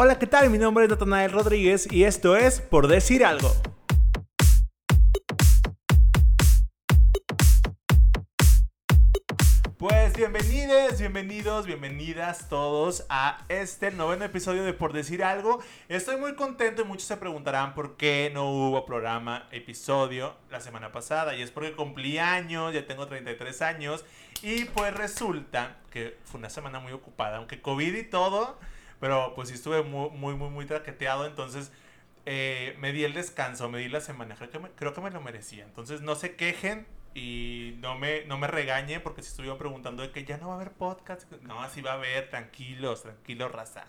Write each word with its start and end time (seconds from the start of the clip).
Hola, 0.00 0.16
¿qué 0.16 0.28
tal? 0.28 0.48
Mi 0.48 0.58
nombre 0.58 0.84
es 0.84 0.90
Natanael 0.90 1.32
Rodríguez 1.32 1.90
y 1.90 2.04
esto 2.04 2.36
es 2.36 2.60
Por 2.60 2.86
Decir 2.86 3.24
Algo. 3.24 3.50
Pues 9.76 10.16
bienvenidos, 10.16 11.00
bienvenidos, 11.00 11.66
bienvenidas 11.66 12.48
todos 12.48 13.06
a 13.08 13.44
este 13.48 13.90
noveno 13.90 14.24
episodio 14.24 14.62
de 14.62 14.72
Por 14.72 14.92
Decir 14.92 15.24
Algo. 15.24 15.58
Estoy 15.88 16.16
muy 16.16 16.36
contento 16.36 16.82
y 16.82 16.84
muchos 16.84 17.08
se 17.08 17.16
preguntarán 17.16 17.74
por 17.74 17.96
qué 17.96 18.30
no 18.32 18.48
hubo 18.52 18.86
programa, 18.86 19.48
episodio 19.50 20.36
la 20.48 20.60
semana 20.60 20.92
pasada. 20.92 21.34
Y 21.34 21.42
es 21.42 21.50
porque 21.50 21.72
cumplí 21.72 22.18
años, 22.18 22.72
ya 22.72 22.86
tengo 22.86 23.08
33 23.08 23.62
años. 23.62 24.04
Y 24.42 24.66
pues 24.66 24.94
resulta 24.94 25.78
que 25.90 26.16
fue 26.22 26.38
una 26.38 26.50
semana 26.50 26.78
muy 26.78 26.92
ocupada, 26.92 27.38
aunque 27.38 27.60
COVID 27.60 27.96
y 27.96 28.04
todo, 28.04 28.60
pero 29.00 29.32
pues 29.34 29.48
sí 29.48 29.54
estuve 29.54 29.82
muy, 29.82 30.10
muy, 30.10 30.34
muy, 30.34 30.50
muy 30.50 30.66
traqueteado. 30.66 31.26
Entonces 31.26 31.72
eh, 32.26 32.76
me 32.78 32.92
di 32.92 33.04
el 33.04 33.14
descanso, 33.14 33.68
me 33.68 33.78
di 33.78 33.88
la 33.88 34.00
semana. 34.00 34.34
Creo 34.36 34.50
que, 34.50 34.58
me, 34.58 34.70
creo 34.70 34.92
que 34.92 35.00
me 35.00 35.10
lo 35.10 35.20
merecía. 35.20 35.64
Entonces 35.64 36.00
no 36.00 36.14
se 36.14 36.36
quejen 36.36 36.86
y 37.14 37.76
no 37.78 37.96
me, 37.96 38.24
no 38.26 38.38
me 38.38 38.46
regañe 38.46 39.00
porque 39.00 39.22
si 39.22 39.28
estuvieron 39.28 39.58
preguntando 39.58 40.02
de 40.02 40.10
que 40.10 40.24
ya 40.24 40.36
no 40.36 40.48
va 40.48 40.54
a 40.54 40.56
haber 40.56 40.72
podcast. 40.72 41.30
No, 41.42 41.62
así 41.62 41.80
va 41.80 41.92
a 41.92 41.94
haber, 41.94 42.28
tranquilos, 42.30 43.02
tranquilos, 43.02 43.50
raza. 43.50 43.86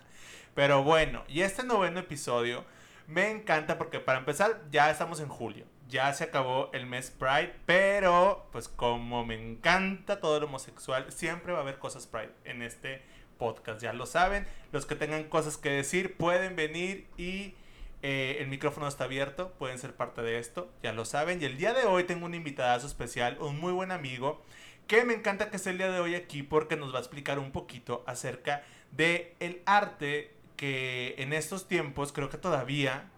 Pero 0.54 0.82
bueno, 0.82 1.24
y 1.28 1.42
este 1.42 1.62
noveno 1.64 2.00
episodio 2.00 2.64
me 3.06 3.30
encanta 3.30 3.76
porque 3.76 4.00
para 4.00 4.18
empezar 4.18 4.62
ya 4.70 4.90
estamos 4.90 5.20
en 5.20 5.28
julio. 5.28 5.66
Ya 5.88 6.12
se 6.14 6.24
acabó 6.24 6.70
el 6.72 6.86
mes 6.86 7.10
Pride, 7.10 7.54
pero 7.66 8.48
pues 8.52 8.68
como 8.68 9.24
me 9.26 9.34
encanta 9.34 10.20
todo 10.20 10.38
lo 10.38 10.46
homosexual, 10.46 11.10
siempre 11.10 11.52
va 11.52 11.58
a 11.58 11.62
haber 11.62 11.78
cosas 11.78 12.06
Pride 12.06 12.32
en 12.44 12.62
este 12.62 13.02
podcast, 13.40 13.82
ya 13.82 13.92
lo 13.92 14.06
saben. 14.06 14.46
Los 14.70 14.86
que 14.86 14.94
tengan 14.94 15.24
cosas 15.24 15.56
que 15.56 15.70
decir 15.70 16.16
pueden 16.16 16.54
venir 16.54 17.08
y 17.16 17.54
eh, 18.02 18.36
el 18.38 18.46
micrófono 18.46 18.86
está 18.86 19.04
abierto, 19.04 19.52
pueden 19.58 19.78
ser 19.78 19.94
parte 19.94 20.22
de 20.22 20.38
esto, 20.38 20.70
ya 20.82 20.92
lo 20.92 21.04
saben. 21.04 21.42
Y 21.42 21.46
el 21.46 21.56
día 21.56 21.74
de 21.74 21.84
hoy 21.84 22.04
tengo 22.04 22.26
un 22.26 22.34
invitado 22.34 22.86
especial, 22.86 23.36
un 23.40 23.58
muy 23.58 23.72
buen 23.72 23.90
amigo, 23.90 24.40
que 24.86 25.04
me 25.04 25.14
encanta 25.14 25.50
que 25.50 25.56
esté 25.56 25.70
el 25.70 25.78
día 25.78 25.90
de 25.90 26.00
hoy 26.00 26.14
aquí 26.14 26.42
porque 26.42 26.76
nos 26.76 26.92
va 26.94 26.98
a 26.98 27.00
explicar 27.00 27.38
un 27.38 27.50
poquito 27.50 28.04
acerca 28.06 28.62
de 28.92 29.34
el 29.40 29.62
arte 29.66 30.32
que 30.56 31.14
en 31.18 31.32
estos 31.32 31.66
tiempos 31.66 32.12
creo 32.12 32.28
que 32.28 32.38
todavía 32.38 33.10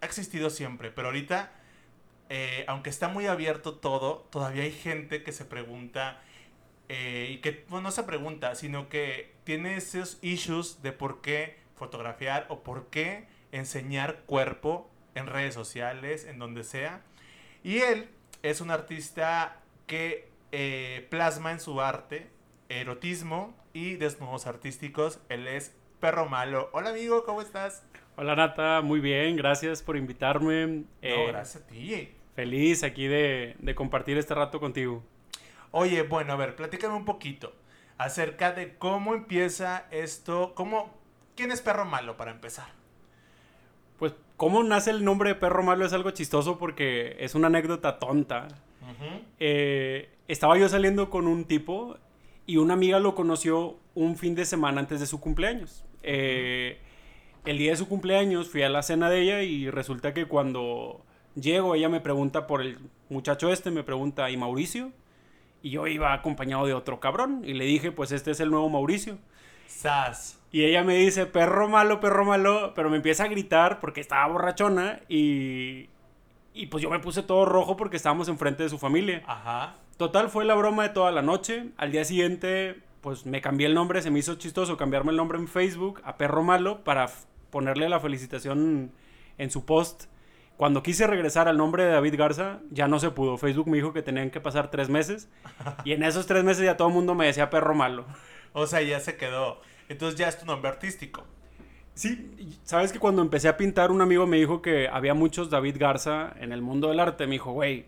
ha 0.00 0.06
existido 0.06 0.50
siempre, 0.50 0.90
pero 0.90 1.08
ahorita, 1.08 1.52
eh, 2.28 2.64
aunque 2.66 2.90
está 2.90 3.08
muy 3.08 3.26
abierto 3.26 3.74
todo, 3.74 4.26
todavía 4.30 4.64
hay 4.64 4.72
gente 4.72 5.22
que 5.22 5.32
se 5.32 5.44
pregunta 5.44 6.20
eh, 6.94 7.28
y 7.30 7.38
que 7.38 7.64
no 7.70 7.90
se 7.90 8.02
pregunta, 8.02 8.54
sino 8.54 8.90
que 8.90 9.32
tiene 9.44 9.76
esos 9.76 10.18
issues 10.20 10.82
de 10.82 10.92
por 10.92 11.22
qué 11.22 11.56
fotografiar 11.74 12.44
o 12.50 12.62
por 12.62 12.90
qué 12.90 13.24
enseñar 13.50 14.24
cuerpo 14.26 14.90
en 15.14 15.26
redes 15.26 15.54
sociales, 15.54 16.26
en 16.26 16.38
donde 16.38 16.64
sea. 16.64 17.00
Y 17.64 17.78
él 17.78 18.10
es 18.42 18.60
un 18.60 18.70
artista 18.70 19.62
que 19.86 20.28
eh, 20.52 21.06
plasma 21.08 21.52
en 21.52 21.60
su 21.60 21.80
arte 21.80 22.28
erotismo 22.68 23.56
y 23.72 23.94
desnudos 23.94 24.46
artísticos. 24.46 25.18
Él 25.30 25.48
es 25.48 25.74
Perro 25.98 26.28
Malo. 26.28 26.68
Hola 26.74 26.90
amigo, 26.90 27.24
¿cómo 27.24 27.40
estás? 27.40 27.86
Hola 28.16 28.36
Nata, 28.36 28.82
muy 28.82 29.00
bien, 29.00 29.36
gracias 29.36 29.82
por 29.82 29.96
invitarme. 29.96 30.66
No, 30.66 30.84
Eh, 31.00 31.26
gracias 31.28 31.62
a 31.62 31.66
ti. 31.66 32.10
Feliz 32.34 32.82
aquí 32.82 33.06
de, 33.06 33.56
de 33.60 33.74
compartir 33.74 34.18
este 34.18 34.34
rato 34.34 34.60
contigo. 34.60 35.02
Oye, 35.72 36.02
bueno, 36.02 36.34
a 36.34 36.36
ver, 36.36 36.54
platícame 36.54 36.94
un 36.94 37.04
poquito 37.04 37.52
acerca 37.98 38.52
de 38.52 38.76
cómo 38.76 39.14
empieza 39.14 39.86
esto, 39.90 40.52
cómo, 40.54 40.90
¿quién 41.34 41.50
es 41.50 41.60
Perro 41.60 41.84
Malo 41.84 42.16
para 42.16 42.30
empezar? 42.30 42.68
Pues, 43.98 44.14
¿cómo 44.36 44.62
nace 44.64 44.90
el 44.90 45.04
nombre 45.04 45.30
de 45.30 45.34
perro 45.36 45.62
malo? 45.62 45.86
Es 45.86 45.92
algo 45.92 46.10
chistoso 46.10 46.58
porque 46.58 47.16
es 47.20 47.36
una 47.36 47.46
anécdota 47.46 47.98
tonta. 48.00 48.48
Eh, 49.38 50.10
estaba 50.26 50.58
yo 50.58 50.68
saliendo 50.68 51.08
con 51.08 51.28
un 51.28 51.44
tipo 51.44 51.96
y 52.46 52.56
una 52.56 52.74
amiga 52.74 52.98
lo 52.98 53.14
conoció 53.14 53.76
un 53.94 54.16
fin 54.16 54.34
de 54.34 54.44
semana 54.44 54.80
antes 54.80 54.98
de 54.98 55.06
su 55.06 55.20
cumpleaños. 55.20 55.84
Eh, 56.02 56.78
el 57.44 57.58
día 57.58 57.70
de 57.70 57.76
su 57.76 57.88
cumpleaños 57.88 58.50
fui 58.50 58.62
a 58.62 58.68
la 58.68 58.82
cena 58.82 59.08
de 59.08 59.20
ella 59.20 59.42
y 59.42 59.70
resulta 59.70 60.12
que 60.12 60.26
cuando 60.26 61.04
llego 61.36 61.76
ella 61.76 61.88
me 61.88 62.00
pregunta 62.00 62.46
por 62.46 62.60
el 62.60 62.78
muchacho 63.08 63.52
este, 63.52 63.70
me 63.70 63.84
pregunta, 63.84 64.30
¿y 64.30 64.36
Mauricio? 64.36 64.90
Y 65.62 65.70
yo 65.70 65.86
iba 65.86 66.12
acompañado 66.12 66.66
de 66.66 66.74
otro 66.74 67.00
cabrón 67.00 67.42
y 67.44 67.54
le 67.54 67.64
dije, 67.64 67.92
pues 67.92 68.12
este 68.12 68.32
es 68.32 68.40
el 68.40 68.50
nuevo 68.50 68.68
Mauricio. 68.68 69.18
Sas. 69.66 70.40
Y 70.50 70.64
ella 70.64 70.84
me 70.84 70.96
dice, 70.96 71.24
perro 71.26 71.68
malo, 71.68 72.00
perro 72.00 72.24
malo, 72.24 72.72
pero 72.74 72.90
me 72.90 72.96
empieza 72.96 73.24
a 73.24 73.28
gritar 73.28 73.80
porque 73.80 74.00
estaba 74.00 74.26
borrachona 74.26 75.00
y, 75.08 75.88
y 76.52 76.66
pues 76.66 76.82
yo 76.82 76.90
me 76.90 76.98
puse 76.98 77.22
todo 77.22 77.46
rojo 77.46 77.76
porque 77.76 77.96
estábamos 77.96 78.28
enfrente 78.28 78.64
de 78.64 78.68
su 78.68 78.78
familia. 78.78 79.22
Ajá. 79.26 79.76
Total, 79.96 80.28
fue 80.28 80.44
la 80.44 80.54
broma 80.54 80.82
de 80.82 80.88
toda 80.90 81.10
la 81.10 81.22
noche. 81.22 81.70
Al 81.76 81.92
día 81.92 82.04
siguiente, 82.04 82.82
pues 83.00 83.24
me 83.24 83.40
cambié 83.40 83.66
el 83.66 83.74
nombre, 83.74 84.02
se 84.02 84.10
me 84.10 84.18
hizo 84.18 84.34
chistoso 84.34 84.76
cambiarme 84.76 85.10
el 85.10 85.16
nombre 85.16 85.38
en 85.38 85.48
Facebook 85.48 86.02
a 86.04 86.16
perro 86.16 86.42
malo 86.42 86.84
para 86.84 87.08
ponerle 87.50 87.88
la 87.88 88.00
felicitación 88.00 88.92
en 89.38 89.50
su 89.50 89.64
post. 89.64 90.04
Cuando 90.56 90.82
quise 90.82 91.06
regresar 91.06 91.48
al 91.48 91.56
nombre 91.56 91.84
de 91.84 91.90
David 91.90 92.14
Garza, 92.16 92.60
ya 92.70 92.86
no 92.86 93.00
se 93.00 93.10
pudo. 93.10 93.36
Facebook 93.36 93.68
me 93.68 93.76
dijo 93.78 93.92
que 93.92 94.02
tenían 94.02 94.30
que 94.30 94.40
pasar 94.40 94.70
tres 94.70 94.88
meses. 94.88 95.28
Y 95.84 95.92
en 95.92 96.02
esos 96.02 96.26
tres 96.26 96.44
meses 96.44 96.64
ya 96.64 96.76
todo 96.76 96.88
el 96.88 96.94
mundo 96.94 97.14
me 97.14 97.26
decía 97.26 97.50
perro 97.50 97.74
malo. 97.74 98.04
O 98.52 98.66
sea, 98.66 98.80
ya 98.82 99.00
se 99.00 99.16
quedó. 99.16 99.60
Entonces 99.88 100.18
ya 100.18 100.28
es 100.28 100.38
tu 100.38 100.46
nombre 100.46 100.70
artístico. 100.70 101.24
Sí, 101.94 102.58
sabes 102.64 102.92
que 102.92 102.98
cuando 102.98 103.22
empecé 103.22 103.48
a 103.48 103.56
pintar, 103.56 103.90
un 103.90 104.00
amigo 104.00 104.26
me 104.26 104.38
dijo 104.38 104.62
que 104.62 104.88
había 104.88 105.14
muchos 105.14 105.50
David 105.50 105.76
Garza 105.78 106.32
en 106.40 106.52
el 106.52 106.62
mundo 106.62 106.88
del 106.88 107.00
arte. 107.00 107.26
Me 107.26 107.32
dijo, 107.32 107.52
güey, 107.52 107.86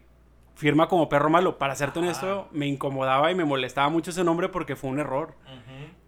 firma 0.55 0.89
como 0.89 1.09
perro 1.09 1.31
malo. 1.31 1.59
Para 1.59 1.75
serte 1.75 2.01
honesto, 2.01 2.49
me 2.53 2.67
incomodaba 2.67 3.31
y 3.31 3.35
me 3.35 3.45
molestaba 3.45 3.89
mucho 3.89 4.11
ese 4.11 4.25
nombre 4.25 4.49
porque 4.49 4.77
fue 4.77 4.91
un 4.91 4.99
error. 4.99 5.35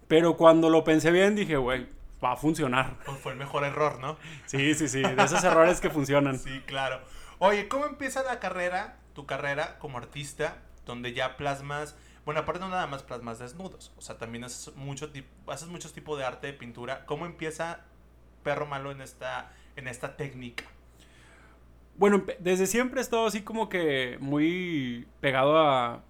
Pero 0.09 0.37
cuando 0.37 0.69
lo 0.69 0.85
pensé 0.85 1.11
bien, 1.11 1.37
dije, 1.37 1.57
güey, 1.57 1.87
va 2.23 2.33
a 2.33 2.37
funcionar. 2.37 2.97
Pues 3.05 3.19
fue 3.19 3.33
el 3.33 3.39
mejor 3.39 3.65
error, 3.65 3.99
¿no? 3.99 4.17
Sí, 4.47 4.75
sí, 4.75 4.89
sí, 4.89 5.03
de 5.03 5.23
esos 5.23 5.43
errores 5.45 5.81
que 5.81 5.91
funcionan. 5.91 6.39
Sí, 6.39 6.61
claro. 6.67 7.01
Oye, 7.39 7.69
¿cómo 7.69 7.87
empieza 7.87 8.23
la 8.23 8.41
carrera, 8.41 8.99
tu 9.15 9.27
carrera 9.27 9.79
como 9.79 9.99
artista, 9.99 10.63
donde 10.87 11.13
ya 11.13 11.37
plasmas, 11.37 11.97
bueno, 12.25 12.41
aparte 12.41 12.61
no 12.61 12.69
nada 12.69 12.87
más 12.87 13.03
plasmas 13.03 13.39
desnudos, 13.39 13.93
o 13.97 14.01
sea, 14.01 14.17
también 14.19 14.45
haces, 14.45 14.75
mucho 14.77 15.11
haces 15.49 15.69
muchos 15.69 15.93
tipos 15.93 16.19
de 16.19 16.25
arte 16.25 16.47
de 16.47 16.53
pintura. 16.53 17.05
¿Cómo 17.07 17.27
empieza 17.27 17.81
Perro 18.43 18.67
Malo 18.67 18.91
en 18.91 19.01
esta, 19.03 19.53
en 19.77 19.89
esta 19.89 20.17
técnica? 20.17 20.65
Bueno, 21.97 22.25
desde 22.39 22.67
siempre 22.67 23.01
he 23.01 23.03
estado 23.03 23.27
así 23.27 23.43
como 23.43 23.69
que 23.69 24.19
muy 24.21 25.07
pegado 25.21 25.59
a... 25.59 26.03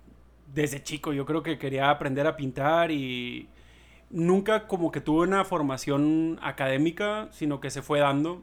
Desde 0.53 0.83
chico, 0.83 1.13
yo 1.13 1.27
creo 1.27 1.43
que 1.43 1.59
quería 1.59 1.91
aprender 1.91 2.27
a 2.27 2.37
pintar 2.37 2.91
y 2.93 3.49
nunca 4.11 4.67
como 4.67 4.91
que 4.93 5.01
tuve 5.01 5.27
una 5.27 5.45
formación 5.45 6.39
académica, 6.43 7.29
sino 7.33 7.61
que 7.61 7.71
se 7.71 7.83
fue 7.83 8.01
dando. 8.01 8.43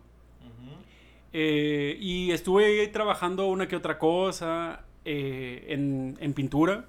Eh, 1.35 1.97
y 1.99 2.31
estuve 2.31 2.87
trabajando 2.89 3.47
una 3.47 3.67
que 3.67 3.75
otra 3.75 3.97
cosa 3.97 4.83
eh, 5.03 5.65
en, 5.69 6.15
en 6.19 6.33
pintura. 6.33 6.85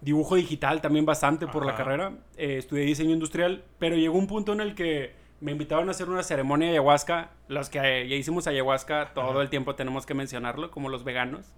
Dibujo 0.00 0.36
digital 0.36 0.80
también 0.80 1.04
bastante 1.04 1.46
por 1.46 1.64
la 1.66 1.76
carrera. 1.76 2.12
Eh, 2.36 2.58
estudié 2.58 2.84
diseño 2.84 3.10
industrial, 3.12 3.64
pero 3.78 3.96
llegó 3.96 4.18
un 4.18 4.26
punto 4.26 4.52
en 4.52 4.60
el 4.60 4.74
que 4.74 5.12
me 5.40 5.52
invitaron 5.52 5.88
a 5.88 5.92
hacer 5.92 6.08
una 6.08 6.22
ceremonia 6.22 6.68
de 6.68 6.74
ayahuasca. 6.74 7.30
Los 7.48 7.70
que 7.70 7.78
ya 8.08 8.16
hicimos 8.16 8.46
ayahuasca, 8.46 9.12
todo 9.14 9.30
Ajá. 9.30 9.42
el 9.42 9.50
tiempo 9.50 9.74
tenemos 9.74 10.06
que 10.06 10.14
mencionarlo, 10.14 10.70
como 10.70 10.88
los 10.88 11.04
veganos. 11.04 11.52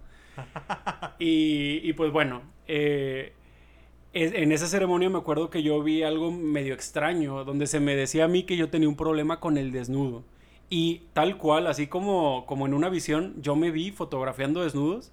y, 1.19 1.79
y 1.83 1.93
pues 1.93 2.11
bueno, 2.11 2.41
en 4.23 4.51
esa 4.51 4.67
ceremonia 4.67 5.09
me 5.09 5.17
acuerdo 5.17 5.49
que 5.49 5.61
yo 5.63 5.81
vi 5.83 6.03
algo 6.03 6.31
medio 6.31 6.73
extraño, 6.73 7.43
donde 7.43 7.67
se 7.67 7.79
me 7.79 7.95
decía 7.95 8.25
a 8.25 8.27
mí 8.27 8.43
que 8.43 8.57
yo 8.57 8.69
tenía 8.69 8.87
un 8.89 8.95
problema 8.95 9.39
con 9.39 9.57
el 9.57 9.71
desnudo. 9.71 10.23
Y 10.69 11.03
tal 11.13 11.37
cual, 11.37 11.67
así 11.67 11.87
como, 11.87 12.45
como 12.47 12.65
en 12.65 12.73
una 12.73 12.89
visión, 12.89 13.35
yo 13.41 13.55
me 13.55 13.71
vi 13.71 13.91
fotografiando 13.91 14.63
desnudos 14.63 15.11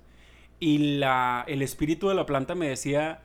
y 0.60 0.98
la, 0.98 1.44
el 1.48 1.62
espíritu 1.62 2.08
de 2.08 2.14
la 2.14 2.26
planta 2.26 2.54
me 2.54 2.68
decía 2.68 3.22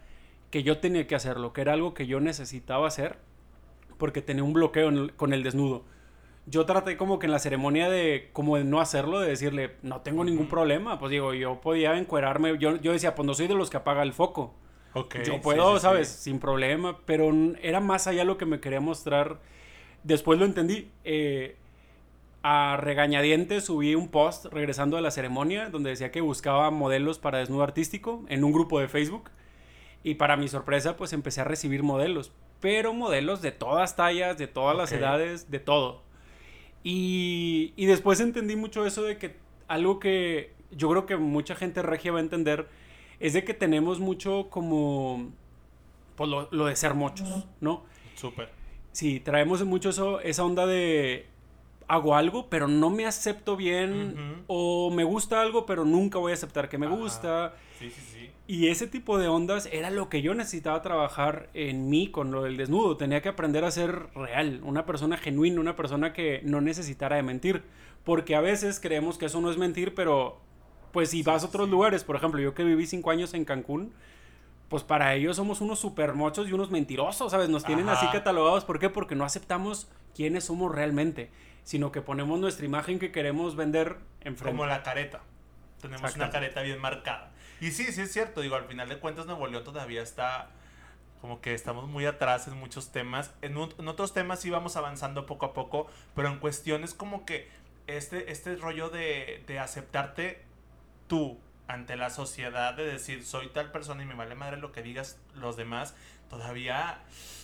que 0.52 0.64
yo 0.64 0.80
tenía 0.80 1.08
que 1.08 1.16
hacerlo, 1.16 1.54
que 1.54 1.62
era 1.62 1.74
algo 1.74 1.94
que 1.94 2.08
yo 2.08 2.20
necesitaba 2.20 2.88
hacer 2.88 3.18
porque 3.98 4.22
tenía 4.22 4.44
un 4.44 4.54
bloqueo 4.54 4.90
el- 4.90 5.14
con 5.16 5.34
el 5.34 5.44
desnudo. 5.44 5.84
Yo 6.48 6.66
traté 6.66 6.98
como 6.98 7.20
que 7.20 7.28
en 7.28 7.32
la 7.34 7.40
ceremonia 7.40 7.90
de 7.90 8.30
como 8.34 8.58
de 8.58 8.64
no 8.64 8.80
hacerlo, 8.82 9.20
de 9.20 9.30
decirle, 9.30 9.72
no 9.84 10.02
tengo 10.02 10.24
ningún 10.24 10.48
problema. 10.48 11.00
Pues 11.00 11.12
digo, 11.12 11.34
yo 11.34 11.62
podía 11.62 11.98
encuerarme, 11.98 12.58
yo, 12.60 12.78
yo 12.78 12.94
decía, 12.94 13.16
pues 13.16 13.26
no 13.26 13.34
soy 13.34 13.48
de 13.48 13.56
los 13.56 13.70
que 13.70 13.78
apaga 13.78 14.04
el 14.04 14.14
foco. 14.14 14.56
Ok. 14.94 15.16
Yo 15.16 15.42
sí, 15.42 15.42
puedo, 15.42 15.80
sí, 15.80 15.80
sí. 15.80 15.82
¿sabes? 15.82 16.08
Sin 16.10 16.40
problema, 16.40 17.00
pero 17.06 17.32
era 17.62 17.80
más 17.80 18.08
allá 18.08 18.24
lo 18.24 18.38
que 18.38 18.46
me 18.46 18.60
quería 18.60 18.80
mostrar. 18.80 19.40
Después 20.04 20.40
lo 20.40 20.46
entendí. 20.46 20.92
eh, 21.04 21.58
a 22.44 22.78
regañadientes 22.78 23.66
subí 23.66 23.96
un 23.96 24.10
post 24.10 24.46
regresando 24.48 24.96
de 24.98 25.02
la 25.02 25.12
ceremonia 25.12 25.70
donde 25.70 25.90
decía 25.92 26.12
que 26.12 26.22
buscaba 26.22 26.72
modelos 26.72 27.20
para 27.20 27.40
desnudo 27.40 27.64
artístico 27.64 28.26
en 28.30 28.44
un 28.44 28.54
grupo 28.54 28.80
de 28.80 28.88
Facebook. 28.88 29.32
Y 30.04 30.16
para 30.16 30.38
mi 30.38 30.48
sorpresa, 30.48 30.98
pues 30.98 31.14
empecé 31.14 31.42
a 31.42 31.46
recibir 31.46 31.84
modelos. 31.84 32.32
Pero 32.62 32.94
modelos 32.94 33.42
de 33.42 33.52
todas 33.52 33.96
tallas, 33.96 34.38
de 34.38 34.48
todas 34.48 34.78
las 34.78 34.92
Ok. 34.92 35.00
edades, 35.00 35.52
de 35.52 35.60
todo. 35.60 36.04
Y, 36.84 37.74
y 37.76 37.86
después 37.86 38.20
entendí 38.20 38.56
mucho 38.56 38.86
eso 38.86 39.04
de 39.04 39.18
que 39.18 39.36
algo 39.68 40.00
que 40.00 40.54
yo 40.72 40.90
creo 40.90 41.06
que 41.06 41.18
mucha 41.18 41.56
gente 41.56 41.82
regia 41.82 42.12
va 42.12 42.20
a 42.20 42.22
entender 42.22 42.68
es 43.20 43.34
de 43.34 43.44
que 43.44 43.54
tenemos 43.54 44.00
mucho 44.00 44.48
como 44.50 45.32
pues 46.16 46.30
lo, 46.30 46.48
lo 46.52 46.66
de 46.66 46.76
ser 46.76 46.94
muchos, 46.94 47.46
¿no? 47.62 47.84
Súper. 48.16 48.50
Sí, 48.92 49.20
traemos 49.20 49.64
mucho 49.64 49.90
eso, 49.90 50.20
esa 50.22 50.44
onda 50.44 50.66
de 50.66 51.28
hago 51.88 52.16
algo, 52.16 52.50
pero 52.50 52.68
no 52.68 52.90
me 52.90 53.06
acepto 53.06 53.56
bien, 53.56 54.44
o 54.48 54.92
me 54.92 55.04
gusta 55.04 55.42
algo, 55.42 55.66
pero 55.66 55.86
nunca 55.86 56.20
voy 56.20 56.32
a 56.32 56.36
aceptar 56.36 56.70
que 56.70 56.78
me 56.78 56.88
gusta. 56.88 57.54
Sí, 57.80 57.90
sí, 57.90 58.02
sí. 58.02 58.30
Y 58.48 58.68
ese 58.68 58.88
tipo 58.88 59.18
de 59.18 59.28
ondas 59.28 59.70
era 59.72 59.90
lo 59.90 60.10
que 60.10 60.22
yo 60.22 60.34
necesitaba 60.34 60.82
trabajar 60.82 61.50
en 61.54 61.90
mí 61.90 62.10
con 62.10 62.32
lo 62.32 62.44
del 62.44 62.58
desnudo. 62.58 62.98
Tenía 62.98 63.22
que 63.22 63.30
aprender 63.30 63.64
a 63.66 63.72
ser 63.72 64.08
real, 64.16 64.62
una 64.64 64.86
persona 64.86 65.18
genuina, 65.18 65.60
una 65.60 65.76
persona 65.76 66.14
que 66.14 66.42
no 66.44 66.62
necesitara 66.62 67.18
de 67.18 67.24
mentir. 67.24 67.64
Porque 68.04 68.36
a 68.36 68.42
veces 68.42 68.80
creemos 68.80 69.18
que 69.18 69.26
eso 69.26 69.42
no 69.42 69.52
es 69.52 69.58
mentir, 69.58 69.94
pero 69.94 70.40
pues 70.92 71.12
si 71.12 71.24
vas 71.24 71.44
a 71.44 71.48
otros 71.48 71.70
lugares, 71.70 72.04
por 72.04 72.16
ejemplo, 72.16 72.40
yo 72.40 72.54
que 72.54 72.64
viví 72.64 72.86
cinco 72.86 73.12
años 73.12 73.34
en 73.34 73.46
Cancún, 73.46 73.94
pues 74.70 74.84
para 74.84 75.14
ellos 75.16 75.36
somos 75.38 75.62
unos 75.62 75.80
super 75.80 76.14
mochos 76.14 76.50
y 76.50 76.54
unos 76.54 76.72
mentirosos, 76.72 77.32
¿sabes? 77.32 77.50
Nos 77.50 77.64
tienen 77.64 77.88
así 77.90 78.06
catalogados. 78.08 78.66
¿Por 78.66 78.80
qué? 78.80 78.90
Porque 78.90 79.16
no 79.16 79.24
aceptamos 79.24 79.88
quiénes 80.14 80.46
somos 80.46 80.74
realmente, 80.74 81.32
sino 81.64 81.92
que 81.92 82.02
ponemos 82.02 82.40
nuestra 82.40 82.66
imagen 82.66 83.00
que 83.00 83.12
queremos 83.12 83.56
vender 83.56 83.98
enfrente. 84.22 84.58
Como 84.58 84.66
la 84.66 84.84
careta. 84.84 85.22
Tenemos 85.82 86.16
una 86.16 86.30
careta 86.30 86.62
bien 86.62 86.80
marcada. 86.80 87.32
Y 87.62 87.72
sí, 87.72 87.86
sí 87.92 88.02
es 88.02 88.12
cierto. 88.12 88.42
Digo, 88.42 88.56
al 88.56 88.66
final 88.66 88.90
de 88.90 89.00
cuentas 89.00 89.26
Nuevo 89.26 89.48
León 89.48 89.64
todavía 89.64 90.02
está 90.02 90.50
como 91.22 91.42
que 91.42 91.54
estamos 91.54 91.88
muy 91.88 92.06
atrás 92.06 92.48
en 92.48 92.58
muchos 92.58 92.92
temas. 92.92 93.34
En, 93.42 93.54
en, 93.58 93.88
otros 93.88 94.14
temas 94.14 94.42
sí 94.42 94.50
vamos 94.50 94.76
avanzando 94.76 95.26
poco 95.26 95.46
a 95.46 95.54
poco, 95.54 95.88
pero 96.16 96.28
en 96.28 96.40
cuestiones 96.40 96.94
como 96.94 97.26
que 97.26 97.50
este, 97.88 98.32
este 98.32 98.56
rollo 98.56 98.90
de, 98.90 99.44
de 99.48 99.60
aceptarte 99.60 100.44
tú 101.08 101.40
ante 101.68 101.98
la 101.98 102.10
sociedad 102.10 102.74
de 102.74 102.86
decir 102.86 103.24
soy 103.24 103.50
tal 103.50 103.72
persona 103.72 104.04
y 104.04 104.06
me 104.06 104.16
vale 104.16 104.36
madre 104.36 104.58
lo 104.58 104.72
que 104.72 104.82
digas 104.82 105.20
los 105.36 105.58
demás, 105.58 105.96
todavía 106.30 107.00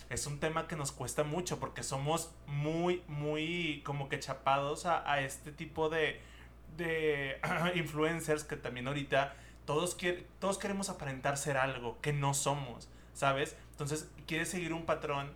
es 0.09 0.27
un 0.27 0.39
tema 0.39 0.67
que 0.67 0.75
nos 0.75 0.91
cuesta 0.91 1.23
mucho 1.23 1.59
porque 1.59 1.83
somos 1.83 2.31
muy, 2.47 3.03
muy 3.07 3.81
como 3.83 4.09
que 4.09 4.19
chapados 4.19 4.85
a, 4.85 5.21
este 5.21 5.51
tipo 5.51 5.89
de, 5.89 6.21
de 6.77 7.39
influencers 7.75 8.43
que 8.43 8.55
también 8.55 8.87
ahorita 8.87 9.35
todos, 9.65 9.97
todos 10.39 10.57
queremos 10.57 10.89
aparentar 10.89 11.37
ser 11.37 11.57
algo 11.57 11.99
que 12.01 12.13
no 12.13 12.33
somos, 12.33 12.89
¿sabes? 13.13 13.57
Entonces 13.71 14.09
quieres 14.27 14.49
seguir 14.49 14.73
un 14.73 14.85
patrón 14.85 15.33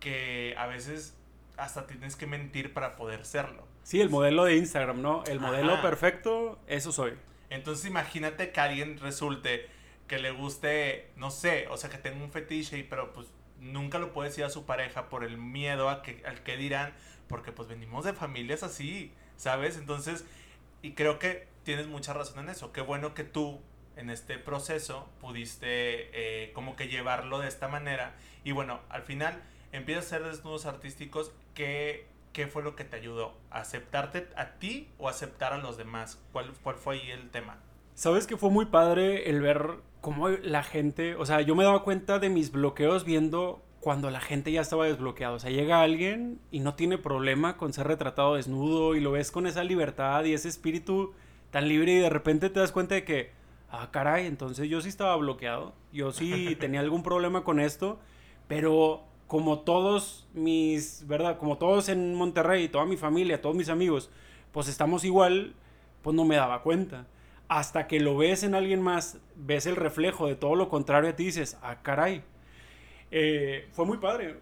que 0.00 0.54
a 0.58 0.66
veces 0.66 1.14
hasta 1.56 1.86
tienes 1.86 2.16
que 2.16 2.26
mentir 2.26 2.72
para 2.72 2.96
poder 2.96 3.24
serlo. 3.24 3.66
Sí, 3.82 4.00
el 4.00 4.10
modelo 4.10 4.44
de 4.44 4.56
Instagram, 4.56 5.00
¿no? 5.00 5.24
El 5.24 5.40
modelo 5.40 5.80
perfecto, 5.82 6.58
eso 6.66 6.92
soy. 6.92 7.14
Entonces 7.50 7.86
imagínate 7.86 8.52
que 8.52 8.60
alguien 8.60 8.98
resulte 8.98 9.68
que 10.06 10.18
le 10.18 10.30
guste, 10.30 11.10
no 11.16 11.30
sé, 11.30 11.68
o 11.68 11.76
sea, 11.76 11.90
que 11.90 11.98
tenga 11.98 12.24
un 12.24 12.32
fetiche, 12.32 12.78
y, 12.78 12.82
pero 12.82 13.12
pues 13.12 13.28
nunca 13.60 13.98
lo 13.98 14.12
puede 14.12 14.30
decir 14.30 14.44
a 14.44 14.50
su 14.50 14.64
pareja 14.64 15.08
por 15.08 15.24
el 15.24 15.36
miedo 15.36 15.90
a 15.90 16.02
que, 16.02 16.22
al 16.26 16.42
que 16.42 16.56
dirán, 16.56 16.94
porque 17.28 17.52
pues 17.52 17.68
venimos 17.68 18.04
de 18.04 18.14
familias 18.14 18.62
así, 18.62 19.12
¿sabes? 19.36 19.76
Entonces, 19.76 20.24
y 20.82 20.92
creo 20.92 21.18
que 21.18 21.46
tienes 21.64 21.86
mucha 21.86 22.14
razón 22.14 22.38
en 22.40 22.48
eso. 22.48 22.72
Qué 22.72 22.80
bueno 22.80 23.14
que 23.14 23.24
tú 23.24 23.60
en 23.96 24.10
este 24.10 24.38
proceso 24.38 25.08
pudiste 25.20 25.66
eh, 26.46 26.52
como 26.52 26.76
que 26.76 26.88
llevarlo 26.88 27.40
de 27.40 27.48
esta 27.48 27.68
manera. 27.68 28.14
Y 28.44 28.52
bueno, 28.52 28.80
al 28.88 29.02
final 29.02 29.42
empiezas 29.72 30.04
a 30.04 30.16
hacer 30.16 30.24
desnudos 30.28 30.66
artísticos 30.66 31.32
que 31.54 32.06
¿qué 32.32 32.46
fue 32.46 32.62
lo 32.62 32.76
que 32.76 32.84
te 32.84 32.96
ayudó? 32.96 33.34
¿Aceptarte 33.50 34.28
a 34.36 34.58
ti 34.58 34.88
o 34.98 35.08
aceptar 35.08 35.52
a 35.52 35.58
los 35.58 35.76
demás? 35.76 36.22
¿Cuál, 36.32 36.52
cuál 36.62 36.76
fue 36.76 36.96
ahí 36.96 37.10
el 37.10 37.30
tema? 37.30 37.58
Sabes 37.94 38.26
que 38.26 38.36
fue 38.36 38.50
muy 38.50 38.66
padre 38.66 39.28
el 39.30 39.40
ver 39.40 39.80
cómo 40.00 40.28
la 40.28 40.62
gente, 40.62 41.16
o 41.16 41.26
sea, 41.26 41.40
yo 41.40 41.54
me 41.54 41.64
daba 41.64 41.82
cuenta 41.82 42.18
de 42.18 42.28
mis 42.28 42.52
bloqueos 42.52 43.04
viendo 43.04 43.62
cuando 43.80 44.10
la 44.10 44.20
gente 44.20 44.52
ya 44.52 44.60
estaba 44.60 44.86
desbloqueada. 44.86 45.34
O 45.34 45.38
sea, 45.38 45.50
llega 45.50 45.82
alguien 45.82 46.40
y 46.50 46.60
no 46.60 46.74
tiene 46.74 46.98
problema 46.98 47.56
con 47.56 47.72
ser 47.72 47.86
retratado 47.86 48.34
desnudo 48.34 48.94
y 48.94 49.00
lo 49.00 49.12
ves 49.12 49.30
con 49.30 49.46
esa 49.46 49.64
libertad 49.64 50.24
y 50.24 50.34
ese 50.34 50.48
espíritu 50.48 51.14
tan 51.50 51.68
libre 51.68 51.92
y 51.92 51.98
de 51.98 52.10
repente 52.10 52.50
te 52.50 52.60
das 52.60 52.72
cuenta 52.72 52.94
de 52.94 53.04
que, 53.04 53.30
ah, 53.70 53.88
caray, 53.90 54.26
entonces 54.26 54.68
yo 54.68 54.80
sí 54.80 54.88
estaba 54.88 55.16
bloqueado, 55.16 55.74
yo 55.92 56.12
sí 56.12 56.56
tenía 56.60 56.80
algún 56.80 57.02
problema 57.02 57.44
con 57.44 57.60
esto, 57.60 57.98
pero 58.46 59.04
como 59.28 59.60
todos 59.60 60.26
mis, 60.32 61.06
¿verdad? 61.06 61.36
Como 61.38 61.58
todos 61.58 61.90
en 61.90 62.14
Monterrey, 62.14 62.68
toda 62.68 62.86
mi 62.86 62.96
familia, 62.96 63.40
todos 63.40 63.54
mis 63.54 63.68
amigos, 63.68 64.10
pues 64.52 64.68
estamos 64.68 65.04
igual, 65.04 65.54
pues 66.02 66.16
no 66.16 66.24
me 66.24 66.36
daba 66.36 66.62
cuenta. 66.62 67.06
Hasta 67.46 67.86
que 67.86 68.00
lo 68.00 68.16
ves 68.16 68.42
en 68.42 68.54
alguien 68.54 68.82
más, 68.82 69.18
ves 69.36 69.66
el 69.66 69.76
reflejo 69.76 70.26
de 70.26 70.34
todo 70.34 70.54
lo 70.54 70.70
contrario 70.70 71.10
a 71.10 71.12
ti, 71.16 71.26
dices, 71.26 71.58
ah, 71.62 71.82
caray. 71.82 72.22
Eh, 73.10 73.68
fue 73.72 73.84
muy 73.84 73.98
padre. 73.98 74.36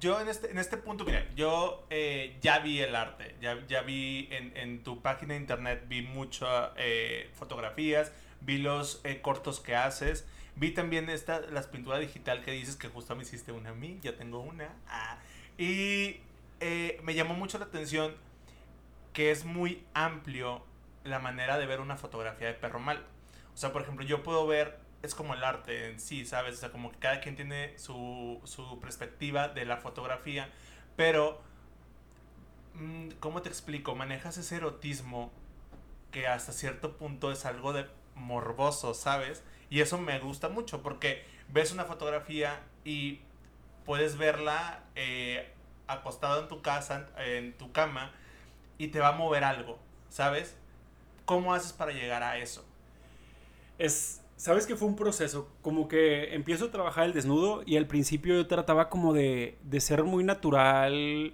Yo 0.00 0.20
en 0.20 0.28
este, 0.28 0.50
en 0.50 0.58
este 0.58 0.78
punto, 0.78 1.04
mira, 1.04 1.24
yo 1.36 1.86
eh, 1.88 2.36
ya 2.40 2.58
vi 2.58 2.80
el 2.80 2.96
arte, 2.96 3.36
ya, 3.40 3.64
ya 3.68 3.82
vi 3.82 4.28
en, 4.32 4.56
en, 4.56 4.82
tu 4.82 5.00
página 5.00 5.34
de 5.34 5.40
internet, 5.40 5.84
vi 5.86 6.02
muchas 6.02 6.70
eh, 6.76 7.30
fotografías, 7.34 8.10
vi 8.40 8.58
los 8.58 9.00
cortos 9.22 9.60
que 9.60 9.76
haces. 9.76 10.26
Vi 10.56 10.72
también 10.72 11.08
esta, 11.08 11.40
las 11.40 11.66
pinturas 11.66 12.00
digital 12.00 12.42
que 12.42 12.52
dices 12.52 12.76
que 12.76 12.88
justo 12.88 13.16
me 13.16 13.22
hiciste 13.22 13.52
una 13.52 13.70
a 13.70 13.74
mí, 13.74 13.98
yo 14.02 14.14
tengo 14.14 14.40
una. 14.40 14.68
Ah, 14.86 15.18
y 15.58 16.20
eh, 16.60 17.00
me 17.02 17.14
llamó 17.14 17.34
mucho 17.34 17.58
la 17.58 17.64
atención 17.64 18.14
que 19.12 19.30
es 19.30 19.44
muy 19.44 19.84
amplio 19.94 20.64
la 21.04 21.18
manera 21.18 21.58
de 21.58 21.66
ver 21.66 21.80
una 21.80 21.96
fotografía 21.96 22.48
de 22.48 22.54
perro 22.54 22.80
mal. 22.80 23.04
O 23.54 23.56
sea, 23.56 23.72
por 23.72 23.82
ejemplo, 23.82 24.04
yo 24.04 24.22
puedo 24.22 24.46
ver, 24.46 24.78
es 25.02 25.14
como 25.14 25.34
el 25.34 25.44
arte 25.44 25.90
en 25.90 26.00
sí, 26.00 26.24
¿sabes? 26.24 26.54
O 26.54 26.58
sea, 26.58 26.70
como 26.70 26.92
que 26.92 26.98
cada 26.98 27.20
quien 27.20 27.36
tiene 27.36 27.78
su, 27.78 28.40
su 28.44 28.78
perspectiva 28.80 29.48
de 29.48 29.64
la 29.64 29.76
fotografía, 29.76 30.50
pero, 30.96 31.42
mm, 32.74 33.10
¿cómo 33.20 33.42
te 33.42 33.48
explico? 33.48 33.94
Manejas 33.94 34.36
ese 34.38 34.56
erotismo 34.56 35.32
que 36.10 36.26
hasta 36.26 36.52
cierto 36.52 36.96
punto 36.96 37.32
es 37.32 37.44
algo 37.44 37.72
de 37.72 37.86
morboso, 38.14 38.94
¿sabes? 38.94 39.42
Y 39.72 39.80
eso 39.80 39.96
me 39.96 40.18
gusta 40.18 40.50
mucho 40.50 40.82
porque 40.82 41.24
ves 41.48 41.72
una 41.72 41.86
fotografía 41.86 42.60
y 42.84 43.20
puedes 43.86 44.18
verla 44.18 44.84
eh, 44.96 45.50
acostado 45.86 46.42
en 46.42 46.48
tu 46.48 46.60
casa, 46.60 47.08
en 47.16 47.54
tu 47.54 47.72
cama, 47.72 48.12
y 48.76 48.88
te 48.88 49.00
va 49.00 49.08
a 49.08 49.12
mover 49.12 49.44
algo, 49.44 49.78
¿sabes? 50.10 50.54
¿Cómo 51.24 51.54
haces 51.54 51.72
para 51.72 51.92
llegar 51.92 52.22
a 52.22 52.36
eso? 52.36 52.66
Es, 53.78 54.20
sabes 54.36 54.66
que 54.66 54.76
fue 54.76 54.88
un 54.88 54.94
proceso, 54.94 55.48
como 55.62 55.88
que 55.88 56.34
empiezo 56.34 56.66
a 56.66 56.70
trabajar 56.70 57.04
el 57.04 57.14
desnudo 57.14 57.62
y 57.64 57.78
al 57.78 57.86
principio 57.86 58.34
yo 58.34 58.46
trataba 58.46 58.90
como 58.90 59.14
de, 59.14 59.56
de 59.62 59.80
ser 59.80 60.04
muy 60.04 60.22
natural, 60.22 61.32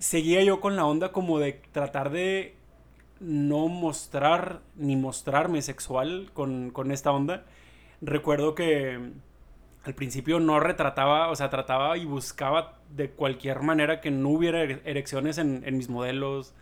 seguía 0.00 0.42
yo 0.42 0.60
con 0.60 0.74
la 0.74 0.86
onda 0.86 1.12
como 1.12 1.38
de 1.38 1.52
tratar 1.70 2.10
de 2.10 2.56
no 3.20 3.68
mostrar 3.68 4.60
ni 4.76 4.96
mostrarme 4.96 5.62
sexual 5.62 6.30
con, 6.32 6.70
con 6.70 6.90
esta 6.90 7.12
onda. 7.12 7.44
Recuerdo 8.00 8.54
que 8.54 9.12
al 9.84 9.94
principio 9.94 10.40
no 10.40 10.60
retrataba, 10.60 11.28
o 11.28 11.36
sea, 11.36 11.50
trataba 11.50 11.96
y 11.96 12.06
buscaba 12.06 12.78
de 12.90 13.10
cualquier 13.10 13.60
manera 13.60 14.00
que 14.00 14.10
no 14.10 14.30
hubiera 14.30 14.62
erecciones 14.62 15.38
en, 15.38 15.62
en 15.66 15.76
mis 15.76 15.88
modelos. 15.88 16.54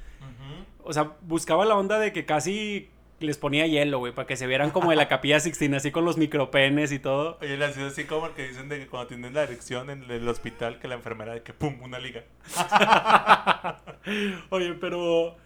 O 0.85 0.93
sea, 0.93 1.13
buscaba 1.23 1.65
la 1.65 1.77
onda 1.77 1.99
de 1.99 2.13
que 2.13 2.25
casi 2.25 2.91
les 3.23 3.39
ponía 3.39 3.67
hielo, 3.67 3.99
güey, 3.99 4.13
para 4.13 4.27
que 4.27 4.37
se 4.37 4.47
vieran 4.47 4.71
como 4.71 4.91
de 4.91 4.97
la 4.97 5.09
capilla 5.09 5.41
Sixtina, 5.41 5.77
así 5.79 5.91
con 5.91 6.05
los 6.05 6.19
micropenes 6.19 6.93
y 6.93 6.99
todo. 6.99 7.39
Oye, 7.41 7.57
le 7.57 7.65
hacía 7.65 7.87
así 7.87 8.05
como 8.05 8.27
el 8.27 8.33
que 8.33 8.49
dicen 8.49 8.69
de 8.69 8.81
que 8.81 8.87
cuando 8.87 9.09
tienen 9.09 9.35
la 9.35 9.45
erección 9.45 9.91
en 9.91 10.11
el 10.11 10.29
hospital, 10.29 10.79
que 10.79 10.89
la 10.89 10.97
enfermera 10.97 11.33
de 11.33 11.43
que 11.43 11.53
pum, 11.53 11.81
una 11.83 11.99
liga. 11.99 12.25
Oye, 14.51 14.75
pero 14.75 15.37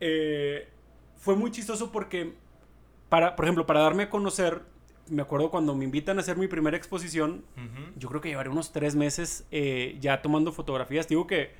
eh, 0.00 0.68
fue 1.16 1.36
muy 1.36 1.50
chistoso 1.50 1.90
porque, 1.92 2.34
para, 3.08 3.36
por 3.36 3.44
ejemplo, 3.44 3.66
para 3.66 3.80
darme 3.80 4.04
a 4.04 4.10
conocer, 4.10 4.62
me 5.08 5.22
acuerdo 5.22 5.50
cuando 5.50 5.74
me 5.74 5.84
invitan 5.84 6.18
a 6.18 6.20
hacer 6.20 6.36
mi 6.36 6.48
primera 6.48 6.76
exposición, 6.76 7.44
yo 7.96 8.08
creo 8.08 8.20
que 8.20 8.28
llevaré 8.28 8.50
unos 8.50 8.72
tres 8.72 8.94
meses 8.94 9.46
eh, 9.50 9.96
ya 10.00 10.22
tomando 10.22 10.52
fotografías. 10.52 11.08
Digo 11.08 11.26
que, 11.26 11.52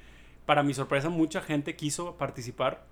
para 0.47 0.63
mi 0.63 0.75
sorpresa, 0.75 1.09
mucha 1.09 1.41
gente 1.41 1.77
quiso 1.77 2.17
participar. 2.17 2.87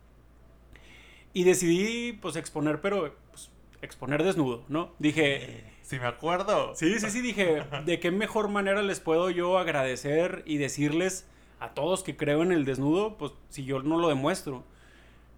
Y 1.32 1.44
decidí, 1.44 2.14
pues, 2.14 2.36
exponer, 2.36 2.80
pero 2.80 3.14
pues, 3.30 3.50
exponer 3.82 4.22
desnudo, 4.22 4.64
¿no? 4.68 4.92
Dije... 4.98 5.64
Sí, 5.82 6.00
me 6.00 6.06
acuerdo. 6.06 6.74
Sí, 6.74 6.98
sí, 6.98 7.10
sí, 7.10 7.20
dije, 7.20 7.62
¿de 7.84 8.00
qué 8.00 8.10
mejor 8.10 8.48
manera 8.48 8.82
les 8.82 8.98
puedo 8.98 9.30
yo 9.30 9.56
agradecer 9.56 10.42
y 10.44 10.56
decirles 10.56 11.28
a 11.60 11.74
todos 11.74 12.02
que 12.02 12.16
creo 12.16 12.42
en 12.42 12.50
el 12.50 12.64
desnudo, 12.64 13.16
pues 13.16 13.32
si 13.50 13.64
yo 13.64 13.80
no 13.82 13.96
lo 13.96 14.08
demuestro? 14.08 14.64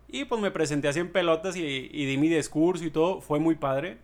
Y 0.09 0.25
pues 0.25 0.41
me 0.41 0.51
presenté 0.51 0.89
así 0.89 1.01
en 1.01 1.13
pelotas 1.13 1.55
y, 1.57 1.61
di 1.61 2.17
mi 2.17 2.29
discurso 2.29 2.85
y 2.85 2.91
todo. 2.91 3.21
Fue 3.21 3.39
muy 3.39 3.57
padre. 3.57 3.99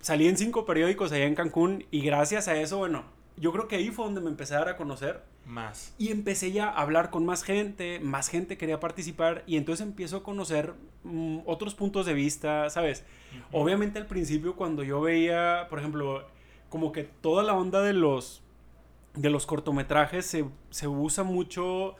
Salí 0.00 0.26
en 0.28 0.36
cinco 0.36 0.66
periódicos 0.66 1.12
allá 1.12 1.24
en 1.24 1.34
Cancún 1.34 1.86
y 1.90 2.02
gracias 2.02 2.48
a 2.48 2.60
eso, 2.60 2.78
bueno, 2.78 3.04
yo 3.36 3.52
creo 3.52 3.68
que 3.68 3.76
ahí 3.76 3.90
fue 3.90 4.04
donde 4.04 4.20
me 4.20 4.28
empecé 4.28 4.54
a 4.54 4.58
dar 4.58 4.68
a 4.70 4.76
conocer. 4.76 5.22
Más. 5.46 5.94
Y 5.98 6.10
empecé 6.10 6.52
ya 6.52 6.68
a 6.68 6.82
hablar 6.82 7.10
con 7.10 7.24
más 7.24 7.42
gente, 7.42 8.00
más 8.00 8.28
gente 8.28 8.58
quería 8.58 8.80
participar 8.80 9.44
y 9.46 9.56
entonces 9.56 9.86
empiezo 9.86 10.18
a 10.18 10.22
conocer 10.22 10.74
mm, 11.04 11.40
otros 11.46 11.74
puntos 11.74 12.06
de 12.06 12.14
vista, 12.14 12.68
¿sabes? 12.70 13.04
Obviamente 13.52 13.98
al 13.98 14.06
principio 14.06 14.56
cuando 14.56 14.82
yo 14.82 15.00
veía, 15.00 15.66
por 15.70 15.78
ejemplo, 15.78 16.26
como 16.68 16.92
que 16.92 17.04
toda 17.04 17.42
la 17.42 17.54
onda 17.54 17.82
de 17.82 17.92
los, 17.92 18.42
de 19.14 19.30
los 19.30 19.46
cortometrajes 19.46 20.26
se, 20.26 20.44
se 20.70 20.88
usa 20.88 21.24
mucho 21.24 21.96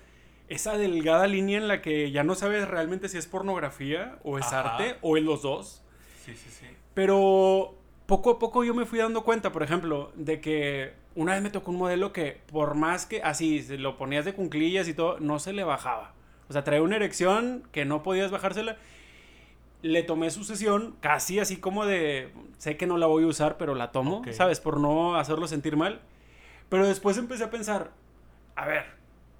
esa 0.48 0.76
delgada 0.76 1.26
línea 1.26 1.58
en 1.58 1.68
la 1.68 1.80
que 1.80 2.10
ya 2.10 2.22
no 2.24 2.34
sabes 2.34 2.68
realmente 2.68 3.08
si 3.08 3.18
es 3.18 3.26
pornografía 3.26 4.18
o 4.22 4.38
es 4.38 4.46
Ajá. 4.46 4.76
arte 4.76 4.96
o 5.00 5.16
es 5.16 5.22
los 5.22 5.42
dos. 5.42 5.82
Sí, 6.24 6.34
sí, 6.36 6.50
sí. 6.50 6.66
Pero 6.94 7.74
poco 8.06 8.30
a 8.32 8.38
poco 8.38 8.64
yo 8.64 8.74
me 8.74 8.84
fui 8.84 8.98
dando 8.98 9.24
cuenta, 9.24 9.52
por 9.52 9.62
ejemplo, 9.62 10.12
de 10.14 10.40
que 10.40 10.92
una 11.14 11.32
vez 11.32 11.42
me 11.42 11.50
tocó 11.50 11.70
un 11.70 11.78
modelo 11.78 12.12
que 12.12 12.40
por 12.52 12.74
más 12.74 13.06
que 13.06 13.22
así 13.22 13.62
se 13.62 13.78
lo 13.78 13.96
ponías 13.96 14.24
de 14.24 14.34
cunclillas 14.34 14.88
y 14.88 14.94
todo, 14.94 15.18
no 15.20 15.38
se 15.38 15.52
le 15.52 15.64
bajaba. 15.64 16.12
O 16.48 16.52
sea, 16.52 16.64
traía 16.64 16.82
una 16.82 16.96
erección 16.96 17.62
que 17.72 17.84
no 17.84 18.02
podías 18.02 18.30
bajársela. 18.30 18.76
Le 19.82 20.02
tomé 20.02 20.30
su 20.30 20.44
sesión 20.44 20.96
casi 21.00 21.38
así 21.40 21.58
como 21.58 21.86
de, 21.86 22.32
sé 22.58 22.76
que 22.76 22.86
no 22.86 22.96
la 22.98 23.06
voy 23.06 23.24
a 23.24 23.28
usar, 23.28 23.56
pero 23.56 23.74
la 23.74 23.92
tomo. 23.92 24.22
¿sabes? 24.32 24.60
Por 24.60 24.80
no 24.80 25.16
hacerlo 25.16 25.46
sentir 25.46 25.76
mal. 25.76 26.00
Pero 26.68 26.86
después 26.86 27.16
empecé 27.18 27.44
a 27.44 27.50
pensar, 27.50 27.92
a 28.56 28.66
ver, 28.66 28.86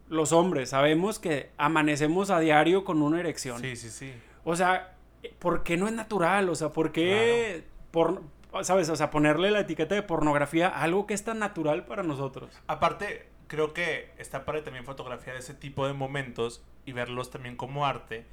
los 0.09 0.33
hombres 0.33 0.71
sabemos 0.71 1.19
que 1.19 1.51
amanecemos 1.57 2.31
a 2.31 2.41
diario 2.41 2.85
con 2.85 3.03
una 3.03 3.21
erección. 3.21 3.61
Sí, 3.61 3.77
sí, 3.77 3.91
sí. 3.91 4.13
O 4.45 4.57
sea, 4.57 4.95
¿por 5.39 5.63
qué 5.63 5.77
no 5.77 5.89
es 5.89 5.95
natural? 5.95 6.49
O 6.49 6.55
sea, 6.55 6.71
¿por 6.71 6.93
qué, 6.93 7.65
por, 7.91 8.23
sabes? 8.63 8.89
O 8.89 8.97
sea, 8.97 9.11
ponerle 9.11 9.51
la 9.51 9.61
etiqueta 9.61 9.95
de 9.95 10.03
pornografía 10.03 10.69
a 10.69 10.83
algo 10.83 11.07
que 11.07 11.15
es 11.15 11.25
tan 11.25 11.39
natural 11.39 11.87
para 11.87 12.03
nosotros. 12.03 12.51
Aparte, 12.67 13.27
creo 13.47 13.73
que 13.73 14.13
está 14.19 14.45
padre 14.45 14.63
también 14.63 14.85
fotografiar 14.85 15.37
ese 15.37 15.55
tipo 15.55 15.87
de 15.87 15.93
momentos 15.93 16.63
y 16.85 16.93
verlos 16.93 17.31
también 17.31 17.57
como 17.57 17.87
arte. 17.87 18.27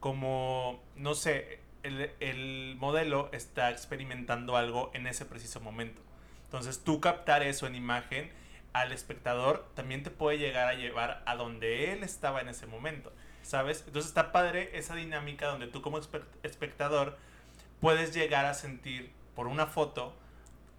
Como, 0.00 0.82
no 0.96 1.14
sé, 1.14 1.60
el, 1.84 2.10
el 2.18 2.76
modelo 2.78 3.28
está 3.32 3.70
experimentando 3.70 4.56
algo 4.56 4.90
en 4.94 5.06
ese 5.06 5.24
preciso 5.24 5.60
momento. 5.60 6.02
Entonces, 6.44 6.82
tú 6.82 7.00
captar 7.00 7.42
eso 7.42 7.66
en 7.66 7.76
imagen 7.76 8.30
al 8.72 8.92
espectador 8.92 9.68
también 9.74 10.02
te 10.02 10.10
puede 10.10 10.38
llegar 10.38 10.68
a 10.68 10.74
llevar 10.74 11.22
a 11.26 11.36
donde 11.36 11.92
él 11.92 12.02
estaba 12.02 12.40
en 12.40 12.48
ese 12.48 12.66
momento, 12.66 13.12
¿sabes? 13.42 13.84
Entonces 13.86 14.08
está 14.08 14.32
padre 14.32 14.70
esa 14.74 14.94
dinámica 14.94 15.46
donde 15.48 15.66
tú 15.66 15.82
como 15.82 15.98
espe- 15.98 16.24
espectador 16.42 17.18
puedes 17.80 18.14
llegar 18.14 18.46
a 18.46 18.54
sentir 18.54 19.10
por 19.34 19.46
una 19.46 19.66
foto 19.66 20.14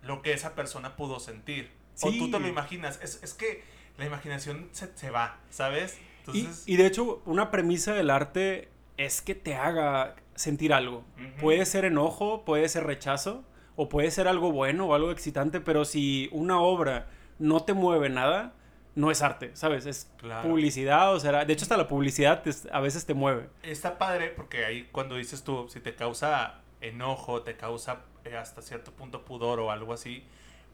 lo 0.02 0.22
que 0.22 0.34
esa 0.34 0.56
persona 0.56 0.96
pudo 0.96 1.20
sentir. 1.20 1.72
O 2.02 2.12
tú 2.12 2.32
te 2.32 2.40
lo 2.40 2.48
imaginas. 2.48 3.00
Es, 3.04 3.22
es 3.24 3.34
que 3.34 3.64
la 3.98 4.06
imaginación 4.06 4.70
se, 4.72 4.96
se 4.98 5.12
va, 5.12 5.38
¿sabes? 5.50 5.98
Y, 6.34 6.40
Entonces, 6.40 6.64
y 6.68 6.78
de 6.78 6.88
hecho, 6.88 7.22
una 7.26 7.52
premisa 7.52 7.94
del 7.94 8.10
arte 8.10 8.70
es 8.98 9.22
que 9.22 9.36
te 9.36 9.56
haga 9.56 10.16
sentir 10.36 10.74
algo. 10.74 11.06
Puede 11.40 11.66
ser 11.66 11.86
enojo, 11.86 12.44
puede 12.46 12.68
ser 12.70 12.86
rechazo, 12.86 13.44
o 13.76 13.90
puede 13.90 14.10
ser 14.12 14.28
algo 14.28 14.52
bueno 14.52 14.88
o 14.88 14.96
algo 14.96 15.12
excitante, 15.12 15.60
pero 15.62 15.86
si 15.86 16.30
una 16.32 16.60
obra 16.60 17.08
no 17.40 17.63
te 17.63 17.74
mueve 17.74 18.10
nada, 18.10 18.54
no 18.96 19.10
es 19.12 19.22
arte, 19.22 19.52
¿sabes? 19.56 19.86
Es 19.86 20.12
Claro. 20.18 20.48
publicidad, 20.48 21.13
o 21.13 21.20
sea, 21.20 21.46
de 21.46 21.54
hecho 21.54 21.63
hasta 21.66 21.78
la 21.78 21.88
publicidad 21.88 22.44
te- 22.44 22.52
a 22.72 22.80
veces 22.80 23.06
te 23.06 23.13
mueve. 23.13 23.50
está 23.63 23.98
padre 23.98 24.30
porque 24.30 24.66
ahí 24.66 24.88
cuando 24.92 25.16
dices 25.16 25.44
tú, 25.44 25.68
si 25.70 25.80
te 25.80 25.96
causa 25.96 26.60
enojo, 26.82 27.42
te 27.42 27.56
causa 27.58 28.02
eh, 28.25 28.36
hasta 28.38 28.62
cierto 28.62 28.92
punto 28.92 29.25
pudor 29.25 29.60
o 29.60 29.72
algo 29.72 29.94
así, 29.94 30.24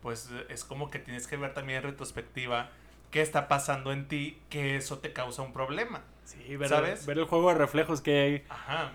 pues 0.02 0.30
es 0.50 0.64
como 0.66 0.90
que 0.90 1.00
tienes 1.00 1.28
que 1.28 1.38
ver 1.38 1.54
también 1.54 1.78
en 1.80 1.84
retrospectiva 1.84 2.70
qué 3.12 3.22
está 3.22 3.48
pasando 3.48 3.92
en 3.92 4.08
ti, 4.08 4.40
que 4.50 4.76
eso 4.76 5.00
te 5.00 5.14
causa 5.14 5.42
un 5.42 5.52
problema. 5.54 6.04
Sí, 6.26 6.56
ver, 6.58 6.70
¿Sabes? 6.70 7.06
ver 7.06 7.18
el 7.20 7.26
juego 7.26 7.50
de 7.50 7.56
reflejos 7.56 8.02
que 8.02 8.20
hay. 8.20 8.44
Ajá. 8.50 8.92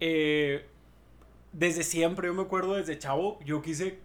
eh, 0.00 0.66
desde 1.52 1.82
siempre, 1.84 2.28
yo 2.28 2.34
me 2.34 2.42
acuerdo 2.42 2.74
desde 2.74 2.98
chavo, 2.98 3.38
yo 3.44 3.62
quise 3.62 4.00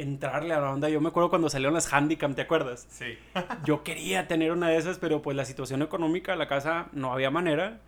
entrarle 0.00 0.54
a 0.54 0.60
la 0.60 0.70
onda. 0.70 0.88
Yo 0.88 1.00
me 1.00 1.08
acuerdo 1.08 1.30
cuando 1.30 1.50
salieron 1.50 1.74
las 1.74 1.92
Handicam, 1.92 2.34
¿te 2.34 2.42
acuerdas? 2.42 2.86
Sí. 2.90 3.18
Yo 3.64 3.82
quería 3.82 4.28
tener 4.28 4.52
una 4.52 4.68
de 4.68 4.76
esas, 4.76 4.98
pero 4.98 5.22
pues 5.22 5.36
la 5.36 5.44
situación 5.44 5.82
económica 5.82 6.32
de 6.32 6.38
la 6.38 6.48
casa 6.48 6.88
no 6.92 7.12
había 7.12 7.30
manera. 7.30 7.80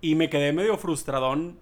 Y 0.00 0.14
me 0.14 0.28
quedé 0.28 0.52
medio 0.52 0.76
frustradón. 0.76 1.58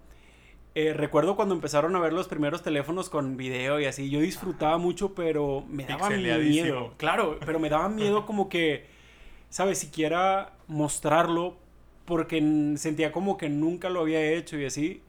Eh, 0.75 0.93
recuerdo 0.93 1.37
cuando 1.37 1.55
empezaron 1.55 1.95
a 1.95 1.99
ver 1.99 2.11
los 2.11 2.27
primeros 2.27 2.61
teléfonos 2.61 3.09
con 3.09 3.37
video 3.37 3.79
y 3.79 3.85
así. 3.85 4.09
Yo 4.09 4.19
disfrutaba 4.19 4.77
mucho, 4.77 5.15
pero 5.15 5.63
me 5.69 5.85
daba 5.85 6.09
miedo. 6.09 6.93
Claro, 6.97 7.39
pero 7.45 7.59
me 7.59 7.69
daba 7.69 7.87
miedo 7.87 8.25
como 8.27 8.49
que, 8.49 8.85
¿sabes? 9.49 9.77
Siquiera 9.79 10.53
mostrarlo 10.67 11.55
porque 12.03 12.73
sentía 12.75 13.11
como 13.11 13.37
que 13.37 13.49
nunca 13.49 13.89
lo 13.89 14.01
había 14.01 14.21
hecho 14.21 14.57
y 14.59 14.65
así. 14.65 15.01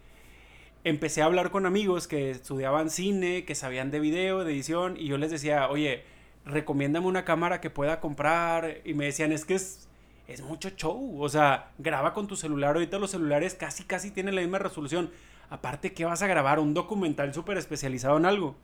Empecé 0.86 1.20
a 1.20 1.24
hablar 1.24 1.50
con 1.50 1.66
amigos 1.66 2.06
que 2.06 2.30
estudiaban 2.30 2.90
cine, 2.90 3.44
que 3.44 3.56
sabían 3.56 3.90
de 3.90 3.98
video, 3.98 4.44
de 4.44 4.52
edición, 4.52 4.96
y 4.96 5.06
yo 5.08 5.18
les 5.18 5.32
decía, 5.32 5.68
oye, 5.68 6.04
recomiéndame 6.44 7.08
una 7.08 7.24
cámara 7.24 7.60
que 7.60 7.70
pueda 7.70 7.98
comprar. 7.98 8.76
Y 8.84 8.94
me 8.94 9.06
decían, 9.06 9.32
es 9.32 9.44
que 9.44 9.56
es, 9.56 9.88
es 10.28 10.42
mucho 10.42 10.70
show. 10.70 11.20
O 11.20 11.28
sea, 11.28 11.72
graba 11.78 12.14
con 12.14 12.28
tu 12.28 12.36
celular. 12.36 12.74
Ahorita 12.76 13.00
los 13.00 13.10
celulares 13.10 13.54
casi, 13.54 13.82
casi 13.82 14.12
tienen 14.12 14.36
la 14.36 14.42
misma 14.42 14.60
resolución. 14.60 15.10
Aparte, 15.50 15.92
¿qué 15.92 16.04
vas 16.04 16.22
a 16.22 16.28
grabar? 16.28 16.60
Un 16.60 16.72
documental 16.72 17.34
súper 17.34 17.58
especializado 17.58 18.16
en 18.16 18.24
algo. 18.24 18.54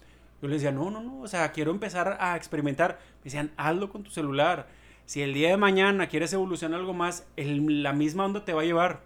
Yo 0.41 0.47
les 0.47 0.63
decía, 0.63 0.71
no, 0.71 0.93
no, 0.93 1.03
no. 1.03 1.23
O 1.23 1.27
sea, 1.27 1.51
quiero 1.51 1.73
empezar 1.73 2.19
a 2.21 2.37
experimentar. 2.37 3.01
Me 3.19 3.25
decían, 3.25 3.51
hazlo 3.57 3.91
con 3.91 4.05
tu 4.05 4.13
celular. 4.13 4.69
Si 5.07 5.23
el 5.23 5.35
día 5.35 5.49
de 5.49 5.57
mañana 5.57 6.07
quieres 6.09 6.33
evolucionar 6.33 6.79
algo 6.79 6.93
más, 6.95 7.27
el- 7.37 7.83
la 7.83 7.93
misma 7.93 8.25
onda 8.27 8.45
te 8.45 8.53
va 8.53 8.63
a 8.63 8.65
llevar. 8.65 9.01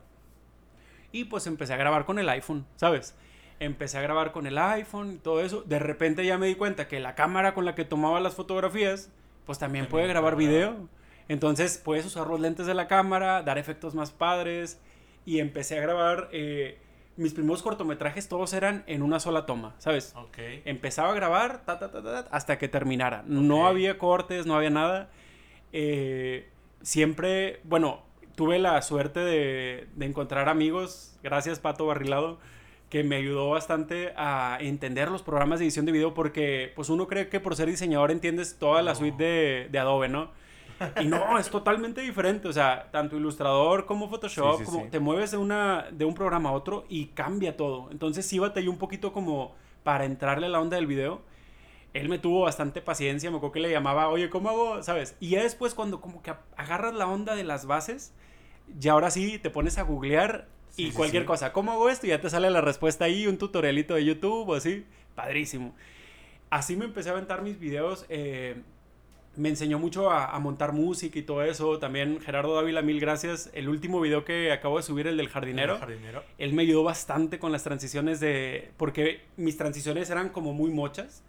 Y 1.16 1.24
pues 1.24 1.46
empecé 1.46 1.72
a 1.72 1.76
grabar 1.76 2.04
con 2.04 2.18
el 2.18 2.28
iPhone, 2.28 2.66
¿sabes? 2.76 3.14
Empecé 3.58 3.96
a 3.96 4.02
grabar 4.02 4.32
con 4.32 4.46
el 4.46 4.58
iPhone 4.58 5.12
y 5.14 5.16
todo 5.16 5.40
eso. 5.40 5.62
De 5.62 5.78
repente 5.78 6.26
ya 6.26 6.36
me 6.36 6.46
di 6.46 6.54
cuenta 6.56 6.88
que 6.88 7.00
la 7.00 7.14
cámara 7.14 7.54
con 7.54 7.64
la 7.64 7.74
que 7.74 7.84
tomaba 7.86 8.20
las 8.20 8.34
fotografías, 8.34 9.10
pues 9.46 9.58
también, 9.58 9.84
También 9.84 9.90
puede 9.90 10.06
grabar 10.08 10.36
video. 10.36 10.88
Entonces 11.28 11.80
puedes 11.82 12.04
usar 12.04 12.26
los 12.26 12.38
lentes 12.38 12.66
de 12.66 12.74
la 12.74 12.86
cámara, 12.86 13.42
dar 13.42 13.56
efectos 13.56 13.94
más 13.94 14.10
padres. 14.10 14.78
Y 15.24 15.40
empecé 15.40 15.78
a 15.78 15.80
grabar. 15.80 16.28
eh, 16.32 16.78
mis 17.16 17.32
primeros 17.32 17.62
cortometrajes 17.62 18.28
todos 18.28 18.52
eran 18.52 18.84
en 18.86 19.00
una 19.00 19.20
sola 19.20 19.46
toma, 19.46 19.74
¿sabes? 19.78 20.12
Ok. 20.16 20.36
Empezaba 20.66 21.12
a 21.12 21.14
grabar 21.14 21.64
ta, 21.64 21.78
ta, 21.78 21.90
ta, 21.90 22.02
ta, 22.02 22.24
ta, 22.24 22.28
hasta 22.30 22.58
que 22.58 22.68
terminara. 22.68 23.24
No 23.26 23.62
Ok. 23.62 23.68
había 23.70 23.96
cortes, 23.96 24.44
no 24.44 24.54
había 24.54 24.68
nada. 24.68 25.08
Eh, 25.72 26.46
siempre, 26.82 27.60
bueno, 27.64 28.02
tuve 28.36 28.58
la 28.58 28.80
suerte 28.82 29.20
de, 29.20 29.88
de 29.96 30.06
encontrar 30.06 30.48
amigos, 30.48 31.18
gracias 31.22 31.58
Pato 31.60 31.86
Barrilado, 31.86 32.38
que 32.90 33.02
me 33.02 33.16
ayudó 33.16 33.50
bastante 33.50 34.12
a 34.16 34.58
entender 34.60 35.10
los 35.10 35.22
programas 35.22 35.58
de 35.58 35.64
edición 35.66 35.86
de 35.86 35.92
video 35.92 36.14
porque 36.14 36.72
pues 36.76 36.88
uno 36.88 37.08
cree 37.08 37.28
que 37.28 37.40
por 37.40 37.56
ser 37.56 37.68
diseñador 37.68 38.10
entiendes 38.12 38.58
toda 38.58 38.82
la 38.82 38.94
suite 38.94 39.22
de, 39.24 39.68
de 39.70 39.78
Adobe, 39.78 40.08
¿no? 40.08 40.30
Y 41.00 41.06
no, 41.06 41.38
es 41.38 41.50
totalmente 41.50 42.02
diferente, 42.02 42.48
o 42.48 42.52
sea, 42.52 42.90
tanto 42.92 43.16
Ilustrador 43.16 43.86
como 43.86 44.08
Photoshop, 44.08 44.58
Sí, 44.58 44.64
sí, 44.66 44.70
como 44.70 44.84
sí. 44.84 44.90
te 44.90 45.00
mueves 45.00 45.32
de, 45.32 45.38
una, 45.38 45.86
de 45.90 46.04
un 46.04 46.14
programa 46.14 46.50
a 46.50 46.52
otro 46.52 46.84
y 46.88 47.06
cambia 47.08 47.56
todo. 47.56 47.90
Entonces 47.90 48.26
sí 48.26 48.38
batallé 48.38 48.68
un 48.68 48.78
poquito 48.78 49.12
como 49.12 49.54
para 49.82 50.04
entrarle 50.04 50.46
a 50.46 50.50
la 50.50 50.60
onda 50.60 50.76
del 50.76 50.86
video. 50.86 51.22
Él 51.94 52.08
me 52.10 52.18
tuvo 52.18 52.42
bastante 52.42 52.82
paciencia, 52.82 53.30
me 53.30 53.38
acuerdo 53.38 53.52
que 53.54 53.60
le 53.60 53.70
llamaba, 53.70 54.08
oye, 54.08 54.28
¿cómo 54.30 54.50
hago? 54.50 54.82
¿Sabes? 54.82 55.16
Y 55.18 55.30
ya 55.30 55.42
después 55.42 55.74
cuando 55.74 56.00
como 56.00 56.22
que 56.22 56.34
agarras 56.56 56.94
la 56.94 57.06
onda 57.08 57.34
de 57.34 57.44
las 57.44 57.66
bases, 57.66 58.14
ya 58.78 58.92
ahora 58.92 59.10
sí 59.10 59.38
te 59.38 59.50
pones 59.50 59.78
a 59.78 59.82
googlear 59.82 60.48
y 60.76 60.86
Sí, 60.88 60.92
cualquier 60.92 61.22
sí. 61.22 61.26
cosa, 61.26 61.52
¿cómo 61.52 61.72
hago 61.72 61.88
esto? 61.88 62.06
Y 62.06 62.10
ya 62.10 62.20
te 62.20 62.28
sale 62.30 62.50
la 62.50 62.60
respuesta 62.60 63.04
ahí, 63.06 63.26
un 63.26 63.38
tutorialito 63.38 63.94
de 63.94 64.04
YouTube 64.04 64.48
o 64.48 64.54
así, 64.54 64.84
padrísimo. 65.14 65.74
Así 66.50 66.76
me 66.76 66.84
empecé 66.84 67.08
a 67.08 67.12
aventar 67.12 67.42
mis 67.42 67.58
videos. 67.58 68.04
eh, 68.08 68.56
me 69.36 69.50
enseñó 69.50 69.78
mucho 69.78 70.10
a, 70.10 70.34
a 70.34 70.38
montar 70.38 70.72
música 70.72 71.18
y 71.18 71.22
todo 71.22 71.42
eso. 71.42 71.78
También 71.78 72.20
Gerardo 72.22 72.54
Dávila, 72.54 72.80
mil 72.80 72.98
gracias. 73.00 73.50
El 73.52 73.68
último 73.68 74.00
video 74.00 74.24
que 74.24 74.50
acabo 74.50 74.78
de 74.78 74.82
subir, 74.82 75.06
el 75.08 75.18
del 75.18 75.28
jardinero, 75.28 75.74
El 75.74 75.78
jardinero. 75.80 76.22
él 76.38 76.54
me 76.54 76.62
ayudó 76.62 76.84
bastante 76.84 77.38
con 77.38 77.52
las 77.52 77.62
transiciones 77.62 78.18
de... 78.18 78.70
Porque 78.78 79.20
mis 79.36 79.58
transiciones 79.58 80.08
eran 80.08 80.30
como 80.30 80.54
muy 80.54 80.70
mochas. 80.70 81.22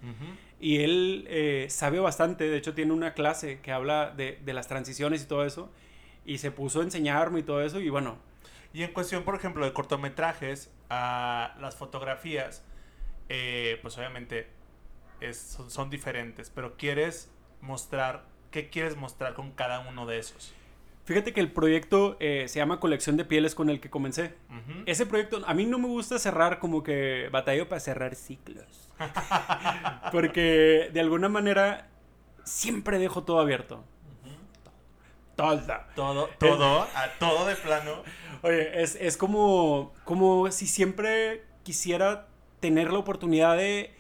Y 0.62 0.78
él 0.84 1.26
eh, 1.28 1.68
sabe 1.70 2.00
bastante, 2.00 2.46
de 2.48 2.56
hecho 2.58 2.74
tiene 2.74 2.94
una 2.94 3.14
clase 3.14 3.60
que 3.62 3.74
habla 3.74 4.12
de, 4.16 4.40
de 4.46 4.54
las 4.54 4.70
transiciones 4.70 5.24
y 5.24 5.26
todo 5.28 5.44
eso. 5.46 5.70
Y 6.28 6.38
se 6.38 6.52
puso 6.52 6.82
a 6.82 6.84
enseñarme 6.84 7.40
y 7.40 7.44
todo 7.44 7.62
eso. 7.64 7.80
Y 7.80 7.90
bueno, 7.90 8.18
Y 8.74 8.84
en 8.84 8.92
cuestión, 8.94 9.24
por 9.24 9.34
ejemplo, 9.34 9.66
de 9.66 9.74
cortometrajes, 9.74 10.72
a 10.90 11.56
las 11.60 11.76
fotografías, 11.76 12.64
eh, 13.30 13.80
pues 13.82 13.98
obviamente 13.98 14.48
es- 15.22 15.40
son, 15.40 15.72
son 15.72 15.90
diferentes, 15.90 16.52
pero 16.54 16.76
quieres 16.78 17.32
mostrar, 17.62 18.26
¿qué 18.52 18.70
quieres 18.70 18.96
mostrar 18.96 19.34
con 19.34 19.52
cada 19.52 19.80
uno 19.80 20.06
de 20.06 20.20
esos? 20.20 20.54
fíjate 21.06 21.32
que 21.32 21.40
el 21.40 21.50
proyecto 21.54 22.18
eh, 22.20 22.46
se 22.50 22.60
llama 22.60 22.82
Colección 22.82 23.16
de 23.16 23.24
Pieles 23.24 23.56
con 23.56 23.70
el 23.70 23.80
que 23.80 23.90
comencé. 23.90 24.36
Ese 24.86 25.06
proyecto, 25.06 25.42
a 25.48 25.54
mí 25.54 25.66
no 25.66 25.80
me 25.80 25.88
gusta 25.88 26.20
cerrar 26.20 26.60
como 26.60 26.84
que 26.84 27.30
batallo 27.32 27.70
para 27.70 27.80
cerrar 27.80 28.14
ciclos. 28.16 28.90
Porque 30.12 30.90
de 30.94 31.00
alguna 31.00 31.30
manera 31.30 31.88
siempre 32.44 33.00
dejo 33.00 33.24
todo 33.24 33.40
abierto. 33.40 33.84
Todo. 35.38 35.62
Todo, 35.96 36.30
todo, 36.40 36.82
a 36.82 37.10
todo 37.20 37.46
de 37.46 37.56
plano. 37.56 38.04
Oye, 38.42 38.82
es, 38.82 38.96
es 38.96 39.16
como, 39.18 39.94
como 40.04 40.52
si 40.52 40.68
siempre 40.68 41.44
quisiera 41.64 42.28
tener 42.60 42.92
la 42.92 43.00
oportunidad 43.00 43.56
de 43.56 43.92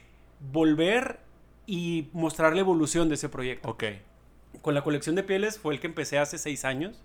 volver 0.51 1.20
y 1.67 2.10
mostrar 2.12 2.53
la 2.53 2.62
evolución 2.62 3.08
de 3.08 3.15
ese 3.15 3.29
proyecto. 3.29 3.70
Ok. 3.70 3.84
Con 4.62 4.74
la 4.74 4.84
colección 4.84 5.15
de 5.15 5.24
pieles 5.24 5.60
fue 5.60 5.75
el 5.75 5.79
que 5.79 5.88
empecé 5.88 6.17
hace 6.17 6.38
seis 6.39 6.65
años. 6.65 7.03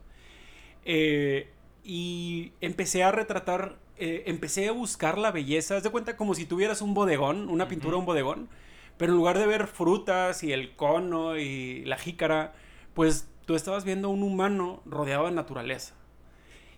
Eh, 0.84 1.50
y 1.84 2.52
empecé 2.60 3.02
a 3.02 3.12
retratar, 3.12 3.76
eh, 3.98 4.24
empecé 4.26 4.68
a 4.68 4.72
buscar 4.72 5.18
la 5.18 5.30
belleza. 5.30 5.76
Haz 5.76 5.82
de 5.82 5.90
cuenta 5.90 6.16
como 6.16 6.34
si 6.34 6.46
tuvieras 6.46 6.80
un 6.80 6.94
bodegón, 6.94 7.50
una 7.50 7.68
pintura, 7.68 7.96
un 7.98 8.06
bodegón. 8.06 8.48
Pero 8.96 9.12
en 9.12 9.18
lugar 9.18 9.38
de 9.38 9.46
ver 9.46 9.66
frutas 9.66 10.42
y 10.42 10.52
el 10.52 10.74
cono 10.74 11.36
y 11.36 11.84
la 11.84 11.98
jícara, 11.98 12.54
pues 12.94 13.28
tú 13.46 13.54
estabas 13.54 13.84
viendo 13.84 14.08
un 14.10 14.22
humano 14.22 14.82
rodeado 14.86 15.26
de 15.26 15.32
naturaleza. 15.32 15.94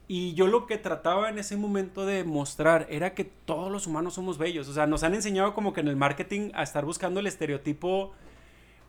Y 0.07 0.35
yo 0.35 0.47
lo 0.49 0.67
que 0.67 0.77
trataba 0.77 1.31
en 1.31 1.39
ese 1.39 1.57
momento 1.57 2.05
de 2.05 2.25
mostrar 2.25 2.87
era 2.91 3.15
que 3.15 3.25
todos 3.25 3.73
los 3.73 3.87
humanos 3.87 4.15
somos 4.15 4.37
bellos. 4.37 4.69
O 4.69 4.75
sea, 4.75 4.87
nos 4.87 5.03
han 5.03 5.15
enseñado 5.15 5.55
como 5.55 5.73
que 5.73 5.81
en 5.81 5.89
el 5.89 5.97
marketing 5.97 6.51
a 6.55 6.63
estar 6.63 6.85
buscando 6.85 7.21
el 7.21 7.27
estereotipo. 7.27 8.13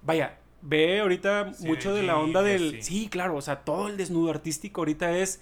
Vaya, 0.01 0.37
ve 0.61 0.99
ahorita 0.99 1.53
Sí, 1.53 1.67
mucho 1.67 1.93
de 1.93 2.03
la 2.03 2.17
onda 2.17 2.41
de 2.43 2.51
del. 2.51 2.71
sí. 2.71 2.81
Sí, 2.81 3.07
claro, 3.09 3.37
o 3.37 3.41
sea, 3.41 3.61
todo 3.63 3.87
el 3.87 3.95
desnudo 3.97 4.29
artístico 4.29 4.81
ahorita 4.81 5.17
es 5.17 5.41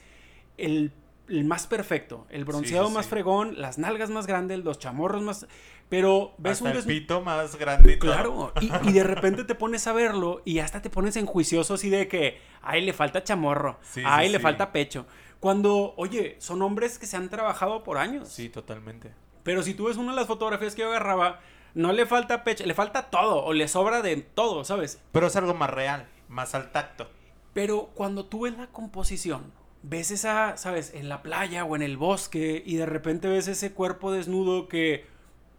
el, 0.57 0.91
el 1.27 1.43
más 1.45 1.65
perfecto. 1.65 2.27
El 2.29 2.45
bronceado 2.45 2.91
más 2.91 3.07
fregón, 3.07 3.59
las 3.59 3.79
nalgas 3.79 4.11
más 4.11 4.27
grandes, 4.27 4.59
los 4.63 4.77
chamorros 4.77 5.23
más. 5.23 5.47
Pero 5.93 6.33
ves 6.39 6.53
Hasta 6.53 6.71
un 6.71 6.75
el 6.77 6.83
pito 6.85 7.21
más 7.21 7.51
todo. 7.51 8.00
Claro, 8.00 8.51
y, 8.59 8.71
y 8.89 8.93
de 8.93 9.03
repente 9.03 9.43
te 9.43 9.53
pones 9.53 9.85
a 9.85 9.93
verlo 9.93 10.41
y 10.43 10.57
hasta 10.57 10.81
te 10.81 10.89
pones 10.89 11.15
enjuicioso 11.17 11.75
así 11.75 11.91
de 11.91 12.07
que, 12.07 12.41
ay, 12.63 12.83
le 12.83 12.93
falta 12.93 13.23
chamorro, 13.23 13.77
Sí, 13.83 14.00
sí, 14.00 14.03
ay, 14.03 14.29
le 14.29 14.39
sí. 14.39 14.41
falta 14.41 14.71
pecho. 14.71 15.05
Cuando, 15.39 15.93
oye, 15.97 16.35
son 16.39 16.63
hombres 16.63 16.97
que 16.97 17.05
se 17.05 17.15
han 17.15 17.29
trabajado 17.29 17.83
por 17.83 18.00
años. 18.00 18.27
Sí, 18.29 18.50
totalmente. 18.50 19.12
Pero 19.43 19.62
si 19.62 19.75
tú 19.75 19.85
ves 19.85 19.97
una 19.97 20.13
de 20.13 20.15
las 20.15 20.25
fotografías 20.25 20.73
que 20.73 20.81
yo 20.81 20.89
agarraba, 20.89 21.41
no 21.75 21.93
le 21.93 22.07
falta 22.07 22.43
pecho, 22.43 22.65
le 22.65 22.73
falta 22.73 23.12
todo 23.12 23.45
o 23.45 23.53
le 23.53 23.67
sobra 23.67 24.01
de 24.01 24.15
todo, 24.17 24.63
¿sabes? 24.63 25.00
Pero 25.12 25.27
es 25.27 25.35
algo 25.35 25.53
más 25.53 25.69
real, 25.69 26.07
más 26.27 26.55
al 26.55 26.71
tacto. 26.71 27.07
Pero 27.53 27.91
cuando 27.93 28.25
tú 28.25 28.45
ves 28.45 28.57
la 28.57 28.65
composición, 28.65 29.53
ves 29.83 30.09
esa, 30.09 30.57
¿sabes? 30.57 30.91
En 30.95 31.07
la 31.07 31.21
playa 31.21 31.65
o 31.65 31.75
en 31.75 31.83
el 31.83 31.97
bosque 31.97 32.63
y 32.65 32.77
de 32.77 32.88
repente 32.88 33.27
ves 33.27 33.47
ese 33.47 33.73
cuerpo 33.73 34.12
desnudo 34.12 34.67
que 34.67 35.12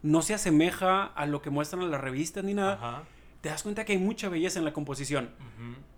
no 0.05 0.21
se 0.21 0.35
asemeja 0.35 1.03
a 1.03 1.25
lo 1.25 1.41
que 1.41 1.49
muestran 1.49 1.81
en 1.81 1.89
las 1.89 1.99
revistas 1.99 2.43
ni 2.43 2.53
nada, 2.53 2.73
Ajá. 2.73 3.03
te 3.41 3.49
das 3.49 3.63
cuenta 3.63 3.85
que 3.85 3.93
hay 3.93 3.97
mucha 3.97 4.29
belleza 4.29 4.59
en 4.59 4.65
la 4.65 4.71
composición. 4.71 5.31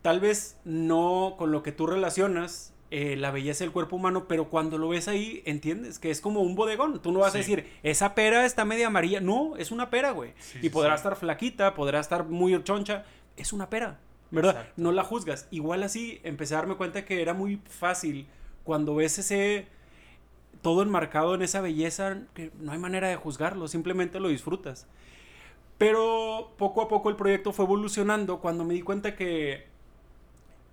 Tal 0.01 0.21
vez 0.21 0.57
no 0.63 1.35
con 1.37 1.51
lo 1.51 1.61
que 1.61 1.73
tú 1.73 1.87
relacionas 1.87 2.73
eh, 2.89 3.17
la 3.17 3.31
belleza 3.31 3.65
del 3.65 3.73
cuerpo 3.73 3.97
humano, 3.97 4.25
pero 4.29 4.49
cuando 4.49 4.77
lo 4.77 4.87
ves 4.87 5.09
ahí, 5.09 5.43
entiendes 5.45 5.99
que 5.99 6.09
es 6.09 6.21
como 6.21 6.39
un 6.39 6.55
bodegón. 6.55 7.01
Tú 7.01 7.11
no 7.11 7.19
vas 7.19 7.35
a 7.35 7.39
decir, 7.39 7.69
esa 7.83 8.15
pera 8.15 8.45
está 8.45 8.63
media 8.63 8.87
amarilla. 8.87 9.19
No, 9.19 9.57
es 9.57 9.71
una 9.71 9.89
pera, 9.89 10.11
güey. 10.11 10.31
Sí, 10.39 10.59
y 10.61 10.69
podrá 10.69 10.93
sí. 10.93 10.99
estar 10.99 11.17
flaquita, 11.17 11.73
podrá 11.73 11.99
estar 11.99 12.23
muy 12.23 12.63
choncha. 12.63 13.03
Es 13.35 13.51
una 13.51 13.69
pera, 13.69 13.99
¿verdad? 14.31 14.51
Exacto. 14.51 14.73
No 14.81 14.93
la 14.93 15.03
juzgas. 15.03 15.49
Igual 15.51 15.83
así, 15.83 16.21
empecé 16.23 16.53
a 16.55 16.59
darme 16.59 16.75
cuenta 16.75 17.03
que 17.03 17.21
era 17.21 17.33
muy 17.33 17.61
fácil 17.69 18.25
cuando 18.63 18.95
ves 18.95 19.19
ese 19.19 19.67
todo 20.61 20.81
enmarcado 20.81 21.35
en 21.35 21.41
esa 21.41 21.61
belleza 21.61 22.19
que 22.33 22.51
no 22.59 22.71
hay 22.71 22.79
manera 22.79 23.07
de 23.07 23.15
juzgarlo, 23.15 23.67
simplemente 23.67 24.19
lo 24.19 24.29
disfrutas. 24.29 24.87
Pero 25.77 26.53
poco 26.57 26.81
a 26.81 26.87
poco 26.87 27.09
el 27.09 27.15
proyecto 27.15 27.53
fue 27.53 27.65
evolucionando 27.65 28.39
cuando 28.39 28.63
me 28.63 28.73
di 28.73 28.81
cuenta 28.81 29.15
que 29.15 29.67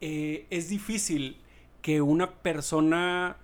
eh, 0.01 0.47
es 0.51 0.69
difícil 0.69 1.37
que 1.83 2.01
una 2.01 2.31
persona 2.31 3.37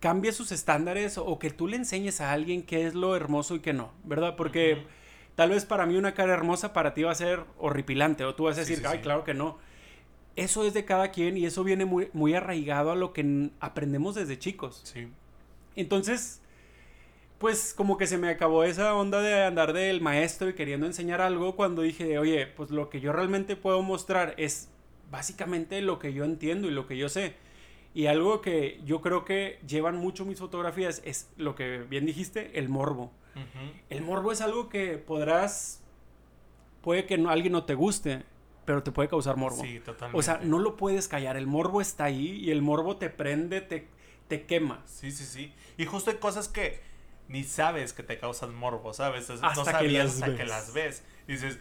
cambie 0.00 0.32
sus 0.32 0.50
estándares 0.50 1.18
o 1.18 1.38
que 1.38 1.50
tú 1.50 1.68
le 1.68 1.76
enseñes 1.76 2.22
a 2.22 2.32
alguien 2.32 2.62
qué 2.62 2.86
es 2.86 2.94
lo 2.94 3.14
hermoso 3.14 3.54
y 3.54 3.60
qué 3.60 3.74
no, 3.74 3.92
¿verdad? 4.04 4.34
Porque 4.36 4.86
tal 5.34 5.50
vez 5.50 5.66
para 5.66 5.84
mí 5.84 5.96
una 5.96 6.14
cara 6.14 6.32
hermosa 6.32 6.72
para 6.72 6.94
ti 6.94 7.02
va 7.02 7.12
a 7.12 7.14
ser 7.14 7.44
horripilante 7.58 8.24
o 8.24 8.34
tú 8.34 8.44
vas 8.44 8.56
a 8.56 8.60
decir, 8.60 8.78
sí, 8.78 8.84
ay, 8.86 8.98
sí. 8.98 9.02
claro 9.02 9.24
que 9.24 9.34
no. 9.34 9.58
Eso 10.36 10.64
es 10.64 10.72
de 10.72 10.86
cada 10.86 11.10
quien 11.10 11.36
y 11.36 11.44
eso 11.44 11.62
viene 11.64 11.84
muy, 11.84 12.08
muy 12.14 12.34
arraigado 12.34 12.92
a 12.92 12.96
lo 12.96 13.12
que 13.12 13.50
aprendemos 13.60 14.14
desde 14.14 14.38
chicos. 14.38 14.80
Sí. 14.84 15.08
Entonces, 15.80 16.40
pues 17.38 17.72
como 17.74 17.96
que 17.96 18.06
se 18.06 18.18
me 18.18 18.28
acabó 18.28 18.64
esa 18.64 18.94
onda 18.94 19.22
de 19.22 19.44
andar 19.44 19.72
del 19.72 20.02
maestro 20.02 20.50
y 20.50 20.54
queriendo 20.54 20.84
enseñar 20.86 21.22
algo 21.22 21.56
cuando 21.56 21.80
dije, 21.82 22.18
oye, 22.18 22.46
pues 22.46 22.70
lo 22.70 22.90
que 22.90 23.00
yo 23.00 23.12
realmente 23.12 23.56
puedo 23.56 23.82
mostrar 23.82 24.34
es 24.36 24.68
básicamente 25.10 25.80
lo 25.80 25.98
que 25.98 26.12
yo 26.12 26.24
entiendo 26.24 26.68
y 26.68 26.70
lo 26.70 26.86
que 26.86 26.98
yo 26.98 27.08
sé. 27.08 27.34
Y 27.94 28.06
algo 28.06 28.42
que 28.42 28.80
yo 28.84 29.00
creo 29.00 29.24
que 29.24 29.58
llevan 29.66 29.96
mucho 29.96 30.24
mis 30.24 30.38
fotografías 30.38 31.02
es 31.04 31.30
lo 31.36 31.54
que 31.54 31.78
bien 31.78 32.06
dijiste, 32.06 32.58
el 32.58 32.68
morbo. 32.68 33.10
El 33.88 34.02
morbo 34.02 34.32
es 34.32 34.42
algo 34.42 34.68
que 34.68 34.98
podrás, 34.98 35.82
puede 36.82 37.06
que 37.06 37.16
no, 37.16 37.30
alguien 37.30 37.52
no 37.52 37.64
te 37.64 37.74
guste, 37.74 38.24
pero 38.66 38.82
te 38.82 38.92
puede 38.92 39.08
causar 39.08 39.36
morbo. 39.36 39.62
Sí, 39.62 39.80
totalmente. 39.80 40.18
o 40.18 40.22
sea, 40.22 40.40
no 40.44 40.58
lo 40.58 40.76
puedes 40.76 41.08
callar, 41.08 41.36
el 41.38 41.46
morbo 41.46 41.80
está 41.80 42.04
ahí 42.04 42.36
y 42.36 42.50
el 42.50 42.60
morbo 42.60 42.96
te 42.96 43.08
prende, 43.08 43.60
te, 43.60 43.88
te 44.30 44.46
quema. 44.46 44.82
Sí, 44.86 45.12
sí, 45.12 45.26
sí. 45.26 45.52
Y 45.76 45.84
justo 45.84 46.10
hay 46.10 46.16
cosas 46.16 46.48
que 46.48 46.80
ni 47.28 47.44
sabes 47.44 47.92
que 47.92 48.02
te 48.02 48.18
causan 48.18 48.54
morbo, 48.54 48.94
¿sabes? 48.94 49.28
Es- 49.28 49.42
Hasta 49.42 49.54
no 49.60 49.64
que 49.66 49.70
sabías 49.72 50.04
las 50.06 50.22
hasta 50.22 50.36
que 50.36 50.44
las 50.46 50.72
ves. 50.72 51.04
Y 51.28 51.32
dices, 51.32 51.58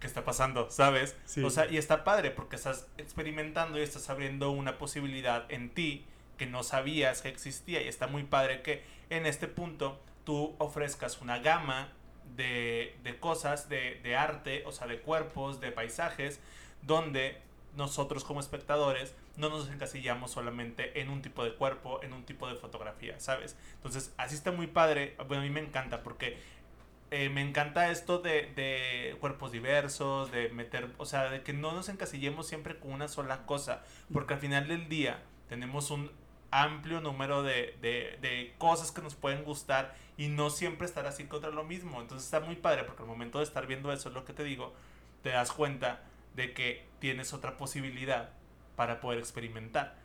¿qué 0.00 0.06
está 0.06 0.24
pasando? 0.24 0.70
¿Sabes? 0.70 1.16
Sí. 1.24 1.42
O 1.42 1.48
sea, 1.50 1.66
y 1.70 1.78
está 1.78 2.04
padre 2.04 2.30
porque 2.30 2.56
estás 2.56 2.86
experimentando 2.98 3.78
y 3.78 3.82
estás 3.82 4.10
abriendo 4.10 4.50
una 4.50 4.76
posibilidad 4.78 5.50
en 5.50 5.70
ti 5.70 6.04
que 6.36 6.46
no 6.46 6.62
sabías 6.62 7.22
que 7.22 7.28
existía. 7.30 7.80
Y 7.82 7.88
está 7.88 8.06
muy 8.06 8.24
padre 8.24 8.62
que 8.62 8.84
en 9.10 9.24
este 9.26 9.48
punto 9.48 10.00
tú 10.24 10.54
ofrezcas 10.58 11.20
una 11.20 11.38
gama 11.38 11.92
de, 12.36 12.96
de 13.02 13.18
cosas, 13.18 13.68
de, 13.68 13.98
de 14.02 14.14
arte, 14.16 14.62
o 14.66 14.72
sea, 14.72 14.86
de 14.86 15.00
cuerpos, 15.00 15.60
de 15.60 15.72
paisajes, 15.72 16.38
donde 16.82 17.40
nosotros 17.76 18.24
como 18.24 18.40
espectadores 18.40 19.14
no 19.36 19.48
nos 19.48 19.68
encasillamos 19.70 20.30
solamente 20.30 21.00
en 21.00 21.10
un 21.10 21.22
tipo 21.22 21.44
de 21.44 21.54
cuerpo, 21.54 22.02
en 22.02 22.12
un 22.12 22.24
tipo 22.24 22.48
de 22.48 22.56
fotografía, 22.56 23.18
¿sabes? 23.20 23.56
Entonces, 23.74 24.12
así 24.16 24.34
está 24.34 24.50
muy 24.52 24.66
padre. 24.66 25.16
Bueno, 25.28 25.42
a 25.42 25.46
mí 25.46 25.50
me 25.50 25.60
encanta 25.60 26.02
porque 26.02 26.38
eh, 27.10 27.28
me 27.30 27.40
encanta 27.40 27.90
esto 27.90 28.18
de, 28.18 28.52
de 28.54 29.16
cuerpos 29.20 29.52
diversos, 29.52 30.30
de 30.30 30.50
meter, 30.50 30.90
o 30.98 31.06
sea, 31.06 31.30
de 31.30 31.42
que 31.42 31.52
no 31.52 31.72
nos 31.72 31.88
encasillemos 31.88 32.46
siempre 32.46 32.78
con 32.78 32.92
una 32.92 33.08
sola 33.08 33.46
cosa, 33.46 33.82
porque 34.12 34.34
al 34.34 34.40
final 34.40 34.68
del 34.68 34.88
día 34.88 35.22
tenemos 35.48 35.90
un 35.90 36.10
amplio 36.50 37.00
número 37.00 37.42
de, 37.42 37.76
de, 37.80 38.18
de 38.20 38.54
cosas 38.58 38.90
que 38.90 39.02
nos 39.02 39.14
pueden 39.14 39.44
gustar 39.44 39.94
y 40.16 40.28
no 40.28 40.50
siempre 40.50 40.86
estar 40.86 41.06
así 41.06 41.24
contra 41.24 41.50
lo 41.50 41.64
mismo. 41.64 42.00
Entonces 42.00 42.26
está 42.26 42.40
muy 42.40 42.56
padre 42.56 42.84
porque 42.84 43.02
al 43.02 43.08
momento 43.08 43.38
de 43.38 43.44
estar 43.44 43.66
viendo 43.66 43.92
eso, 43.92 44.08
es 44.08 44.14
lo 44.14 44.24
que 44.24 44.32
te 44.32 44.44
digo, 44.44 44.74
te 45.22 45.30
das 45.30 45.52
cuenta 45.52 46.02
de 46.38 46.54
que 46.54 46.86
tienes 47.00 47.34
otra 47.34 47.58
posibilidad 47.58 48.30
para 48.76 49.00
poder 49.00 49.18
experimentar 49.18 49.96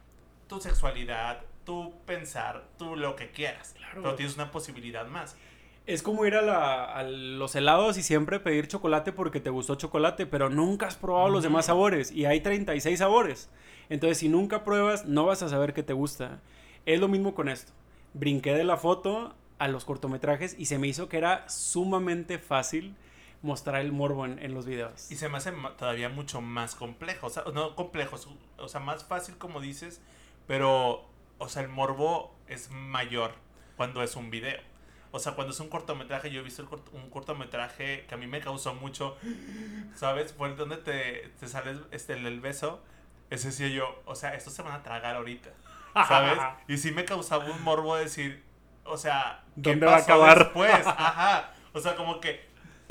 tu 0.49 0.59
sexualidad, 0.59 1.39
tu 1.65 1.93
pensar, 2.05 2.65
tú 2.77 2.97
lo 2.97 3.15
que 3.15 3.31
quieras. 3.31 3.73
Claro. 3.77 4.01
Pero 4.01 4.15
tienes 4.15 4.35
una 4.35 4.51
posibilidad 4.51 5.07
más. 5.07 5.37
Es 5.85 6.01
como 6.03 6.25
ir 6.25 6.35
a, 6.35 6.41
la- 6.41 6.83
a 6.85 7.03
los 7.03 7.55
helados 7.55 7.97
y 7.97 8.03
siempre 8.03 8.39
pedir 8.39 8.67
chocolate 8.67 9.11
porque 9.13 9.39
te 9.39 9.49
gustó 9.49 9.75
chocolate, 9.75 10.25
pero 10.25 10.49
nunca 10.49 10.87
has 10.87 10.95
probado 10.95 11.29
los 11.29 11.43
demás 11.43 11.65
sabores 11.67 12.11
y 12.11 12.25
hay 12.25 12.41
36 12.41 12.99
sabores. 12.99 13.49
Entonces, 13.89 14.17
si 14.17 14.27
nunca 14.29 14.63
pruebas, 14.63 15.05
no 15.05 15.25
vas 15.25 15.43
a 15.43 15.49
saber 15.49 15.73
qué 15.73 15.83
te 15.83 15.93
gusta. 15.93 16.39
Es 16.85 16.99
lo 16.99 17.07
mismo 17.07 17.33
con 17.35 17.47
esto. 17.49 17.71
Brinqué 18.13 18.53
de 18.53 18.63
la 18.63 18.77
foto 18.77 19.35
a 19.59 19.67
los 19.67 19.85
cortometrajes 19.85 20.55
y 20.57 20.65
se 20.65 20.79
me 20.79 20.87
hizo 20.87 21.09
que 21.09 21.17
era 21.17 21.47
sumamente 21.49 22.39
fácil 22.39 22.95
mostrar 23.43 23.81
el 23.81 23.91
morbo 23.91 24.25
en, 24.25 24.39
en 24.39 24.53
los 24.55 24.65
videos. 24.65 25.11
Y 25.11 25.15
se 25.17 25.29
me 25.29 25.37
hace 25.37 25.51
todavía 25.77 26.09
mucho 26.09 26.41
más 26.41 26.73
complejo. 26.75 27.27
O 27.27 27.29
sea, 27.29 27.43
no 27.53 27.75
complejo, 27.75 28.17
o 28.57 28.67
sea, 28.67 28.79
más 28.79 29.03
fácil 29.05 29.37
como 29.37 29.61
dices, 29.61 30.01
pero, 30.47 31.05
o 31.37 31.49
sea, 31.49 31.61
el 31.61 31.69
morbo 31.69 32.35
es 32.47 32.71
mayor 32.71 33.35
cuando 33.77 34.01
es 34.03 34.15
un 34.15 34.29
video. 34.31 34.59
O 35.11 35.19
sea, 35.19 35.33
cuando 35.33 35.53
es 35.53 35.59
un 35.59 35.69
cortometraje, 35.69 36.31
yo 36.31 36.39
he 36.39 36.43
visto 36.43 36.63
el 36.63 36.67
cort- 36.67 36.89
un 36.93 37.09
cortometraje 37.11 38.05
que 38.07 38.15
a 38.15 38.17
mí 38.17 38.25
me 38.25 38.39
causó 38.39 38.73
mucho, 38.73 39.15
¿sabes? 39.95 40.33
Fue 40.33 40.53
donde 40.55 40.77
te, 40.77 41.31
te 41.39 41.47
sale 41.47 41.77
este, 41.91 42.13
el, 42.13 42.25
el 42.25 42.39
beso. 42.41 42.81
Ese 43.29 43.47
decía 43.47 43.67
yo, 43.69 44.01
o 44.05 44.15
sea, 44.15 44.35
estos 44.35 44.53
se 44.53 44.61
van 44.61 44.73
a 44.73 44.83
tragar 44.83 45.15
ahorita, 45.15 45.51
¿sabes? 46.07 46.37
y 46.67 46.77
sí 46.77 46.91
me 46.91 47.05
causaba 47.05 47.45
un 47.45 47.61
morbo 47.63 47.95
decir, 47.95 48.43
o 48.85 48.97
sea, 48.97 49.43
¿qué 49.61 49.61
¿Dónde 49.71 49.85
va 49.85 49.93
a 49.93 49.95
pasó 49.97 50.05
acabar? 50.05 50.37
después? 50.39 50.71
Ajá. 50.85 51.51
O 51.73 51.79
sea, 51.79 51.95
como 51.95 52.19
que 52.19 52.45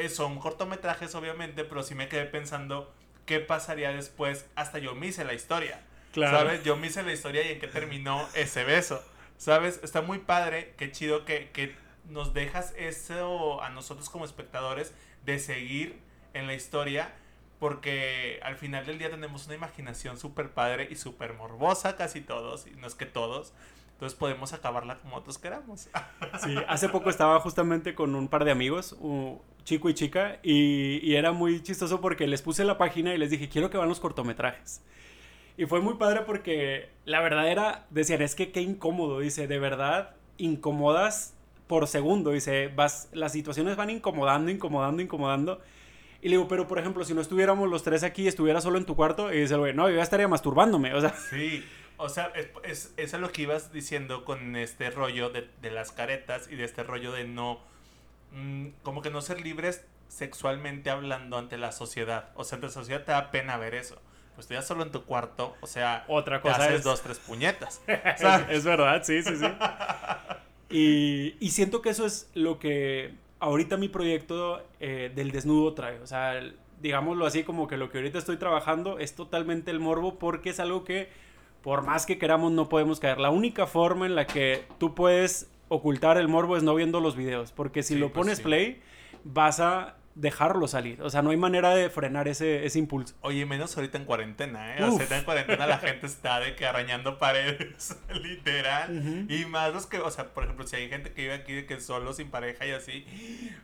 son 0.09 0.39
cortometrajes, 0.39 1.15
obviamente, 1.15 1.65
pero 1.65 1.83
sí 1.83 1.95
me 1.95 2.09
quedé 2.09 2.25
pensando 2.27 2.93
qué 3.27 3.41
pasaría 3.41 3.93
después. 3.93 4.47
Hasta 4.55 4.79
yo 4.79 4.95
me 4.95 5.09
hice 5.09 5.25
la 5.25 5.35
historia. 5.35 5.81
Claro. 6.13 6.39
¿Sabes? 6.39 6.65
Yo 6.65 6.77
me 6.77 6.89
hice 6.89 7.03
la 7.03 7.13
historia 7.13 7.43
y 7.47 7.53
en 7.53 7.61
qué 7.61 7.69
terminó 7.69 8.29
ese 8.35 8.65
beso. 8.65 9.03
¿Sabes? 9.39 9.81
Está 9.83 10.03
muy 10.03 10.19
padre, 10.19 10.75
qué 10.77 10.93
chido 10.93 11.25
que, 11.25 11.51
que 11.51 11.75
nos 12.09 12.35
dejas 12.35 12.75
eso 12.77 13.63
a 13.63 13.71
nosotros 13.71 14.09
como 14.11 14.25
espectadores 14.25 14.93
de 15.25 15.39
seguir 15.39 15.99
en 16.35 16.47
la 16.47 16.55
historia, 16.55 17.13
porque 17.59 18.41
al 18.43 18.57
final 18.57 18.87
del 18.87 18.99
día 18.99 19.11
tenemos 19.11 19.47
una 19.47 19.55
imaginación 19.55 20.19
súper 20.19 20.51
padre 20.51 20.89
y 20.91 20.97
súper 20.97 21.35
morbosa 21.35 21.97
casi 21.97 22.21
todos, 22.21 22.67
y 22.67 22.71
no 22.73 22.87
es 22.87 22.95
que 22.95 23.07
todos. 23.07 23.53
Entonces 23.95 24.19
podemos 24.19 24.53
acabarla 24.53 24.99
como 24.99 25.13
nosotros 25.13 25.39
queramos. 25.39 25.89
Sí, 26.43 26.57
hace 26.67 26.89
poco 26.89 27.09
estaba 27.09 27.39
justamente 27.39 27.95
con 27.95 28.17
un 28.17 28.27
par 28.27 28.45
de 28.45 28.51
amigos, 28.51 28.97
chico 29.65 29.89
y 29.89 29.95
chica, 29.95 30.39
y, 30.43 31.15
era 31.15 31.33
muy 31.33 31.63
chistoso 31.63 32.01
porque 32.01 32.27
les 32.27 32.43
puse 32.43 32.65
la 32.65 32.79
página 32.79 33.15
y 33.15 33.19
les 33.19 33.31
dije, 33.31 33.49
quiero 33.49 33.71
que 33.71 33.79
van 33.79 33.89
los 33.89 34.01
cortometrajes. 34.01 34.83
Y 35.57 35.67
fue 35.67 35.81
muy 35.81 35.95
padre 35.95 36.23
porque 36.27 36.89
la 37.05 37.21
verdad 37.21 37.49
era, 37.49 37.87
decían, 37.91 38.23
es 38.23 38.35
que 38.35 38.53
qué 38.53 38.61
incómodo, 38.61 39.21
dice, 39.21 39.47
de 39.47 39.59
verdad, 39.59 40.17
incomodas 40.39 41.35
por 41.67 41.87
segundo, 41.87 42.31
dice, 42.31 42.69
vas, 42.69 43.09
las 43.13 43.33
situaciones 43.33 43.77
van 43.77 43.91
incomodando, 43.91 44.51
incomodando, 44.51 45.03
incomodando. 45.03 45.61
Y 46.21 46.29
le 46.29 46.37
digo, 46.37 46.49
pero 46.49 46.67
por 46.69 46.79
ejemplo, 46.79 47.05
si 47.05 47.15
no 47.15 47.21
estuviéramos 47.21 47.69
los 47.69 47.83
tres 47.83 48.03
aquí, 48.03 48.29
estuviera 48.29 48.61
solo 48.61 48.79
en 48.79 48.87
tu 48.87 48.97
cuarto, 48.97 49.33
y 49.33 49.41
dice, 49.41 49.57
güey, 49.57 49.75
no, 49.75 49.89
yo 49.89 49.97
ya 49.97 50.03
estaría 50.03 50.29
masturbándome, 50.29 50.95
o 50.95 51.01
sea. 51.01 51.15
Sí, 51.31 51.65
o 51.97 52.09
sea, 52.09 52.33
es, 52.35 52.49
es, 52.65 52.95
es 52.97 53.21
lo 53.21 53.31
que 53.31 53.43
ibas 53.43 53.73
diciendo 53.73 54.25
con 54.25 54.57
este 54.57 54.91
rollo 54.91 55.31
de, 55.31 55.49
de 55.61 55.71
las 55.71 55.93
caretas 55.93 56.49
y 56.51 56.57
de 56.57 56.65
este 56.65 56.83
rollo 56.83 57.13
de 57.13 57.25
no, 57.25 57.61
mmm, 58.33 58.69
como 58.83 59.03
que 59.03 59.11
no 59.11 59.21
ser 59.21 59.41
libres 59.41 59.85
sexualmente 60.09 60.91
hablando 60.91 61.39
ante 61.39 61.57
la 61.57 61.73
sociedad. 61.73 62.31
O 62.35 62.45
sea, 62.45 62.57
ante 62.57 62.67
la 62.67 62.73
sociedad 62.73 63.05
te 63.05 63.13
da 63.13 63.31
pena 63.31 63.57
ver 63.57 63.75
eso. 63.75 64.01
Pues 64.35 64.47
tú 64.47 64.55
ya 64.55 64.63
solo 64.63 64.83
en 64.83 64.91
tu 64.91 65.05
cuarto, 65.05 65.55
o 65.61 65.67
sea, 65.67 66.05
otra 66.09 66.41
cosa 66.41 66.57
te 66.57 66.63
haces 66.65 66.79
es... 66.79 66.85
dos, 66.85 67.03
tres 67.03 67.19
puñetas. 67.19 67.83
es, 67.87 68.23
es, 68.49 68.65
verdad, 68.65 69.03
sí, 69.05 69.23
sí, 69.23 69.37
sí. 69.37 69.47
y, 70.71 71.37
y 71.39 71.51
siento 71.51 71.83
que 71.83 71.91
eso 71.91 72.07
es 72.07 72.31
lo 72.35 72.59
que 72.59 73.15
ahorita 73.41 73.77
mi 73.77 73.89
proyecto 73.89 74.63
eh, 74.81 75.11
del 75.15 75.33
desnudo 75.33 75.75
trae. 75.75 76.01
O 76.01 76.07
sea, 76.07 76.41
digámoslo 76.81 77.27
así, 77.27 77.43
como 77.43 77.67
que 77.67 77.77
lo 77.77 77.91
que 77.91 77.99
ahorita 77.99 78.19
estoy 78.19 78.37
trabajando 78.37 78.99
es 78.99 79.15
totalmente 79.15 79.71
el 79.71 79.81
morbo 79.81 80.19
porque 80.19 80.51
es 80.51 80.61
algo 80.61 80.85
que 80.85 81.09
por 81.63 81.83
más 81.83 82.07
que 82.07 82.19
queramos 82.19 82.53
no 82.53 82.69
podemos 82.69 83.01
caer. 83.01 83.19
La 83.19 83.31
única 83.31 83.67
forma 83.67 84.07
en 84.07 84.15
la 84.15 84.27
que 84.27 84.65
tú 84.79 84.95
puedes 84.95 85.51
ocultar 85.69 86.19
el 86.19 86.29
morbo 86.29 86.57
es 86.57 86.63
no 86.63 86.75
viendo 86.75 87.01
los 87.01 87.17
videos. 87.17 87.53
Porque 87.53 87.83
si 87.83 87.95
sí, 87.95 88.01
lo 88.01 88.13
pones 88.13 88.27
pues 88.27 88.37
sí. 88.39 88.43
play, 88.45 88.83
vas 89.25 89.61
a 89.61 89.97
dejarlo 90.15 90.69
salir. 90.69 91.01
O 91.03 91.11
sea, 91.11 91.23
no 91.23 91.31
hay 91.31 91.37
manera 91.37 91.75
de 91.75 91.89
frenar 91.89 92.29
ese, 92.29 92.67
ese 92.67 92.79
impulso. 92.79 93.15
Oye, 93.23 93.47
menos 93.47 93.77
ahorita 93.77 93.99
en 93.99 94.05
cuarentena, 94.05 94.77
¿eh? 94.77 94.85
Uf. 94.85 95.01
O 95.01 95.07
sea, 95.07 95.19
en 95.19 95.25
cuarentena 95.25 95.67
la 95.67 95.79
gente 95.79 96.07
está 96.07 96.41
de 96.41 96.55
que 96.55 96.67
arañando 96.67 97.19
paredes, 97.19 97.97
literal. 98.23 98.91
Uh 98.91 99.01
-huh. 99.01 99.31
Y 99.31 99.47
más 99.47 99.73
los 99.73 99.87
que, 99.87 99.99
o 99.99 100.11
sea, 100.11 100.35
por 100.35 100.45
ejemplo, 100.45 100.67
si 100.67 100.77
hay 100.77 100.89
gente 100.89 101.13
que 101.13 101.23
vive 101.23 101.35
aquí 101.35 101.53
de 101.53 101.67
que 101.67 101.81
solo, 101.81 102.13
sin 102.13 102.31
pareja 102.31 102.67
y 102.67 102.73
así, 102.73 103.07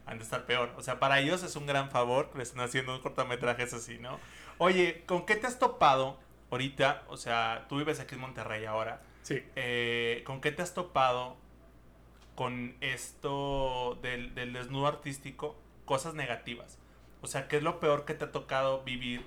han 0.06 0.18
de 0.18 0.24
estar 0.24 0.46
peor. 0.46 0.72
O 0.76 0.82
sea, 0.82 0.98
para 0.98 1.20
ellos 1.20 1.42
es 1.42 1.54
un 1.56 1.66
gran 1.66 1.90
favor 1.90 2.30
que 2.30 2.38
le 2.38 2.44
están 2.44 2.60
haciendo 2.60 2.94
un 2.94 3.02
cortometrajes 3.02 3.74
así, 3.74 3.98
¿no? 3.98 4.18
Oye, 4.58 5.02
¿con 5.06 5.26
qué 5.26 5.36
te 5.36 5.46
has 5.46 5.58
topado 5.58 6.18
ahorita? 6.50 7.02
O 7.08 7.16
sea, 7.16 7.66
tú 7.68 7.76
vives 7.76 8.00
aquí 8.00 8.14
en 8.14 8.22
Monterrey 8.22 8.64
ahora. 8.64 9.02
Sí. 9.22 9.42
Eh, 9.56 10.22
¿Con 10.24 10.40
qué 10.40 10.50
te 10.52 10.62
has 10.62 10.72
topado 10.72 11.36
con 12.38 12.76
esto 12.80 13.98
del, 14.00 14.32
del 14.36 14.52
desnudo 14.52 14.86
artístico? 14.86 15.56
cosas 15.88 16.14
negativas. 16.14 16.78
O 17.22 17.26
sea, 17.26 17.48
¿qué 17.48 17.56
es 17.56 17.62
lo 17.64 17.80
peor 17.80 18.04
que 18.04 18.14
te 18.14 18.26
ha 18.26 18.30
tocado 18.30 18.84
vivir? 18.84 19.24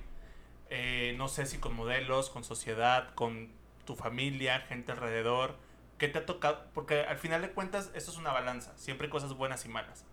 Eh, 0.70 1.14
no 1.18 1.28
sé 1.28 1.44
si 1.44 1.58
con 1.58 1.74
modelos, 1.74 2.30
con 2.30 2.44
sociedad, 2.44 3.12
con 3.14 3.50
tu 3.84 3.96
familia, 3.96 4.60
gente 4.60 4.92
alrededor. 4.92 5.56
¿Qué 5.98 6.06
te 6.06 6.20
ha 6.20 6.24
tocado? 6.24 6.64
Porque 6.72 7.00
al 7.00 7.18
final 7.18 7.42
de 7.42 7.50
cuentas 7.50 7.90
esto 7.94 8.12
es 8.12 8.16
una 8.16 8.32
balanza. 8.32 8.72
Siempre 8.78 9.08
hay 9.08 9.10
cosas 9.10 9.34
buenas 9.34 9.66
y 9.66 9.68
malas. 9.68 10.06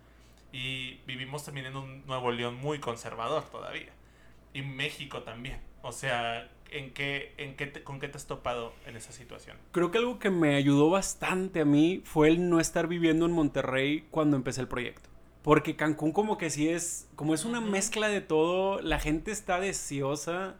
Y 0.52 0.96
vivimos 1.06 1.46
también 1.46 1.68
en 1.68 1.78
un 1.78 2.06
Nuevo 2.08 2.32
León 2.32 2.56
muy 2.56 2.80
conservador 2.80 3.44
todavía. 3.44 3.94
Y 4.52 4.64
México 4.64 5.22
también. 5.22 5.62
O 5.84 5.92
sea, 5.92 6.50
¿en 6.72 6.94
qué, 6.94 7.34
en 7.38 7.56
qué 7.56 7.68
te, 7.68 7.84
¿con 7.84 8.00
qué 8.00 8.08
te 8.08 8.18
has 8.18 8.28
topado 8.28 8.74
en 8.86 8.96
esa 8.96 9.12
situación? 9.12 9.58
Creo 9.72 9.92
que 9.92 9.98
algo 9.98 10.20
que 10.20 10.30
me 10.30 10.56
ayudó 10.56 10.90
bastante 10.90 11.62
a 11.62 11.66
mí 11.66 12.02
fue 12.04 12.30
el 12.30 12.50
no 12.50 12.60
estar 12.60 12.88
viviendo 12.88 13.26
en 13.26 13.32
Monterrey 13.32 14.06
cuando 14.12 14.38
empecé 14.38 14.62
el 14.62 14.68
proyecto. 14.68 15.10
Porque 15.42 15.76
Cancún 15.76 16.12
como 16.12 16.38
que 16.38 16.50
sí 16.50 16.70
es, 16.70 17.08
como 17.16 17.34
es 17.34 17.46
una 17.46 17.62
mezcla 17.62 18.10
de 18.10 18.22
todo, 18.22 18.82
la 18.82 19.00
gente 19.00 19.32
está 19.32 19.60
deseosa 19.60 20.56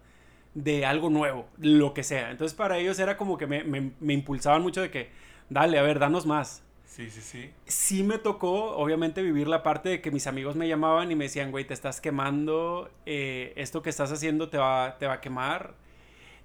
de 0.54 0.86
algo 0.86 1.10
nuevo, 1.10 1.48
lo 1.58 1.93
que 1.93 2.04
sea. 2.04 2.32
Entonces 2.32 2.56
para 2.56 2.78
ellos 2.78 2.98
era 3.00 3.17
como 3.17 3.38
que 3.38 3.48
me, 3.48 3.63
me, 3.63 3.91
me, 4.00 4.13
impulsaban 4.13 4.62
mucho 4.62 4.82
de 4.82 4.89
que, 4.89 5.10
dale, 5.50 5.78
a 5.80 5.84
ver, 5.84 6.00
danos 6.00 6.26
más. 6.26 6.63
Sí, 6.86 7.10
sí, 7.10 7.22
sí. 7.22 7.52
Sí 7.65 8.04
me 8.04 8.17
tocó, 8.17 8.76
obviamente, 8.76 9.22
vivir 9.22 9.48
la 9.48 9.63
parte 9.63 9.89
de 9.89 10.02
que 10.02 10.12
mis 10.12 10.28
amigos 10.28 10.56
me 10.56 10.67
llamaban 10.67 11.12
y 11.12 11.15
me 11.15 11.26
decían, 11.26 11.52
güey, 11.52 11.65
te 11.65 11.74
estás 11.74 12.02
quemando, 12.02 12.89
eh, 13.06 13.54
esto 13.58 13.82
que 13.82 13.89
estás 13.89 14.12
haciendo 14.12 14.50
te 14.50 14.58
va, 14.58 14.98
te 14.98 15.06
va 15.06 15.13
a 15.13 15.22
quemar, 15.22 15.76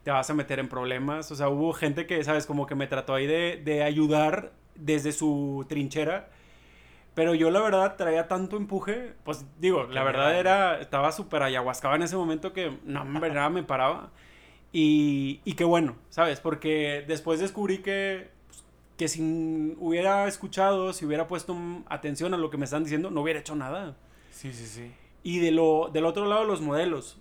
te 0.05 0.11
vas 0.11 0.31
a 0.31 0.35
meter 0.35 0.61
en 0.61 0.69
problemas. 0.69 1.33
O 1.33 1.35
sea, 1.35 1.49
hubo 1.49 1.73
gente 1.73 2.07
que, 2.07 2.23
¿sabes? 2.23 2.47
Como 2.47 2.67
que 2.67 2.77
me 2.77 2.87
trató 2.87 3.15
ahí 3.15 3.27
de, 3.27 3.61
de 3.65 3.83
ayudar 3.83 4.53
desde 4.77 5.13
su 5.13 5.67
trinchera 5.69 6.29
pero 7.15 7.35
yo 7.35 7.51
la 7.51 7.61
verdad 7.61 7.97
traía 7.97 8.27
tanto 8.27 8.57
empuje, 8.57 9.15
pues 9.23 9.47
digo, 9.61 9.85
la 9.85 10.03
verdad 10.03 10.39
era, 10.39 10.81
estaba 10.81 11.13
súper 11.13 11.45
ayahuascaba 11.45 11.95
en 11.95 12.03
ese 12.03 12.17
momento 12.17 12.53
que 12.53 12.77
no, 12.85 13.03
en 13.03 13.21
verdad 13.21 13.51
me 13.51 13.63
paraba. 13.63 14.11
Y, 14.73 15.41
y 15.45 15.55
qué 15.55 15.63
bueno, 15.63 15.95
¿sabes? 16.11 16.41
Porque 16.41 17.05
después 17.07 17.39
descubrí 17.39 17.79
que, 17.79 18.31
pues, 18.49 18.65
que 18.99 19.07
si 19.07 19.77
hubiera 19.79 20.27
escuchado, 20.27 20.93
si 20.93 21.07
hubiera 21.07 21.29
puesto 21.29 21.57
atención 21.89 22.35
a 22.35 22.37
lo 22.37 22.51
que 22.51 22.57
me 22.57 22.65
están 22.65 22.83
diciendo, 22.83 23.13
no 23.13 23.21
hubiera 23.23 23.39
hecho 23.39 23.55
nada. 23.55 23.97
Sí, 24.33 24.53
sí, 24.53 24.67
sí. 24.67 24.93
Y 25.23 25.39
de 25.39 25.53
lo, 25.53 25.91
del 25.93 26.07
otro 26.07 26.27
lado, 26.27 26.43
los 26.43 26.61
modelos. 26.61 27.21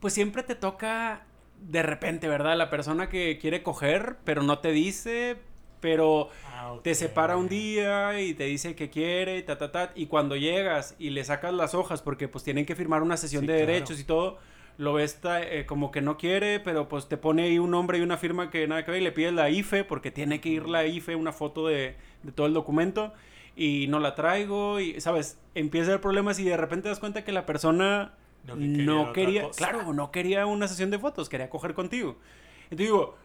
Pues 0.00 0.12
siempre 0.12 0.42
te 0.42 0.54
toca 0.54 1.22
de 1.60 1.82
repente, 1.82 2.28
¿verdad? 2.28 2.56
La 2.56 2.70
persona 2.70 3.08
que 3.08 3.38
quiere 3.38 3.62
coger, 3.62 4.16
pero 4.24 4.42
no 4.42 4.58
te 4.58 4.72
dice, 4.72 5.36
pero 5.80 6.30
ah, 6.52 6.72
okay. 6.72 6.82
te 6.82 6.94
separa 6.94 7.36
un 7.36 7.48
día 7.48 8.20
y 8.20 8.34
te 8.34 8.44
dice 8.44 8.74
que 8.74 8.90
quiere, 8.90 9.42
ta, 9.42 9.58
ta, 9.58 9.70
ta, 9.70 9.92
y 9.94 10.06
cuando 10.06 10.36
llegas 10.36 10.94
y 10.98 11.10
le 11.10 11.24
sacas 11.24 11.52
las 11.52 11.74
hojas, 11.74 12.02
porque 12.02 12.28
pues 12.28 12.44
tienen 12.44 12.66
que 12.66 12.74
firmar 12.74 13.02
una 13.02 13.16
sesión 13.16 13.42
sí, 13.42 13.46
de 13.46 13.54
claro. 13.54 13.72
derechos 13.72 14.00
y 14.00 14.04
todo, 14.04 14.38
lo 14.76 14.94
ves 14.94 15.20
eh, 15.24 15.64
como 15.66 15.90
que 15.90 16.00
no 16.00 16.16
quiere, 16.16 16.60
pero 16.60 16.88
pues 16.88 17.08
te 17.08 17.16
pone 17.16 17.44
ahí 17.44 17.58
un 17.58 17.70
nombre 17.70 17.98
y 17.98 18.00
una 18.00 18.16
firma 18.16 18.50
que 18.50 18.66
nada 18.66 18.84
que 18.84 18.92
ver 18.92 19.00
y 19.00 19.04
le 19.04 19.12
pides 19.12 19.32
la 19.32 19.50
IFE, 19.50 19.84
porque 19.84 20.10
tiene 20.10 20.40
que 20.40 20.48
ir 20.48 20.68
la 20.68 20.86
IFE, 20.86 21.16
una 21.16 21.32
foto 21.32 21.66
de, 21.66 21.96
de 22.22 22.32
todo 22.32 22.46
el 22.46 22.54
documento, 22.54 23.12
y 23.56 23.86
no 23.88 23.98
la 23.98 24.14
traigo, 24.14 24.78
y 24.78 25.00
sabes, 25.00 25.38
empieza 25.54 25.92
el 25.92 26.00
problema 26.00 26.32
si 26.32 26.44
de 26.44 26.56
repente 26.56 26.84
te 26.84 26.88
das 26.90 27.00
cuenta 27.00 27.24
que 27.24 27.32
la 27.32 27.44
persona 27.44 28.14
no, 28.56 28.60
que 28.60 28.72
quería, 28.72 28.84
no 28.84 29.12
quería 29.12 29.50
claro, 29.50 29.92
no 29.92 30.10
quería 30.10 30.46
una 30.46 30.68
sesión 30.68 30.90
de 30.90 30.98
fotos, 30.98 31.28
quería 31.28 31.50
coger 31.50 31.74
contigo. 31.74 32.16
Entonces 32.64 32.78
digo, 32.78 33.16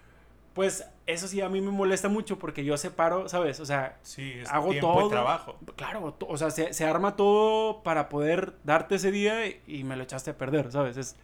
pues 0.53 0.87
eso 1.07 1.27
sí 1.27 1.41
a 1.41 1.49
mí 1.49 1.61
me 1.61 1.71
molesta 1.71 2.09
mucho 2.09 2.37
porque 2.37 2.63
yo 2.63 2.77
separo, 2.77 3.27
¿sabes? 3.27 3.59
O 3.59 3.65
sea, 3.65 3.97
sí, 4.03 4.33
es 4.35 4.49
hago 4.49 4.69
tiempo 4.69 4.93
todo. 4.93 5.07
Y 5.07 5.09
trabajo. 5.09 5.57
Claro, 5.75 6.15
o 6.19 6.37
sea, 6.37 6.51
se, 6.51 6.73
se, 6.73 6.85
arma 6.85 7.15
todo 7.15 7.81
para 7.83 8.07
poder 8.09 8.53
darte 8.63 8.95
ese 8.95 9.11
día 9.11 9.47
y, 9.47 9.61
y, 9.67 9.83
me 9.83 9.95
lo 9.95 10.03
echaste 10.03 10.31
a 10.31 10.37
perder, 10.37 10.71
¿sabes? 10.71 10.97
Es, 10.97 11.15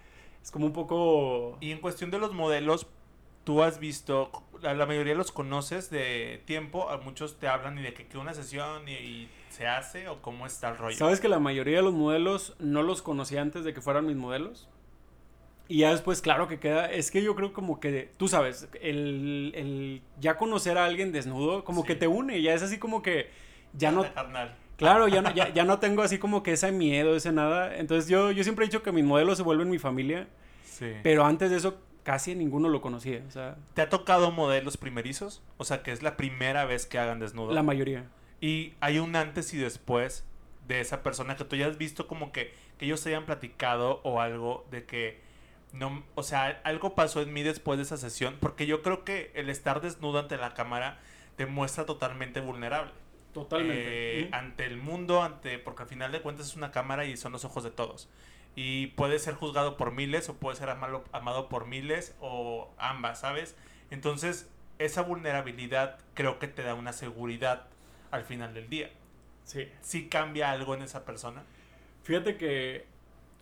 es 0.41 0.51
como 0.51 0.65
un 0.65 0.73
poco... 0.73 1.57
Y 1.61 1.71
en 1.71 1.79
cuestión 1.79 2.09
de 2.09 2.17
los 2.17 2.33
modelos, 2.33 2.87
tú 3.43 3.61
has 3.61 3.79
visto, 3.79 4.31
la, 4.61 4.73
la 4.73 4.85
mayoría 4.87 5.13
los 5.13 5.31
conoces 5.31 5.91
de 5.91 6.41
tiempo, 6.45 6.89
a 6.89 6.97
muchos 6.97 7.37
te 7.39 7.47
hablan 7.47 7.77
y 7.77 7.83
de 7.83 7.93
que, 7.93 8.07
que 8.07 8.17
una 8.17 8.33
sesión 8.33 8.89
y, 8.89 8.93
y 8.93 9.29
se 9.49 9.67
hace 9.67 10.07
o 10.07 10.21
cómo 10.21 10.45
está 10.45 10.69
el 10.69 10.77
rollo. 10.77 10.97
¿Sabes 10.97 11.19
que 11.19 11.27
la 11.27 11.39
mayoría 11.39 11.77
de 11.77 11.83
los 11.83 11.93
modelos 11.93 12.55
no 12.59 12.83
los 12.83 13.01
conocí 13.01 13.37
antes 13.37 13.63
de 13.63 13.73
que 13.73 13.81
fueran 13.81 14.05
mis 14.05 14.15
modelos? 14.15 14.69
Y 15.67 15.79
ya 15.79 15.91
después, 15.91 16.21
claro 16.21 16.47
que 16.47 16.59
queda, 16.59 16.91
es 16.91 17.11
que 17.11 17.21
yo 17.21 17.35
creo 17.35 17.53
como 17.53 17.79
que, 17.79 18.11
tú 18.17 18.27
sabes, 18.27 18.67
el, 18.81 19.51
el 19.55 20.01
ya 20.19 20.35
conocer 20.37 20.79
a 20.79 20.85
alguien 20.85 21.11
desnudo, 21.11 21.63
como 21.63 21.81
sí. 21.81 21.87
que 21.87 21.95
te 21.95 22.07
une, 22.07 22.41
ya 22.41 22.53
es 22.55 22.63
así 22.63 22.79
como 22.79 23.03
que 23.03 23.29
ya 23.73 23.91
no... 23.91 24.01
Carnal. 24.13 24.55
Claro, 24.77 25.07
ya 25.07 25.21
no, 25.21 25.31
ya, 25.31 25.53
ya 25.53 25.65
no 25.65 25.79
tengo 25.79 26.01
así 26.01 26.17
como 26.17 26.41
que 26.41 26.53
ese 26.53 26.71
miedo, 26.71 27.15
ese 27.15 27.33
nada. 27.33 27.75
Entonces 27.75 28.09
yo, 28.09 28.31
yo 28.31 28.43
siempre 28.43 28.63
he 28.63 28.67
dicho 28.67 28.81
que 28.81 28.93
mis 28.93 29.03
modelos 29.03 29.37
se 29.37 29.43
vuelven 29.43 29.69
mi 29.69 29.77
familia. 29.77 30.27
Sí. 30.63 30.93
Pero 31.03 31.25
antes 31.25 31.51
de 31.51 31.57
eso 31.57 31.81
casi 32.03 32.33
ninguno 32.33 32.69
lo 32.69 32.81
conocía. 32.81 33.21
O 33.27 33.31
sea, 33.31 33.57
¿Te 33.73 33.81
ha 33.81 33.89
tocado 33.89 34.31
modelos 34.31 34.77
primerizos? 34.77 35.43
O 35.57 35.65
sea, 35.65 35.83
que 35.83 35.91
es 35.91 36.01
la 36.01 36.17
primera 36.17 36.65
vez 36.65 36.85
que 36.85 36.97
hagan 36.97 37.19
desnudo. 37.19 37.53
La 37.53 37.61
mayoría. 37.61 38.05
Y 38.41 38.73
hay 38.79 38.99
un 38.99 39.15
antes 39.15 39.53
y 39.53 39.57
después 39.57 40.25
de 40.67 40.79
esa 40.81 41.03
persona 41.03 41.35
que 41.35 41.45
tú 41.45 41.55
ya 41.55 41.67
has 41.67 41.77
visto 41.77 42.07
como 42.07 42.31
que, 42.31 42.53
que 42.77 42.85
ellos 42.85 42.99
se 42.99 43.09
hayan 43.09 43.25
platicado 43.25 44.01
o 44.03 44.21
algo 44.21 44.65
de 44.71 44.85
que 44.85 45.19
no, 45.73 46.03
o 46.15 46.23
sea, 46.23 46.61
algo 46.63 46.95
pasó 46.95 47.21
en 47.21 47.33
mí 47.33 47.43
después 47.43 47.77
de 47.77 47.83
esa 47.83 47.97
sesión, 47.97 48.37
porque 48.39 48.65
yo 48.65 48.81
creo 48.81 49.03
que 49.03 49.31
el 49.35 49.49
estar 49.49 49.81
desnudo 49.81 50.19
ante 50.19 50.37
la 50.37 50.53
cámara 50.53 50.99
te 51.35 51.45
muestra 51.45 51.85
totalmente 51.85 52.41
vulnerable. 52.41 52.91
Totalmente. 53.33 54.21
Eh. 54.21 54.29
Ante 54.31 54.65
el 54.65 54.77
mundo, 54.77 55.21
ante 55.21 55.59
porque 55.59 55.83
al 55.83 55.89
final 55.89 56.11
de 56.11 56.21
cuentas 56.21 56.47
es 56.47 56.55
una 56.55 56.71
cámara 56.71 57.05
y 57.05 57.17
son 57.17 57.31
los 57.31 57.45
ojos 57.45 57.63
de 57.63 57.71
todos. 57.71 58.09
Y 58.55 58.87
puede 58.87 59.19
ser 59.19 59.35
juzgado 59.35 59.77
por 59.77 59.91
miles 59.91 60.27
o 60.29 60.35
puede 60.35 60.57
ser 60.57 60.69
amado, 60.69 61.03
amado 61.11 61.49
por 61.49 61.67
miles 61.67 62.15
o 62.19 62.73
ambas, 62.77 63.19
¿sabes? 63.19 63.55
Entonces, 63.91 64.49
esa 64.79 65.03
vulnerabilidad 65.03 65.99
creo 66.15 66.39
que 66.39 66.47
te 66.47 66.63
da 66.63 66.73
una 66.73 66.93
seguridad 66.93 67.67
al 68.11 68.23
final 68.23 68.53
del 68.53 68.69
día. 68.69 68.89
Sí. 69.43 69.67
¿Sí 69.81 70.07
cambia 70.07 70.51
algo 70.51 70.75
en 70.75 70.83
esa 70.83 71.05
persona? 71.05 71.43
Fíjate 72.03 72.37
que 72.37 72.85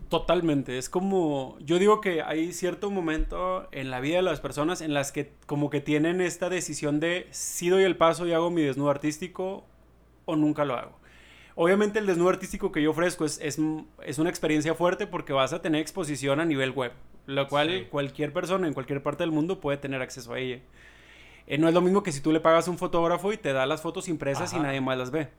Totalmente, 0.09 0.77
es 0.77 0.89
como, 0.89 1.57
yo 1.59 1.79
digo 1.79 1.99
que 1.99 2.21
hay 2.21 2.53
cierto 2.53 2.89
momento 2.91 3.67
en 3.71 3.89
la 3.89 3.99
vida 3.99 4.17
de 4.17 4.21
las 4.21 4.39
personas 4.39 4.79
en 4.81 4.93
las 4.93 5.11
que 5.11 5.31
como 5.47 5.69
que 5.69 5.81
tienen 5.81 6.21
esta 6.21 6.49
decisión 6.49 7.01
de 7.01 7.27
si 7.31 7.67
doy 7.69 7.83
el 7.83 7.97
paso 7.97 8.25
y 8.25 8.31
hago 8.31 8.49
mi 8.49 8.61
desnudo 8.61 8.89
artístico 8.89 9.65
o 10.25 10.35
nunca 10.37 10.63
lo 10.63 10.75
hago. 10.75 10.97
Obviamente 11.55 11.99
el 11.99 12.05
desnudo 12.05 12.29
artístico 12.29 12.71
que 12.71 12.81
yo 12.81 12.91
ofrezco 12.91 13.25
es, 13.25 13.39
es, 13.41 13.59
es 14.03 14.19
una 14.19 14.29
experiencia 14.29 14.75
fuerte 14.75 15.07
porque 15.07 15.33
vas 15.33 15.51
a 15.51 15.61
tener 15.61 15.81
exposición 15.81 16.39
a 16.39 16.45
nivel 16.45 16.71
web, 16.71 16.93
lo 17.25 17.47
cual 17.49 17.69
Sí. 17.69 17.87
cualquier 17.89 18.31
persona 18.31 18.67
en 18.67 18.73
cualquier 18.75 19.03
parte 19.03 19.23
del 19.23 19.31
mundo 19.31 19.59
puede 19.59 19.77
tener 19.77 20.01
acceso 20.01 20.33
a 20.33 20.39
ella. 20.39 20.61
Eh, 21.47 21.57
no 21.57 21.67
es 21.67 21.73
lo 21.73 21.81
mismo 21.81 22.03
que 22.03 22.11
si 22.11 22.19
tú 22.19 22.31
le 22.31 22.41
pagas 22.41 22.67
a 22.67 22.71
un 22.71 22.77
fotógrafo 22.77 23.31
y 23.31 23.37
te 23.37 23.53
da 23.53 23.65
las 23.65 23.81
fotos 23.81 24.09
impresas 24.09 24.53
y 24.53 24.59
nadie 24.59 24.81
más 24.81 24.97
las 24.97 25.11
ve. 25.11 25.29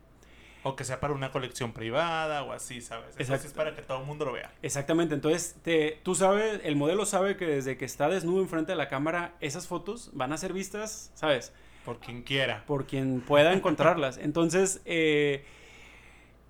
O 0.63 0.75
que 0.75 0.83
sea 0.83 0.99
para 0.99 1.13
una 1.13 1.31
colección 1.31 1.71
privada 1.71 2.43
o 2.43 2.51
así, 2.51 2.81
¿sabes? 2.81 3.15
Exacto. 3.17 3.47
es 3.47 3.53
para 3.53 3.75
que 3.75 3.81
todo 3.81 4.01
el 4.01 4.05
mundo 4.05 4.25
lo 4.25 4.33
vea. 4.33 4.51
Exactamente, 4.61 5.13
entonces 5.15 5.55
te, 5.63 5.99
tú 6.03 6.15
sabes, 6.15 6.59
el 6.63 6.75
modelo 6.75 7.05
sabe 7.05 7.37
que 7.37 7.45
desde 7.45 7.77
que 7.77 7.85
está 7.85 8.09
desnudo 8.09 8.41
enfrente 8.41 8.73
de 8.73 8.75
la 8.75 8.89
cámara, 8.89 9.35
esas 9.39 9.67
fotos 9.67 10.09
van 10.13 10.33
a 10.33 10.37
ser 10.37 10.51
vistas, 10.51 11.11
¿sabes? 11.13 11.53
Por 11.85 11.99
quien 11.99 12.23
quiera. 12.23 12.65
Por 12.65 12.87
quien 12.87 13.21
pueda 13.21 13.53
encontrarlas. 13.53 14.17
Entonces, 14.21 14.81
eh, 14.83 15.45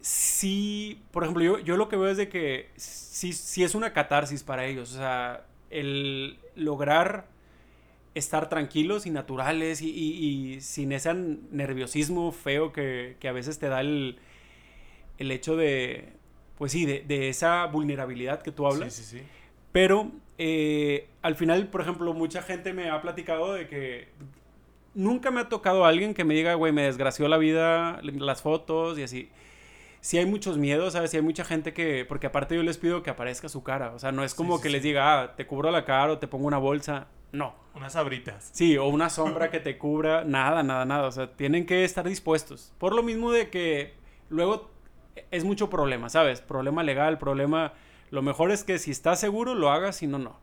sí, 0.01 1.03
por 1.11 1.23
ejemplo, 1.23 1.43
yo, 1.43 1.59
yo 1.59 1.77
lo 1.77 1.87
que 1.87 1.97
veo 1.97 2.09
es 2.09 2.17
de 2.17 2.29
que 2.29 2.71
sí, 2.77 3.33
sí 3.33 3.63
es 3.63 3.75
una 3.75 3.93
catarsis 3.93 4.41
para 4.41 4.65
ellos, 4.65 4.93
o 4.93 4.97
sea, 4.97 5.45
el 5.69 6.39
lograr 6.55 7.27
estar 8.19 8.49
tranquilos 8.49 9.05
y 9.08 9.10
naturales 9.12 9.82
y, 9.82 9.89
y- 9.89 10.53
y 10.55 10.62
sin 10.62 10.91
ese 10.91 11.13
nerviosismo 11.13 12.32
feo 12.32 12.71
que, 12.73 13.17
que 13.19 13.27
a 13.27 13.32
veces 13.32 13.60
te 13.60 13.67
da 13.69 13.82
el, 13.82 14.19
el 15.17 15.32
hecho 15.32 15.55
de, 15.55 16.13
pues 16.58 16.71
sí, 16.71 16.86
de, 16.86 17.01
de 17.01 17.29
esa 17.29 17.65
vulnerabilidad 17.65 18.41
que 18.41 18.51
tú 18.51 18.67
hablas. 18.67 18.93
Sí, 18.93 19.03
sí, 19.03 19.17
sí. 19.19 19.23
Pero 19.71 20.12
eh, 20.38 21.08
al 21.21 21.36
final, 21.36 21.67
por 21.67 21.82
ejemplo, 21.82 22.13
mucha 22.13 22.41
gente 22.41 22.73
me 22.73 22.89
ha 22.89 23.01
platicado 23.01 23.53
de 23.53 23.67
que 23.67 24.08
nunca 24.93 25.32
me 25.32 25.41
ha 25.41 25.49
tocado 25.49 25.86
alguien 25.86 26.13
que 26.13 26.23
me 26.23 26.34
diga, 26.34 26.53
güey, 26.55 26.71
me 26.73 26.84
desgració 26.84 27.27
la 27.27 27.38
vida, 27.38 27.99
las 28.03 28.41
fotos 28.41 28.97
y 28.97 29.03
así. 29.03 29.29
Sí 30.01 30.17
hay 30.17 30.25
muchos 30.25 30.57
miedos, 30.57 30.93
¿sabes? 30.93 31.12
Sí 31.12 31.17
hay 31.17 31.23
mucha 31.23 31.43
gente 31.43 31.73
que, 31.73 32.05
porque 32.05 32.27
aparte 32.27 32.55
yo 32.55 32.63
les 32.63 32.77
pido 32.77 33.03
que 33.03 33.09
aparezca 33.09 33.49
su 33.49 33.63
cara, 33.63 33.91
o 33.93 33.99
sea, 33.99 34.12
no 34.12 34.23
es 34.23 34.33
como 34.33 34.57
sí, 34.57 34.63
que 34.63 34.69
les 34.69 34.81
diga, 34.83 35.21
ah, 35.21 35.35
te 35.35 35.45
cubro 35.45 35.71
la 35.71 35.83
cara 35.85 36.13
o 36.13 36.17
te 36.19 36.27
pongo 36.27 36.47
una 36.47 36.57
bolsa, 36.57 37.07
no. 37.31 37.53
Unas 37.75 37.95
abritas. 37.95 38.49
Sí, 38.53 38.77
o 38.77 38.88
una 38.88 39.09
sombra 39.09 39.51
que 39.51 39.59
te 39.59 39.77
cubra, 39.77 40.23
nada, 40.23 40.63
nada, 40.63 40.85
nada, 40.85 41.07
o 41.07 41.12
sea, 41.12 41.35
tienen 41.35 41.65
que 41.65 41.83
estar 41.83 42.07
dispuestos. 42.07 42.73
Por 42.77 42.93
lo 42.95 43.03
mismo 43.03 43.31
de 43.31 43.49
que 43.49 43.93
luego 44.29 44.69
es 45.31 45.43
mucho 45.43 45.69
problema, 45.69 46.09
¿sabes? 46.09 46.41
Problema 46.41 46.83
legal, 46.83 47.17
problema... 47.17 47.73
Lo 48.09 48.21
mejor 48.23 48.51
es 48.51 48.63
que 48.63 48.79
si 48.79 48.89
estás 48.91 49.19
seguro, 49.19 49.53
lo 49.53 49.69
hagas, 49.69 49.97
si 49.97 50.07
no, 50.07 50.17
no. 50.17 50.39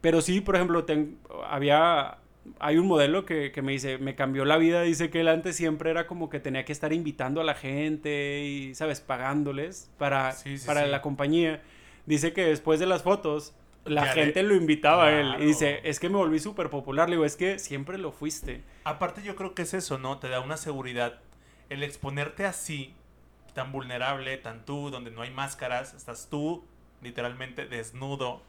Pero 0.00 0.20
sí, 0.20 0.40
por 0.40 0.56
ejemplo, 0.56 0.84
ten- 0.84 1.18
había... 1.48 2.18
Hay 2.58 2.76
un 2.76 2.86
modelo 2.88 3.24
que, 3.24 3.52
que 3.52 3.62
me 3.62 3.72
dice, 3.72 3.98
me 3.98 4.14
cambió 4.16 4.44
la 4.44 4.56
vida, 4.56 4.82
dice 4.82 5.10
que 5.10 5.20
él 5.20 5.28
antes 5.28 5.56
siempre 5.56 5.90
era 5.90 6.06
como 6.06 6.28
que 6.28 6.40
tenía 6.40 6.64
que 6.64 6.72
estar 6.72 6.92
invitando 6.92 7.40
a 7.40 7.44
la 7.44 7.54
gente 7.54 8.42
y, 8.44 8.74
¿sabes? 8.74 9.00
Pagándoles 9.00 9.90
para, 9.98 10.32
Sí, 10.32 10.58
sí, 10.58 10.66
para 10.66 10.84
sí. 10.84 10.90
la 10.90 11.02
compañía. 11.02 11.62
Dice 12.06 12.32
que 12.32 12.44
después 12.44 12.80
de 12.80 12.86
las 12.86 13.02
fotos, 13.04 13.54
la 13.84 14.04
Ya 14.06 14.14
de- 14.14 14.24
gente 14.24 14.42
lo 14.42 14.54
invitaba 14.56 15.06
a 15.06 15.20
él. 15.20 15.34
Y 15.40 15.46
dice, 15.46 15.80
es 15.84 16.00
que 16.00 16.08
me 16.08 16.16
volví 16.16 16.40
súper 16.40 16.68
popular. 16.68 17.08
Le 17.08 17.14
digo, 17.16 17.24
es 17.24 17.36
que 17.36 17.58
siempre 17.60 17.96
lo 17.98 18.10
fuiste. 18.10 18.62
Aparte 18.84 19.22
yo 19.22 19.36
creo 19.36 19.54
que 19.54 19.62
es 19.62 19.72
eso, 19.74 19.98
¿no? 19.98 20.18
Te 20.18 20.28
da 20.28 20.40
una 20.40 20.56
seguridad. 20.56 21.20
El 21.70 21.82
exponerte 21.84 22.44
así, 22.44 22.92
tan 23.54 23.70
vulnerable, 23.70 24.36
tan 24.36 24.64
tú, 24.64 24.90
donde 24.90 25.10
no 25.12 25.22
hay 25.22 25.30
máscaras, 25.30 25.94
estás 25.94 26.28
tú 26.28 26.64
literalmente 27.02 27.66
desnudo. 27.66 28.42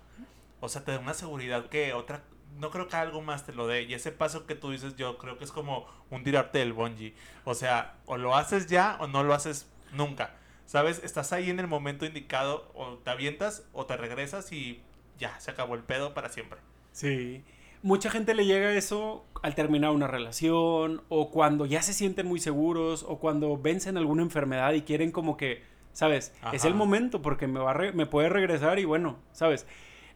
O 0.61 0.69
sea, 0.69 0.83
te 0.83 0.91
da 0.93 0.99
una 0.99 1.13
seguridad 1.13 1.67
que 1.67 1.93
otra... 1.93 2.23
No 2.59 2.69
creo 2.71 2.87
que 2.87 2.95
algo 2.95 3.21
más 3.21 3.45
te 3.45 3.53
lo 3.53 3.67
dé. 3.67 3.83
Y 3.83 3.93
ese 3.93 4.11
paso 4.11 4.45
que 4.45 4.55
tú 4.55 4.71
dices, 4.71 4.95
yo 4.95 5.17
creo 5.17 5.37
que 5.37 5.43
es 5.43 5.51
como 5.51 5.85
un 6.09 6.23
tirarte 6.23 6.59
del 6.59 6.73
bungee. 6.73 7.13
O 7.45 7.55
sea, 7.55 7.95
o 8.05 8.17
lo 8.17 8.35
haces 8.35 8.67
ya 8.67 8.97
o 8.99 9.07
no 9.07 9.23
lo 9.23 9.33
haces 9.33 9.69
nunca. 9.91 10.35
¿Sabes? 10.65 11.01
Estás 11.03 11.33
ahí 11.33 11.49
en 11.49 11.59
el 11.59 11.67
momento 11.67 12.05
indicado, 12.05 12.71
o 12.73 12.97
te 12.97 13.09
avientas 13.09 13.63
o 13.73 13.85
te 13.85 13.97
regresas 13.97 14.51
y 14.53 14.81
ya, 15.19 15.39
se 15.39 15.51
acabó 15.51 15.75
el 15.75 15.83
pedo 15.83 16.13
para 16.13 16.29
siempre. 16.29 16.59
Sí. 16.91 17.43
Mucha 17.81 18.09
gente 18.09 18.33
le 18.33 18.45
llega 18.45 18.67
a 18.69 18.73
eso 18.73 19.25
al 19.41 19.55
terminar 19.55 19.91
una 19.91 20.07
relación 20.07 21.03
o 21.09 21.31
cuando 21.31 21.65
ya 21.65 21.81
se 21.81 21.93
sienten 21.93 22.27
muy 22.27 22.39
seguros 22.39 23.03
o 23.07 23.19
cuando 23.19 23.57
vencen 23.57 23.97
alguna 23.97 24.23
enfermedad 24.23 24.71
y 24.71 24.83
quieren 24.83 25.11
como 25.11 25.35
que, 25.35 25.63
¿sabes? 25.91 26.33
Es 26.53 26.63
el 26.63 26.75
momento 26.75 27.21
porque 27.21 27.45
me, 27.45 27.59
va 27.59 27.71
a 27.71 27.73
re- 27.73 27.91
me 27.91 28.05
puede 28.05 28.29
regresar 28.29 28.79
y 28.79 28.85
bueno, 28.85 29.19
¿sabes? 29.33 29.67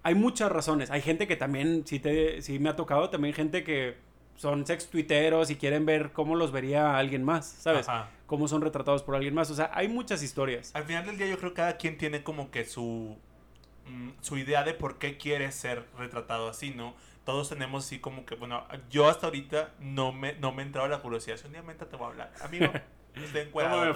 Hay 0.04 0.16
muchas 0.16 0.52
razones. 0.52 0.92
Hay 0.92 1.02
gente 1.02 1.28
que 1.28 1.36
también, 1.36 1.84
sí, 1.86 2.00
te, 2.00 2.42
sí 2.42 2.60
me 2.60 2.70
ha 2.70 2.76
tocado, 2.76 3.10
también 3.10 3.34
gente 3.34 3.64
que 3.64 3.98
son 4.38 4.66
sex 4.66 4.88
tuiteros 4.90 5.50
y 5.50 5.56
quieren 5.56 5.86
ver 5.86 6.12
cómo 6.14 6.36
los 6.36 6.52
vería 6.52 6.98
alguien 6.98 7.24
más, 7.24 7.46
¿sabes? 7.48 7.90
Ajá. 7.90 8.10
Cómo 8.28 8.48
son 8.48 8.62
retratados 8.62 9.04
por 9.04 9.16
alguien 9.16 9.34
más. 9.34 9.50
O 9.50 9.56
sea, 9.56 9.72
hay 9.74 9.88
muchas 9.88 10.22
historias. 10.22 10.74
Al 10.76 10.84
final 10.84 11.06
del 11.06 11.18
día 11.18 11.28
yo 11.28 11.38
creo 11.38 11.52
que 11.52 11.58
cada 11.58 11.78
quien 11.78 11.98
tiene 11.98 12.24
como 12.24 12.52
que 12.52 12.66
su, 12.66 13.18
mm, 13.88 14.10
su 14.22 14.38
idea 14.38 14.64
de 14.64 14.74
por 14.74 15.00
qué 15.00 15.18
quiere 15.18 15.52
ser 15.52 15.86
retratado 15.98 16.50
así, 16.50 16.72
¿no? 16.72 16.94
Todos 17.26 17.50
tenemos 17.50 17.86
así 17.86 18.00
como 18.00 18.26
que, 18.26 18.36
bueno, 18.36 18.66
yo 18.90 19.10
hasta 19.10 19.28
ahorita 19.28 19.74
no 19.80 20.14
me, 20.14 20.34
no 20.36 20.54
me 20.54 20.64
he 20.64 20.66
entrado 20.66 20.88
la 20.88 21.00
curiosidad. 21.00 21.38
Si 21.38 21.48
un 21.48 21.54
día 21.54 21.64
me 21.64 21.74
entra, 21.74 21.90
te 21.90 21.98
voy 21.98 22.06
a 22.06 22.10
hablar. 22.10 22.32
Amigo, 22.42 22.72
estoy 23.16 23.42
encuadrado. 23.42 23.94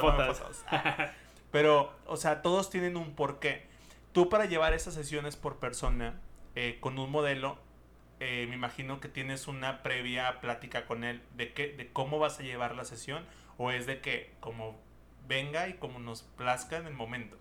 Pero, 1.52 1.94
o 2.08 2.18
sea, 2.18 2.42
todos 2.42 2.70
tienen 2.70 2.98
un 2.98 3.14
porqué. 3.14 3.71
Tú 4.14 4.28
para 4.28 4.46
llevar 4.46 4.74
esas 4.74 4.94
sesiones 4.94 5.38
por 5.38 5.58
persona 5.58 6.20
eh, 6.56 6.78
con 6.82 7.00
un 7.00 7.10
modelo, 7.10 7.58
eh, 8.20 8.46
me 8.50 8.56
imagino 8.56 9.00
que 9.00 9.08
tienes 9.08 9.48
una 9.48 9.84
previa 9.84 10.42
plática 10.42 10.86
con 10.86 11.06
él 11.06 11.22
de, 11.38 11.54
qué, 11.54 11.70
de 11.70 11.92
cómo 11.94 12.20
vas 12.20 12.40
a 12.40 12.44
llevar 12.44 12.76
la 12.76 12.84
sesión 12.84 13.24
o 13.58 13.72
es 13.72 13.86
de 13.86 14.02
que 14.02 14.32
como 14.42 14.78
venga 15.30 15.70
y 15.70 15.76
como 15.76 16.00
nos 16.00 16.24
plazca 16.24 16.78
en 16.78 16.88
el 16.88 16.94
momento. 16.94 17.38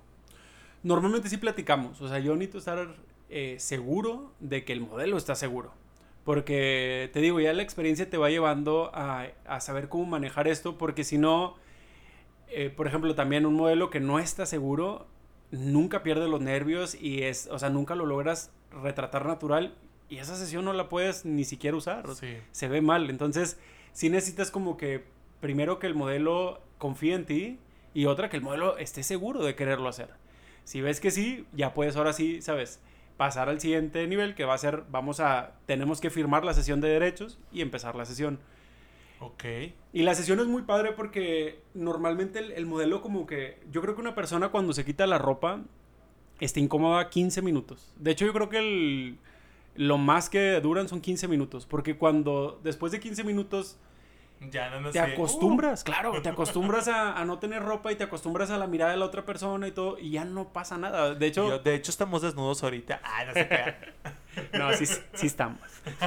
Normalmente 0.84 1.28
sí 1.28 1.38
platicamos, 1.38 2.00
o 2.00 2.08
sea, 2.08 2.20
yo 2.20 2.34
necesito 2.34 2.58
estar 2.58 2.94
eh, 3.28 3.56
seguro 3.58 4.32
de 4.38 4.64
que 4.64 4.72
el 4.72 4.80
modelo 4.80 5.16
está 5.16 5.34
seguro. 5.34 5.74
Porque 6.24 7.10
te 7.12 7.20
digo, 7.20 7.40
ya 7.40 7.52
la 7.52 7.62
experiencia 7.62 8.08
te 8.08 8.16
va 8.16 8.30
llevando 8.30 8.92
a, 8.94 9.26
a 9.46 9.60
saber 9.60 9.88
cómo 9.88 10.04
manejar 10.04 10.46
esto, 10.46 10.78
porque 10.78 11.02
si 11.02 11.18
no, 11.18 11.56
por 12.76 12.86
ejemplo, 12.86 13.14
también 13.14 13.46
un 13.46 13.54
modelo 13.54 13.88
que 13.88 14.00
no 14.00 14.18
está 14.18 14.44
seguro, 14.44 15.08
nunca 15.50 16.02
pierde 16.02 16.28
los 16.28 16.40
nervios 16.40 16.94
y 16.94 17.22
es, 17.22 17.48
o 17.50 17.58
sea, 17.58 17.70
nunca 17.70 17.94
lo 17.94 18.06
logras 18.06 18.52
retratar 18.70 19.26
natural 19.26 19.74
y 20.08 20.18
esa 20.18 20.36
sesión 20.36 20.64
no 20.64 20.72
la 20.72 20.88
puedes 20.88 21.24
ni 21.24 21.44
siquiera 21.44 21.76
usar. 21.76 22.04
Sí. 22.14 22.36
se 22.52 22.68
ve 22.68 22.80
mal. 22.80 23.10
Entonces, 23.10 23.58
sí 23.92 24.10
necesitas 24.10 24.50
como 24.50 24.76
que 24.76 25.04
primero 25.40 25.78
que 25.78 25.86
el 25.86 25.94
modelo 25.94 26.60
confíe 26.78 27.14
en 27.14 27.24
ti 27.24 27.58
y 27.94 28.06
otra 28.06 28.28
que 28.28 28.36
el 28.36 28.42
modelo 28.42 28.76
esté 28.78 29.02
seguro 29.02 29.44
de 29.44 29.54
quererlo 29.54 29.88
hacer. 29.88 30.10
Si 30.64 30.80
ves 30.80 31.00
que 31.00 31.10
sí, 31.10 31.46
ya 31.52 31.74
puedes 31.74 31.96
ahora 31.96 32.12
sí, 32.12 32.42
¿sabes? 32.42 32.80
Pasar 33.16 33.48
al 33.48 33.60
siguiente 33.60 34.06
nivel 34.06 34.34
que 34.34 34.44
va 34.44 34.54
a 34.54 34.58
ser, 34.58 34.84
vamos 34.90 35.20
a, 35.20 35.52
tenemos 35.66 36.00
que 36.00 36.10
firmar 36.10 36.44
la 36.44 36.54
sesión 36.54 36.80
de 36.80 36.88
derechos 36.88 37.38
y 37.52 37.60
empezar 37.60 37.94
la 37.96 38.04
sesión. 38.04 38.40
Ok. 39.20 39.44
Y 39.92 40.02
la 40.02 40.14
sesión 40.14 40.40
es 40.40 40.46
muy 40.46 40.62
padre 40.62 40.92
porque 40.92 41.62
normalmente 41.74 42.38
el, 42.38 42.52
el 42.52 42.66
modelo 42.66 43.02
como 43.02 43.26
que, 43.26 43.60
yo 43.70 43.82
creo 43.82 43.94
que 43.94 44.00
una 44.00 44.14
persona 44.14 44.48
cuando 44.48 44.72
se 44.72 44.84
quita 44.84 45.06
la 45.06 45.18
ropa 45.18 45.62
está 46.40 46.58
incómoda 46.60 47.08
15 47.10 47.42
minutos. 47.42 47.92
De 47.96 48.10
hecho, 48.10 48.24
yo 48.24 48.32
creo 48.32 48.48
que 48.48 48.58
el, 48.58 49.18
lo 49.76 49.98
más 49.98 50.30
que 50.30 50.60
duran 50.60 50.88
son 50.88 51.00
15 51.00 51.28
minutos, 51.28 51.66
porque 51.66 51.96
cuando 51.96 52.60
después 52.62 52.92
de 52.92 53.00
15 53.00 53.24
minutos 53.24 53.78
Ya 54.48 54.70
no, 54.70 54.80
no 54.80 54.90
te 54.90 54.98
sé. 54.98 55.04
Uh. 55.04 55.12
acostumbras, 55.12 55.84
claro, 55.84 56.22
te 56.22 56.28
acostumbras 56.30 56.88
a, 56.88 57.12
a 57.18 57.24
no 57.26 57.38
tener 57.38 57.62
ropa 57.62 57.92
y 57.92 57.96
te 57.96 58.04
acostumbras 58.04 58.50
a 58.50 58.56
la 58.56 58.66
mirada 58.66 58.92
de 58.92 58.96
la 58.96 59.04
otra 59.04 59.24
persona 59.26 59.68
y 59.68 59.72
todo, 59.72 59.98
y 59.98 60.12
ya 60.12 60.24
no 60.24 60.48
pasa 60.52 60.78
nada. 60.78 61.14
De 61.14 61.26
hecho, 61.26 61.46
yo- 61.48 61.58
de 61.58 61.74
hecho, 61.74 61.90
estamos 61.90 62.22
desnudos 62.22 62.62
ahorita. 62.64 63.00
Ah, 63.04 63.24
no 63.26 63.34
sé 63.34 63.48
qué. 63.48 63.74
no, 64.58 64.72
sí, 64.72 64.86
sí 64.86 65.26
estamos. 65.26 65.58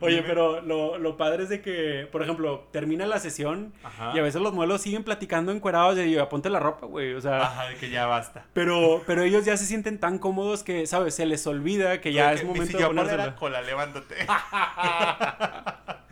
Oye, 0.00 0.22
pero 0.22 0.60
lo, 0.60 0.98
lo 0.98 1.16
padre 1.16 1.44
es 1.44 1.48
de 1.48 1.62
que, 1.62 2.08
por 2.10 2.20
ejemplo, 2.22 2.66
termina 2.72 3.06
la 3.06 3.20
sesión 3.20 3.72
Ajá. 3.84 4.10
y 4.14 4.18
a 4.18 4.22
veces 4.22 4.42
los 4.42 4.52
modelos 4.52 4.82
siguen 4.82 5.04
platicando 5.04 5.52
encuerados 5.52 5.96
y 5.98 6.10
yo, 6.10 6.28
ponte 6.28 6.50
la 6.50 6.58
ropa, 6.58 6.86
güey, 6.86 7.14
o 7.14 7.20
sea... 7.20 7.42
Ajá, 7.42 7.68
de 7.68 7.76
que 7.76 7.88
ya 7.90 8.04
basta. 8.06 8.44
Pero, 8.54 9.02
pero 9.06 9.22
ellos 9.22 9.44
ya 9.44 9.56
se 9.56 9.64
sienten 9.64 9.98
tan 10.00 10.18
cómodos 10.18 10.64
que, 10.64 10.86
¿sabes? 10.88 11.14
Se 11.14 11.24
les 11.26 11.46
olvida 11.46 12.00
que 12.00 12.12
ya 12.12 12.26
Oye, 12.26 12.34
es 12.34 12.42
mi 12.42 12.48
momento 12.48 12.76
de 12.76 12.84
ponérsela. 12.86 13.26
la 13.26 13.36
cola, 13.36 13.62
levántate. 13.62 14.26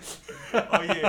Oye, 0.80 1.02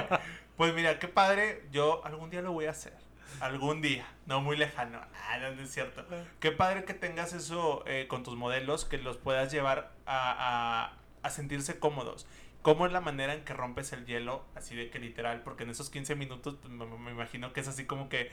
pues 0.58 0.74
mira, 0.74 1.00
qué 1.00 1.08
padre. 1.08 1.64
Yo 1.72 2.06
algún 2.06 2.30
día 2.30 2.42
lo 2.42 2.52
voy 2.52 2.66
a 2.66 2.72
hacer. 2.72 2.94
Algún 3.40 3.82
día, 3.82 4.06
no 4.26 4.42
muy 4.42 4.56
lejano. 4.56 5.00
Ah, 5.28 5.38
no, 5.40 5.52
no 5.56 5.62
es 5.64 5.72
cierto. 5.72 6.06
Qué 6.40 6.52
padre 6.52 6.86
que 6.86 6.94
tengas 6.94 7.34
eso 7.34 7.84
eh, 7.88 8.06
con 8.08 8.24
tus 8.24 8.36
modelos, 8.36 8.86
que 8.86 8.98
los 8.98 9.18
puedas 9.18 9.52
llevar 9.52 9.92
a, 10.06 10.94
a- 11.24 11.30
sentirse 11.30 11.80
cómodos. 11.80 12.28
¿Cómo 12.62 12.86
es 12.86 12.94
la 12.94 13.02
manera 13.02 13.34
en 13.34 13.44
que 13.44 13.54
rompes 13.54 13.92
el 13.92 14.06
hielo? 14.06 14.46
Así 14.56 14.76
de 14.76 14.90
que 14.90 15.00
literal, 15.00 15.42
porque 15.42 15.64
en 15.64 15.72
esos 15.72 15.90
15 15.90 16.16
minutos 16.16 16.56
pues, 16.62 16.72
me, 16.72 16.86
me 16.86 17.12
imagino 17.12 17.52
que 17.52 17.60
es 17.60 17.68
así 17.68 17.86
como 17.86 18.08
que, 18.08 18.30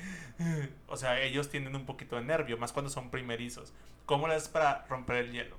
o 0.86 0.96
sea, 0.96 1.20
ellos 1.20 1.48
tienen 1.50 1.74
un 1.74 1.86
poquito 1.86 2.16
de 2.16 2.22
nervio, 2.22 2.56
más 2.58 2.72
cuando 2.72 2.90
son 2.90 3.10
primerizos. 3.10 3.72
¿Cómo 4.06 4.28
le 4.28 4.34
haces 4.34 4.48
para 4.48 4.84
romper 4.88 5.16
el 5.16 5.32
hielo? 5.32 5.56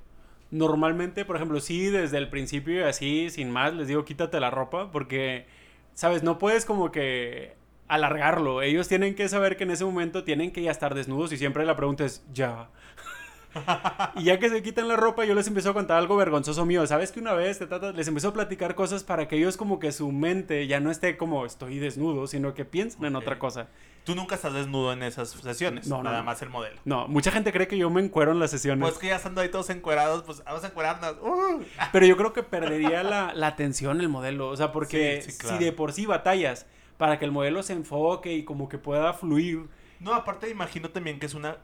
Normalmente, 0.52 1.24
por 1.26 1.38
ejemplo, 1.38 1.60
sí, 1.62 1.90
desde 1.90 2.18
el 2.18 2.30
principio 2.30 2.82
y 2.82 2.84
así, 2.84 3.30
sin 3.30 3.50
más, 3.50 3.74
les 3.74 3.88
digo, 3.88 4.04
quítate 4.06 4.40
la 4.40 4.52
ropa, 4.52 4.92
porque, 4.92 5.46
¿sabes? 5.94 6.24
No 6.24 6.38
puedes 6.38 6.66
como 6.66 6.92
que 6.92 7.56
alargarlo. 7.88 8.62
Ellos 8.62 8.88
tienen 8.88 9.16
que 9.16 9.30
saber 9.30 9.58
que 9.58 9.64
en 9.64 9.72
ese 9.72 9.86
momento 9.86 10.24
tienen 10.24 10.52
que 10.52 10.62
ya 10.62 10.72
estar 10.72 10.94
desnudos 10.94 11.32
y 11.32 11.38
siempre 11.38 11.66
la 11.66 11.76
pregunta 11.76 12.06
es, 12.06 12.26
ya. 12.34 12.70
y 14.16 14.24
ya 14.24 14.40
que 14.40 14.50
se 14.50 14.62
quitan 14.64 14.88
la 14.88 14.96
ropa, 14.96 15.26
yo 15.26 15.34
les 15.36 15.48
empiezo 15.48 15.72
a 15.72 15.74
contar 15.74 15.98
algo 15.98 16.16
vergonzoso 16.16 16.66
mío. 16.66 16.86
¿Sabes 16.88 17.12
que 17.12 17.20
una 17.20 17.34
vez 17.34 17.60
te 17.60 17.68
les 17.94 18.08
empezó 18.08 18.30
a 18.30 18.34
platicar 18.34 18.76
cosas 18.76 19.04
para 19.04 19.28
que 19.28 19.38
ellos 19.38 19.58
como 19.58 19.80
que 19.80 19.92
su 19.92 20.12
mente 20.12 20.68
ya 20.68 20.80
no 20.80 20.92
esté 20.92 21.18
como 21.18 21.46
estoy 21.46 21.80
desnudo, 21.80 22.28
sino 22.28 22.54
que 22.54 22.66
piensen 22.66 23.06
en 23.06 23.16
otra 23.16 23.40
cosa. 23.40 23.68
Tú 24.04 24.16
nunca 24.16 24.34
estás 24.36 24.54
desnudo 24.54 24.94
en 24.94 25.04
esas 25.04 25.30
sesiones, 25.30 25.88
No, 25.88 25.98
no, 25.98 26.04
nada 26.04 26.20
no. 26.20 26.24
más 26.24 26.42
el 26.42 26.50
modelo. 26.50 26.80
No, 26.86 27.08
mucha 27.08 27.30
gente 27.32 27.52
cree 27.52 27.68
que 27.68 27.78
yo 27.78 27.90
me 27.92 28.02
encuero 28.02 28.32
en 28.32 28.40
las 28.40 28.50
sesiones. 28.50 28.82
Pues 28.88 28.98
que 29.00 29.08
ya 29.08 29.18
estando 29.18 29.42
ahí 29.42 29.50
todos 29.50 29.70
encuerados, 29.70 30.24
pues 30.24 30.44
vamos 30.44 30.64
a 30.64 30.68
encuerarnos. 30.68 31.18
¡Uh! 31.22 31.62
Pero 31.92 32.06
yo 32.08 32.18
creo 32.18 32.34
que 32.34 32.42
perdería 32.42 33.04
la, 33.04 33.34
la 33.36 33.48
atención 33.48 34.02
el 34.02 34.10
modelo. 34.10 34.50
O 34.50 34.58
sea, 34.58 34.72
porque 34.72 35.22
Sí, 35.24 35.32
sí, 35.32 35.38
claro. 35.38 35.58
si 35.60 35.64
de 35.66 35.72
por 35.72 35.94
sí 35.94 36.08
batallas 36.08 36.66
para 36.98 37.20
que 37.20 37.26
el 37.26 37.32
modelo 37.32 37.62
se 37.62 37.74
enfoque 37.74 38.34
y 38.34 38.44
como 38.44 38.70
que 38.70 38.80
pueda 38.80 39.14
fluir. 39.14 39.68
No, 40.00 40.16
aparte 40.16 40.50
imagino 40.50 40.90
también 40.90 41.20
que 41.20 41.28
es 41.28 41.36
una, 41.36 41.58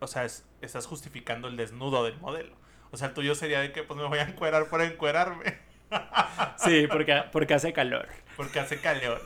o 0.00 0.06
sea, 0.06 0.24
es- 0.24 0.46
estás 0.60 0.86
justificando 0.86 1.48
el 1.48 1.56
desnudo 1.56 2.04
del 2.04 2.18
modelo. 2.18 2.54
O 2.90 2.96
sea, 2.96 3.08
el 3.08 3.14
tuyo 3.14 3.34
sería 3.34 3.60
de 3.60 3.72
que 3.72 3.82
pues 3.82 3.98
me 3.98 4.06
voy 4.06 4.18
a 4.18 4.22
encuerar 4.22 4.68
por 4.68 4.80
encuerarme, 4.82 5.58
Sí, 6.58 6.86
porque, 6.90 7.22
porque 7.32 7.54
hace 7.54 7.72
calor. 7.72 8.08
porque 8.36 8.60
hace 8.60 8.80
calor. 8.80 9.20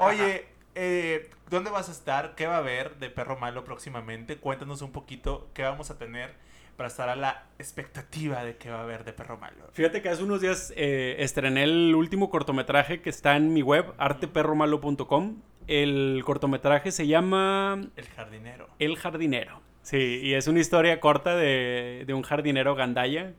Oye, 0.00 0.46
eh, 0.74 1.30
¿dónde 1.50 1.70
vas 1.70 1.88
a 1.88 1.92
estar? 1.92 2.34
¿Qué 2.34 2.46
va 2.46 2.56
a 2.56 2.58
haber 2.58 2.96
de 2.96 3.10
Perro 3.10 3.36
Malo 3.38 3.64
próximamente? 3.64 4.36
Cuéntanos 4.36 4.82
un 4.82 4.92
poquito 4.92 5.48
qué 5.54 5.62
vamos 5.62 5.90
a 5.90 5.98
tener 5.98 6.34
para 6.76 6.88
estar 6.88 7.08
a 7.10 7.16
la 7.16 7.44
expectativa 7.58 8.42
de 8.44 8.56
qué 8.56 8.70
va 8.70 8.78
a 8.78 8.82
haber 8.84 9.04
de 9.04 9.12
Perro 9.12 9.36
Malo. 9.36 9.68
Fíjate 9.72 10.00
que 10.00 10.08
hace 10.08 10.22
unos 10.22 10.40
días 10.40 10.72
eh, 10.76 11.16
estrené 11.18 11.64
el 11.64 11.94
último 11.94 12.30
cortometraje 12.30 13.02
que 13.02 13.10
está 13.10 13.36
en 13.36 13.52
mi 13.52 13.60
web, 13.62 13.92
arteperromalo.com. 13.98 15.42
El 15.66 16.22
cortometraje 16.24 16.90
se 16.90 17.06
llama 17.06 17.80
El 17.96 18.06
jardinero. 18.08 18.68
El 18.78 18.96
jardinero. 18.96 19.60
Sí, 19.90 20.20
y 20.22 20.34
es 20.34 20.46
una 20.46 20.60
historia 20.60 21.00
corta 21.00 21.34
de, 21.34 22.04
de 22.06 22.14
un 22.14 22.22
jardinero 22.22 22.76
gandaya. 22.76 23.32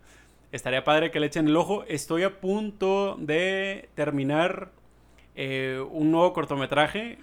Estaría 0.52 0.84
padre 0.84 1.10
que 1.10 1.22
le 1.22 1.28
echen 1.28 1.48
el 1.48 1.56
ojo. 1.56 1.86
Estoy 1.88 2.24
a 2.24 2.42
punto 2.42 3.16
de 3.18 3.88
terminar 3.96 4.72
eh, 5.36 5.82
un 5.92 6.12
nuevo 6.12 6.34
cortometraje 6.34 7.20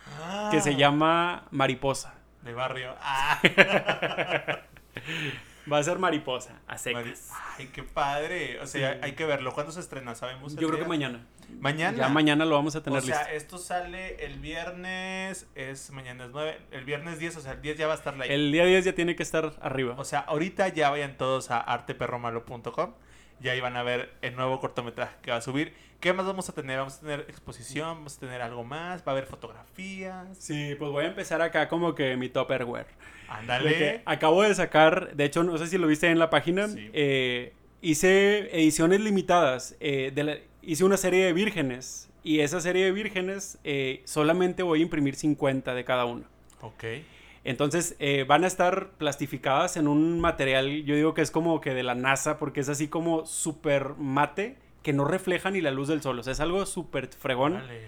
que 0.51 0.61
se 0.63 0.71
Ah, 0.71 0.79
llama 0.79 1.45
Mariposa. 1.51 2.15
De 2.43 2.55
barrio. 2.55 2.95
Ah, 3.03 3.39
Va 5.71 5.79
a 5.79 5.83
ser 5.83 5.99
Mariposa, 5.99 6.61
a 6.67 6.73
Mari- 6.73 6.79
secas. 7.15 7.31
Ay, 7.59 7.67
qué 7.73 7.83
padre. 7.83 8.61
O 8.61 8.67
sea, 8.67 8.95
Sí. 8.95 8.99
hay 9.03 9.13
que 9.13 9.25
verlo. 9.27 9.53
¿Cuándo 9.53 9.73
se 9.73 9.81
estrena? 9.81 10.15
¿Sabemos? 10.15 10.53
Yo 10.55 10.59
creo 10.69 10.71
día? 10.73 10.81
que 10.81 10.89
mañana. 10.89 11.27
Mañana. 11.61 11.97
Ya 11.99 12.09
mañana 12.09 12.45
lo 12.45 12.55
vamos 12.57 12.77
a 12.77 12.83
tener 12.83 12.99
o 12.99 13.03
sea, 13.03 13.19
listo. 13.21 13.33
esto 13.35 13.59
sale 13.59 14.25
el 14.25 14.39
viernes, 14.39 15.47
es 15.55 15.91
mañana 15.91 16.27
es 16.27 16.31
9, 16.33 16.59
el 16.71 16.85
viernes 16.85 17.19
10, 17.19 17.37
o 17.37 17.41
sea, 17.41 17.53
el 17.53 17.63
10 17.63 17.77
ya 17.79 17.87
va 17.87 17.95
a 17.95 17.97
estar 17.97 18.17
la 18.17 18.27
El 18.27 18.53
día 18.53 18.65
10 18.65 18.85
ya 18.85 18.93
tiene 18.95 19.17
que 19.17 19.23
estar 19.23 19.55
arriba. 19.61 19.95
O 19.99 20.05
sea, 20.05 20.21
ahorita 20.21 20.69
ya 20.69 20.91
vayan 20.91 21.17
todos 21.17 21.51
a 21.51 21.59
arteperromalo.com 21.59 22.95
y 23.41 23.49
ahí 23.49 23.61
van 23.61 23.77
a 23.77 23.83
ver 23.83 24.13
el 24.23 24.37
nuevo 24.37 24.61
cortometraje 24.61 25.17
que 25.23 25.31
va 25.31 25.39
a 25.39 25.41
subir. 25.41 25.75
¿Qué 26.01 26.13
más 26.13 26.27
vamos 26.27 26.49
a 26.49 26.53
tener? 26.53 26.79
Vamos 26.79 26.99
a 26.99 27.01
tener 27.01 27.21
exposición, 27.29 27.89
vamos 27.99 28.17
a 28.17 28.21
tener 28.21 28.41
algo 28.43 28.63
más, 28.65 29.01
va 29.01 29.05
a 29.07 29.11
haber 29.13 29.27
fotografías. 29.27 30.37
Sí, 30.39 30.75
pues 30.79 30.91
voy 30.91 31.05
a 31.05 31.09
empezar 31.09 31.41
acá 31.43 31.69
como 31.69 31.95
que 31.95 32.17
mi 32.17 32.29
topperware. 32.29 32.87
Ándale. 33.29 34.03
acabo 34.05 34.43
de 34.43 34.55
sacar, 34.55 35.15
de 35.15 35.25
hecho, 35.25 35.45
no 35.45 35.57
sé 35.59 35.67
si 35.67 35.79
lo 35.79 35.87
viste 35.87 36.09
en 36.11 36.19
la 36.19 36.31
página, 36.31 36.69
Sí. 36.69 36.91
eh, 36.93 37.53
hice 37.83 38.55
ediciones 38.57 39.01
limitadas, 39.01 39.77
eh, 39.81 40.11
de 40.15 40.25
la- 40.25 40.39
hice 40.63 40.85
una 40.85 40.97
serie 40.97 41.25
de 41.27 41.33
vírgenes 41.33 42.09
y 42.25 42.41
esa 42.41 42.61
serie 42.61 42.85
de 42.87 42.93
vírgenes 42.93 43.59
eh, 43.65 44.03
solamente 44.05 44.63
voy 44.63 44.81
a 44.81 44.83
imprimir 44.83 45.15
50 45.15 45.75
de 45.75 45.85
cada 45.85 46.05
uno. 46.05 46.25
Ok. 46.61 46.85
Entonces 47.45 47.97
eh, 48.01 48.25
van 48.27 48.45
a 48.45 48.47
estar 48.47 48.91
plastificadas 48.99 49.77
en 49.77 49.89
un 49.89 50.21
material, 50.21 50.85
yo 50.85 50.95
digo 50.97 51.15
que 51.15 51.23
es 51.23 51.31
como 51.31 51.61
que 51.61 51.73
de 51.73 51.83
la 51.83 51.95
NASA, 51.95 52.39
porque 52.39 52.61
es 52.61 52.69
así 52.69 52.89
como 52.89 53.25
súper 53.27 53.91
mate, 53.97 54.57
que 54.83 54.93
no 54.93 55.05
refleja 55.05 55.51
ni 55.51 55.61
la 55.61 55.71
luz 55.71 55.89
del 55.89 56.03
sol, 56.03 56.19
o 56.19 56.23
sea, 56.23 56.33
es 56.33 56.41
algo 56.41 56.67
súper 56.67 57.09
fregón. 57.09 57.55
Vale. 57.55 57.81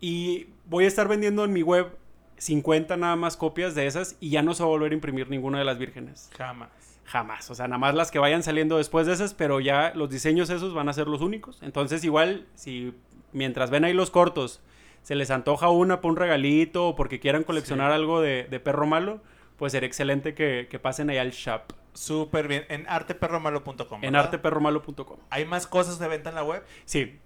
Y 0.00 0.48
voy 0.66 0.84
a 0.84 0.88
estar 0.88 1.06
vendiendo 1.08 1.44
en 1.44 1.52
mi 1.52 1.62
web 1.62 1.96
50 2.42 2.96
nada 2.96 3.14
más 3.14 3.36
copias 3.36 3.74
de 3.76 3.86
esas 3.86 4.16
y 4.18 4.30
ya 4.30 4.42
no 4.42 4.52
se 4.54 4.62
va 4.64 4.66
a 4.66 4.70
volver 4.70 4.90
a 4.90 4.94
imprimir 4.94 5.30
ninguna 5.30 5.58
de 5.58 5.64
las 5.64 5.78
vírgenes. 5.78 6.28
Jamás. 6.36 6.70
Jamás. 7.04 7.50
O 7.50 7.54
sea, 7.54 7.68
nada 7.68 7.78
más 7.78 7.94
las 7.94 8.10
que 8.10 8.18
vayan 8.18 8.42
saliendo 8.42 8.78
después 8.78 9.06
de 9.06 9.12
esas, 9.12 9.32
pero 9.34 9.60
ya 9.60 9.92
los 9.94 10.10
diseños 10.10 10.50
esos 10.50 10.74
van 10.74 10.88
a 10.88 10.92
ser 10.92 11.06
los 11.06 11.20
únicos. 11.20 11.58
Entonces, 11.62 12.02
igual, 12.04 12.46
si 12.54 12.94
mientras 13.32 13.70
ven 13.70 13.84
ahí 13.84 13.92
los 13.92 14.10
cortos, 14.10 14.60
se 15.02 15.14
les 15.14 15.30
antoja 15.30 15.68
una 15.68 16.00
por 16.00 16.10
un 16.10 16.16
regalito 16.16 16.88
o 16.88 16.96
porque 16.96 17.20
quieran 17.20 17.44
coleccionar 17.44 17.90
Sí. 17.90 17.94
algo 17.94 18.20
de, 18.20 18.44
de 18.44 18.60
perro 18.60 18.86
malo, 18.86 19.20
pues 19.56 19.70
sería 19.72 19.86
excelente 19.86 20.34
que, 20.34 20.66
que 20.68 20.78
pasen 20.80 21.10
ahí 21.10 21.18
al 21.18 21.30
shop. 21.30 21.62
Súper 21.92 22.48
bien. 22.48 22.64
En 22.68 22.88
arteperromalo.com. 22.88 24.02
En 24.02 24.16
arteperromalo.com. 24.16 25.18
¿Hay 25.30 25.44
más 25.44 25.66
cosas 25.68 25.98
de 26.00 26.08
venta 26.08 26.30
en 26.30 26.34
la 26.36 26.42
web? 26.44 26.64
Sí. 26.86 27.18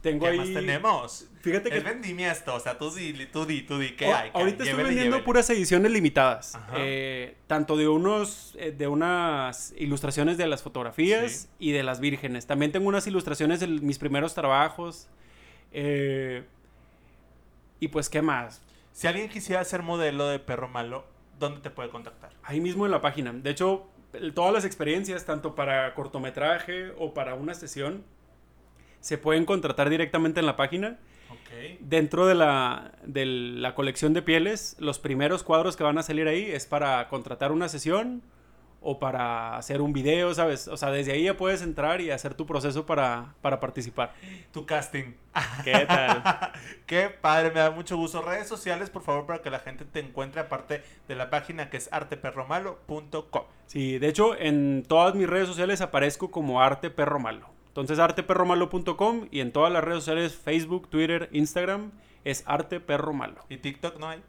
Tengo 0.00 0.24
¿Qué 0.26 0.32
ahí. 0.32 0.38
más 0.38 0.52
tenemos? 0.52 1.28
Fíjate 1.40 1.70
que 1.70 1.78
Es 1.78 1.84
vendimia 1.84 2.30
esto, 2.32 2.54
o 2.54 2.60
sea, 2.60 2.76
tú 2.78 2.90
di, 2.90 3.12
tú 3.26 3.46
di, 3.46 3.62
tú 3.62 3.78
di, 3.78 3.92
¿qué 3.96 4.06
hay? 4.06 4.30
¿Qué 4.30 4.38
Ahorita 4.38 4.38
hay? 4.38 4.50
estoy 4.50 4.66
Llévele, 4.66 4.82
vendiendo 4.88 5.10
llévele. 5.16 5.24
puras 5.24 5.48
ediciones 5.50 5.90
limitadas. 5.92 6.58
Eh, 6.76 7.36
tanto 7.46 7.76
de 7.76 7.88
unos 7.88 8.54
eh, 8.58 8.70
de 8.72 8.86
unas 8.86 9.72
ilustraciones 9.78 10.36
de 10.36 10.46
las 10.46 10.62
fotografías 10.62 11.32
Sí. 11.32 11.48
y 11.58 11.72
de 11.72 11.82
las 11.82 12.00
vírgenes. 12.00 12.46
También 12.46 12.70
tengo 12.72 12.86
unas 12.88 13.06
ilustraciones 13.06 13.60
de 13.60 13.66
mis 13.66 13.98
primeros 13.98 14.34
trabajos. 14.34 15.08
eh, 15.72 16.44
y 17.80 17.88
pues, 17.88 18.08
¿qué 18.08 18.22
más? 18.22 18.62
Si 18.92 19.06
alguien 19.06 19.28
quisiera 19.28 19.62
ser 19.64 19.82
modelo 19.82 20.28
de 20.28 20.38
perro 20.38 20.68
malo, 20.68 21.04
¿dónde 21.38 21.60
te 21.60 21.68
puede 21.70 21.90
contactar? 21.90 22.30
Ahí 22.42 22.60
mismo 22.60 22.84
en 22.86 22.92
la 22.92 23.00
página. 23.00 23.32
De 23.32 23.50
hecho, 23.50 23.86
todas 24.34 24.52
las 24.52 24.64
experiencias, 24.64 25.24
tanto 25.26 25.54
para 25.54 25.92
cortometraje 25.94 26.92
o 26.98 27.12
para 27.12 27.34
una 27.34 27.54
sesión, 27.54 28.04
se 29.04 29.18
pueden 29.18 29.44
contratar 29.44 29.90
directamente 29.90 30.40
en 30.40 30.46
la 30.46 30.56
página. 30.56 30.96
Dentro 31.78 32.26
de 32.26 32.34
la, 32.34 32.92
de 33.04 33.26
la 33.26 33.74
colección 33.74 34.14
de 34.14 34.22
pieles, 34.22 34.76
los 34.80 34.98
primeros 34.98 35.42
cuadros 35.42 35.76
que 35.76 35.84
van 35.84 35.98
a 35.98 36.02
salir 36.02 36.26
ahí 36.26 36.50
es 36.50 36.66
para 36.66 37.06
contratar 37.08 37.52
una 37.52 37.68
sesión 37.68 38.22
o 38.80 38.98
para 38.98 39.56
hacer 39.56 39.82
un 39.82 39.92
video, 39.92 40.32
¿sabes? 40.34 40.68
O 40.68 40.78
sea, 40.78 40.90
desde 40.90 41.12
ahí 41.12 41.24
ya 41.24 41.36
puedes 41.36 41.60
entrar 41.60 42.00
y 42.00 42.10
hacer 42.10 42.34
tu 42.34 42.46
proceso 42.46 42.86
para, 42.86 43.34
para 43.42 43.60
participar. 43.60 44.14
Tu 44.52 44.64
casting. 44.64 45.14
¿Qué 45.62 45.84
tal? 45.86 46.22
Qué 46.86 47.10
padre, 47.10 47.50
me 47.50 47.60
da 47.60 47.70
mucho 47.70 47.98
gusto. 47.98 48.22
Redes 48.22 48.48
sociales, 48.48 48.88
por 48.88 49.02
favor, 49.02 49.26
para 49.26 49.42
que 49.42 49.50
la 49.50 49.58
gente 49.58 49.84
te 49.84 50.00
encuentre, 50.00 50.40
aparte 50.40 50.82
de 51.06 51.14
la 51.14 51.28
página 51.28 51.68
que 51.68 51.76
es 51.76 51.92
arteperromalo.com. 51.92 53.44
Sí, 53.66 53.98
de 53.98 54.08
hecho, 54.08 54.34
en 54.38 54.82
todas 54.88 55.14
mis 55.14 55.28
redes 55.28 55.46
sociales 55.46 55.82
aparezco 55.82 56.30
como 56.30 56.62
Arte 56.62 56.88
Perro 56.90 57.20
Malo. 57.20 57.53
Entonces, 57.74 57.98
arteperromalo.com 57.98 59.26
y 59.32 59.40
en 59.40 59.50
todas 59.50 59.72
las 59.72 59.82
redes 59.82 60.04
sociales, 60.04 60.36
Facebook, 60.36 60.88
Twitter, 60.88 61.28
Instagram, 61.32 61.90
es 62.22 62.44
Arte 62.46 62.78
Perro 62.78 63.12
Malo. 63.12 63.44
¿Y 63.48 63.56
TikTok 63.56 63.98
no 63.98 64.08
hay? 64.08 64.22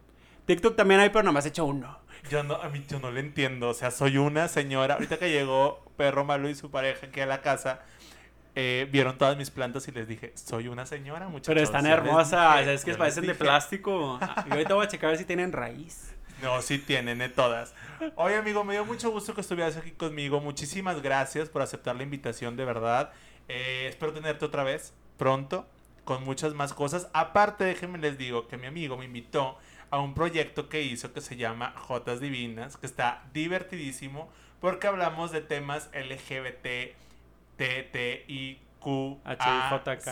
TikTok 0.48 0.76
también 0.76 1.00
hay, 1.00 1.10
pero 1.10 1.22
nada 1.22 1.34
más 1.34 1.46
he 1.46 1.50
hecho 1.50 1.64
uno. 1.64 2.00
Yo 2.32 2.42
no, 2.42 2.56
a 2.56 2.70
mí 2.70 2.84
yo 2.90 3.00
no 3.00 3.12
le 3.12 3.20
entiendo. 3.20 3.70
O 3.70 3.76
sea, 3.76 3.92
soy 3.92 4.18
una 4.18 4.48
señora. 4.48 4.96
Ahorita 4.96 5.20
que 5.20 5.30
llegó 5.30 5.86
Perro 5.96 6.26
Malo 6.26 6.50
y 6.50 6.56
su 6.56 6.72
pareja 6.72 7.06
aquí 7.06 7.20
a 7.20 7.28
la 7.28 7.42
casa, 7.42 7.82
eh, 8.56 8.90
vieron 8.92 9.16
todas 9.20 9.38
mis 9.38 9.52
plantas 9.52 9.88
y 9.90 9.92
les 9.92 10.08
dije, 10.08 10.34
soy 10.34 10.68
una 10.68 10.88
señora, 10.88 11.28
muchachos. 11.28 11.54
Pero 11.54 11.62
están 11.62 11.86
hermosas, 11.86 12.62
dije, 12.62 12.74
es 12.74 12.84
que 12.84 12.96
parecen 12.96 13.28
de 13.28 13.36
plástico. 13.36 14.18
Ah, 14.24 14.44
Y 14.48 14.54
ahorita 14.54 14.74
voy 14.74 14.88
a 14.88 14.90
checar 14.90 15.10
a 15.10 15.12
ver 15.12 15.20
si 15.20 15.26
tienen 15.26 15.52
raíz. 15.52 16.16
No, 16.42 16.62
sí 16.62 16.80
tienen, 16.80 17.20
de 17.20 17.30
todas. 17.30 17.74
Oye, 18.16 18.36
amigo, 18.36 18.64
me 18.64 18.74
dio 18.74 18.86
mucho 18.86 19.12
gusto 19.12 19.34
que 19.34 19.42
estuvieras 19.42 19.78
aquí 19.78 19.92
conmigo. 19.92 20.42
Muchísimas 20.42 21.02
gracias 21.02 21.50
por 21.50 21.62
aceptar 21.62 21.96
la 21.96 22.04
invitación, 22.04 22.58
de 22.58 22.66
verdad. 22.66 23.12
Eh, 23.48 23.88
espero 23.90 24.14
tenerte 24.14 24.46
otra 24.46 24.64
vez 24.64 24.94
pronto, 25.18 25.68
con 26.04 26.24
muchas 26.24 26.54
más 26.54 26.74
cosas. 26.74 27.10
Aparte, 27.14 27.64
déjenme 27.64 27.98
les 27.98 28.18
digo 28.18 28.48
que 28.48 28.58
mi 28.58 28.68
amigo 28.68 28.98
me 28.98 29.06
invitó 29.06 29.58
a 29.90 30.00
un 30.00 30.14
proyecto 30.14 30.70
que 30.70 30.82
hizo 30.82 31.14
que 31.14 31.22
se 31.22 31.36
llama 31.36 31.74
Jotas 31.78 32.20
Divinas, 32.20 32.78
que 32.78 32.86
está 32.86 33.24
divertidísimo 33.34 34.30
porque 34.60 34.88
hablamos 34.88 35.32
de 35.32 35.42
temas 35.42 35.90
LGBT, 35.94 36.96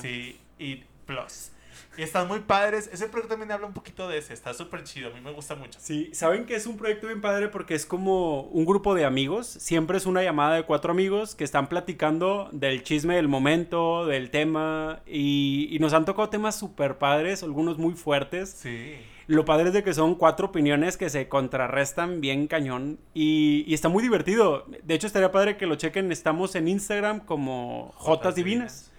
sí, 0.02 0.40
y 0.60 0.84
plus. 1.06 1.53
Y 1.98 2.02
están 2.02 2.28
muy 2.28 2.40
padres. 2.40 2.90
Ese 2.92 3.08
proyecto 3.08 3.30
también 3.30 3.52
habla 3.52 3.68
un 3.68 3.74
poquito 3.74 4.08
de 4.08 4.18
ese. 4.18 4.34
Está 4.34 4.54
súper 4.54 4.84
chido. 4.84 5.10
A 5.10 5.14
mí 5.14 5.22
me 5.22 5.32
gusta 5.32 5.56
mucho. 5.56 5.80
Sí, 5.82 6.10
saben 6.14 6.46
que 6.46 6.56
es 6.56 6.66
un 6.66 6.78
proyecto 6.78 7.08
bien 7.08 7.22
padre 7.22 7.50
porque 7.50 7.76
es 7.76 7.86
como 7.86 8.42
un 8.42 8.66
grupo 8.66 8.96
de 8.96 9.06
amigos. 9.06 9.48
Siempre 9.48 9.98
es 9.98 10.06
una 10.06 10.24
llamada 10.24 10.56
de 10.56 10.64
cuatro 10.64 10.92
amigos 10.92 11.36
que 11.36 11.44
están 11.44 11.68
platicando 11.68 12.50
del 12.52 12.84
chisme 12.84 13.16
del 13.16 13.28
momento, 13.28 14.06
del 14.06 14.30
tema. 14.30 15.02
Y, 15.06 15.70
y 15.72 15.80
nos 15.80 15.94
han 15.94 16.06
tocado 16.06 16.30
temas 16.30 16.56
súper 16.56 16.98
padres, 16.98 17.44
algunos 17.44 17.78
muy 17.78 17.94
fuertes. 17.94 18.50
Sí. 18.50 18.98
Lo 19.28 19.46
padre 19.46 19.68
es 19.68 19.74
de 19.74 19.84
que 19.84 19.94
son 19.94 20.16
cuatro 20.16 20.48
opiniones 20.48 20.98
que 20.98 21.10
se 21.10 21.30
contrarrestan 21.30 22.20
bien 22.20 22.48
cañón 22.48 23.00
y, 23.14 23.64
y 23.66 23.74
está 23.74 23.88
muy 23.88 24.04
divertido. 24.04 24.66
De 24.84 24.94
hecho, 24.94 25.08
estaría 25.08 25.32
padre 25.32 25.56
que 25.56 25.66
lo 25.66 25.76
chequen. 25.76 26.12
Estamos 26.12 26.56
en 26.56 26.68
Instagram 26.68 27.22
como 27.22 27.94
Jotas 27.96 28.36
Divinas. 28.36 28.92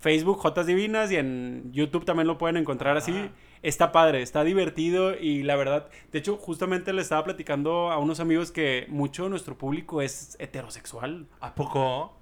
Facebook 0.00 0.38
Jotas 0.38 0.66
Divinas 0.66 1.12
y 1.12 1.16
en 1.16 1.70
YouTube 1.72 2.04
también 2.04 2.26
lo 2.26 2.38
pueden 2.38 2.56
encontrar 2.56 2.96
así. 2.96 3.30
Está 3.62 3.92
padre, 3.92 4.22
está 4.22 4.42
divertido 4.42 5.14
y 5.14 5.42
la 5.42 5.54
verdad, 5.56 5.90
de 6.10 6.18
hecho, 6.18 6.36
justamente 6.36 6.94
le 6.94 7.02
estaba 7.02 7.22
platicando 7.22 7.90
a 7.90 7.98
unos 7.98 8.18
amigos 8.18 8.50
que 8.50 8.86
mucho 8.88 9.24
de 9.24 9.30
nuestro 9.30 9.58
público 9.58 10.00
es 10.00 10.36
heterosexual. 10.40 11.26
¿A 11.40 11.54
poco? 11.54 12.16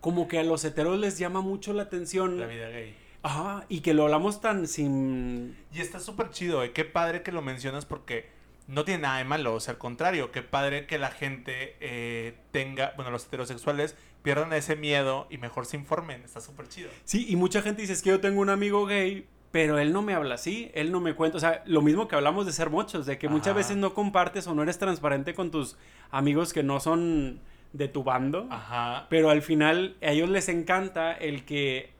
Como 0.00 0.28
que 0.28 0.38
a 0.38 0.44
los 0.44 0.64
heteros 0.64 0.98
les 0.98 1.18
llama 1.18 1.40
mucho 1.40 1.72
la 1.72 1.84
atención. 1.84 2.38
La 2.38 2.46
vida 2.46 2.68
gay. 2.68 2.94
Ajá, 3.22 3.64
y 3.70 3.80
que 3.80 3.94
lo 3.94 4.02
hablamos 4.04 4.42
tan 4.42 4.68
sin... 4.68 5.56
Y 5.72 5.80
está 5.80 6.00
súper 6.00 6.28
chido, 6.28 6.62
eh. 6.62 6.72
Qué 6.72 6.84
padre 6.84 7.22
que 7.22 7.32
lo 7.32 7.40
mencionas 7.40 7.86
porque 7.86 8.28
no 8.66 8.84
tiene 8.84 9.02
nada 9.02 9.16
de 9.16 9.24
malo. 9.24 9.54
O 9.54 9.60
sea, 9.60 9.72
al 9.72 9.78
contrario, 9.78 10.30
qué 10.30 10.42
padre 10.42 10.86
que 10.86 10.98
la 10.98 11.10
gente 11.10 11.76
eh, 11.80 12.34
tenga, 12.50 12.92
bueno, 12.96 13.10
los 13.10 13.24
heterosexuales 13.24 13.96
pierdan 14.24 14.54
ese 14.54 14.74
miedo 14.74 15.26
y 15.28 15.36
mejor 15.36 15.66
se 15.66 15.76
informen. 15.76 16.22
Está 16.24 16.40
súper 16.40 16.66
chido. 16.66 16.88
Sí, 17.04 17.26
y 17.28 17.36
mucha 17.36 17.60
gente 17.60 17.82
dice, 17.82 17.92
es 17.92 18.02
que 18.02 18.08
yo 18.08 18.20
tengo 18.20 18.40
un 18.40 18.48
amigo 18.48 18.86
gay, 18.86 19.28
pero 19.52 19.78
él 19.78 19.92
no 19.92 20.00
me 20.00 20.14
habla 20.14 20.34
así, 20.36 20.70
él 20.74 20.90
no 20.90 20.98
me 20.98 21.14
cuenta, 21.14 21.36
o 21.36 21.40
sea, 21.40 21.62
lo 21.66 21.82
mismo 21.82 22.08
que 22.08 22.16
hablamos 22.16 22.46
de 22.46 22.52
ser 22.52 22.70
muchos, 22.70 23.06
de 23.06 23.18
que 23.18 23.28
muchas 23.28 23.54
veces 23.54 23.76
no 23.76 23.94
compartes 23.94 24.46
o 24.48 24.54
no 24.54 24.62
eres 24.62 24.78
transparente 24.78 25.34
con 25.34 25.50
tus 25.50 25.76
amigos 26.10 26.52
que 26.52 26.62
no 26.62 26.80
son 26.80 27.40
de 27.74 27.86
tu 27.86 28.02
bando, 28.02 28.48
Ajá. 28.50 29.06
pero 29.10 29.30
al 29.30 29.42
final 29.42 29.96
a 30.02 30.10
ellos 30.10 30.30
les 30.30 30.48
encanta 30.48 31.12
el 31.12 31.44
que 31.44 31.93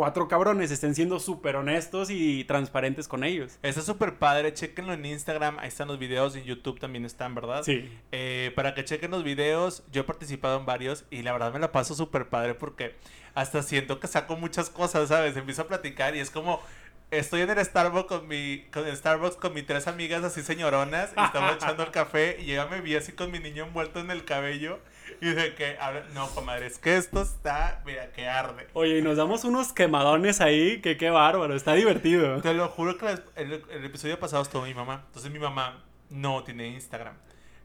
cuatro 0.00 0.28
cabrones 0.28 0.70
estén 0.70 0.94
siendo 0.94 1.20
súper 1.20 1.56
honestos 1.56 2.08
y 2.08 2.44
transparentes 2.44 3.06
con 3.06 3.22
ellos. 3.22 3.58
Está 3.62 3.82
súper 3.82 4.14
padre. 4.14 4.54
Chequenlo 4.54 4.94
en 4.94 5.04
Instagram. 5.04 5.58
Ahí 5.58 5.68
están 5.68 5.88
los 5.88 5.98
videos. 5.98 6.34
En 6.36 6.44
YouTube 6.44 6.80
también 6.80 7.04
están, 7.04 7.34
¿verdad? 7.34 7.62
Sí. 7.64 7.86
Eh, 8.10 8.50
para 8.56 8.72
que 8.72 8.82
chequen 8.82 9.10
los 9.10 9.24
videos, 9.24 9.82
yo 9.92 10.00
he 10.00 10.04
participado 10.04 10.58
en 10.58 10.64
varios 10.64 11.04
y 11.10 11.20
la 11.20 11.34
verdad 11.34 11.52
me 11.52 11.58
la 11.58 11.70
paso 11.70 11.94
súper 11.94 12.30
padre 12.30 12.54
porque 12.54 12.96
hasta 13.34 13.62
siento 13.62 14.00
que 14.00 14.06
saco 14.06 14.36
muchas 14.36 14.70
cosas, 14.70 15.10
¿sabes? 15.10 15.36
Empiezo 15.36 15.60
a 15.60 15.66
platicar 15.66 16.16
y 16.16 16.20
es 16.20 16.30
como 16.30 16.62
estoy 17.10 17.42
en 17.42 17.50
el 17.50 17.62
Starbucks 17.62 18.08
con 18.08 18.26
mi 18.26 18.64
con 18.72 18.86
el 18.86 18.96
Starbucks 18.96 19.36
con 19.36 19.52
mis 19.52 19.66
tres 19.66 19.86
amigas 19.86 20.24
así 20.24 20.40
señoronas 20.40 21.10
y 21.14 21.22
estamos 21.22 21.56
echando 21.56 21.82
el 21.82 21.90
café 21.90 22.38
y 22.40 22.46
yo 22.46 22.66
me 22.70 22.80
vi 22.80 22.96
así 22.96 23.12
con 23.12 23.30
mi 23.30 23.38
niño 23.38 23.64
envuelto 23.64 24.00
en 24.00 24.10
el 24.10 24.24
cabello 24.24 24.78
y 25.20 25.28
de 25.30 25.54
que 25.54 25.76
no, 26.14 26.28
comadre, 26.30 26.66
es 26.66 26.78
que 26.78 26.96
esto 26.96 27.22
está, 27.22 27.82
mira, 27.84 28.10
que 28.12 28.28
arde. 28.28 28.68
Oye, 28.72 28.98
y 28.98 29.02
nos 29.02 29.16
damos 29.16 29.44
unos 29.44 29.72
quemadones 29.72 30.40
ahí, 30.40 30.80
que 30.80 30.96
qué 30.96 31.10
bárbaro, 31.10 31.54
está 31.54 31.74
divertido. 31.74 32.40
Te 32.40 32.54
lo 32.54 32.68
juro 32.68 32.96
que 32.98 33.06
el, 33.36 33.64
el 33.70 33.84
episodio 33.84 34.18
pasado 34.18 34.42
estuvo 34.42 34.62
mi 34.62 34.74
mamá. 34.74 35.04
Entonces 35.06 35.30
mi 35.30 35.38
mamá 35.38 35.84
no 36.10 36.42
tiene 36.44 36.68
Instagram. 36.68 37.14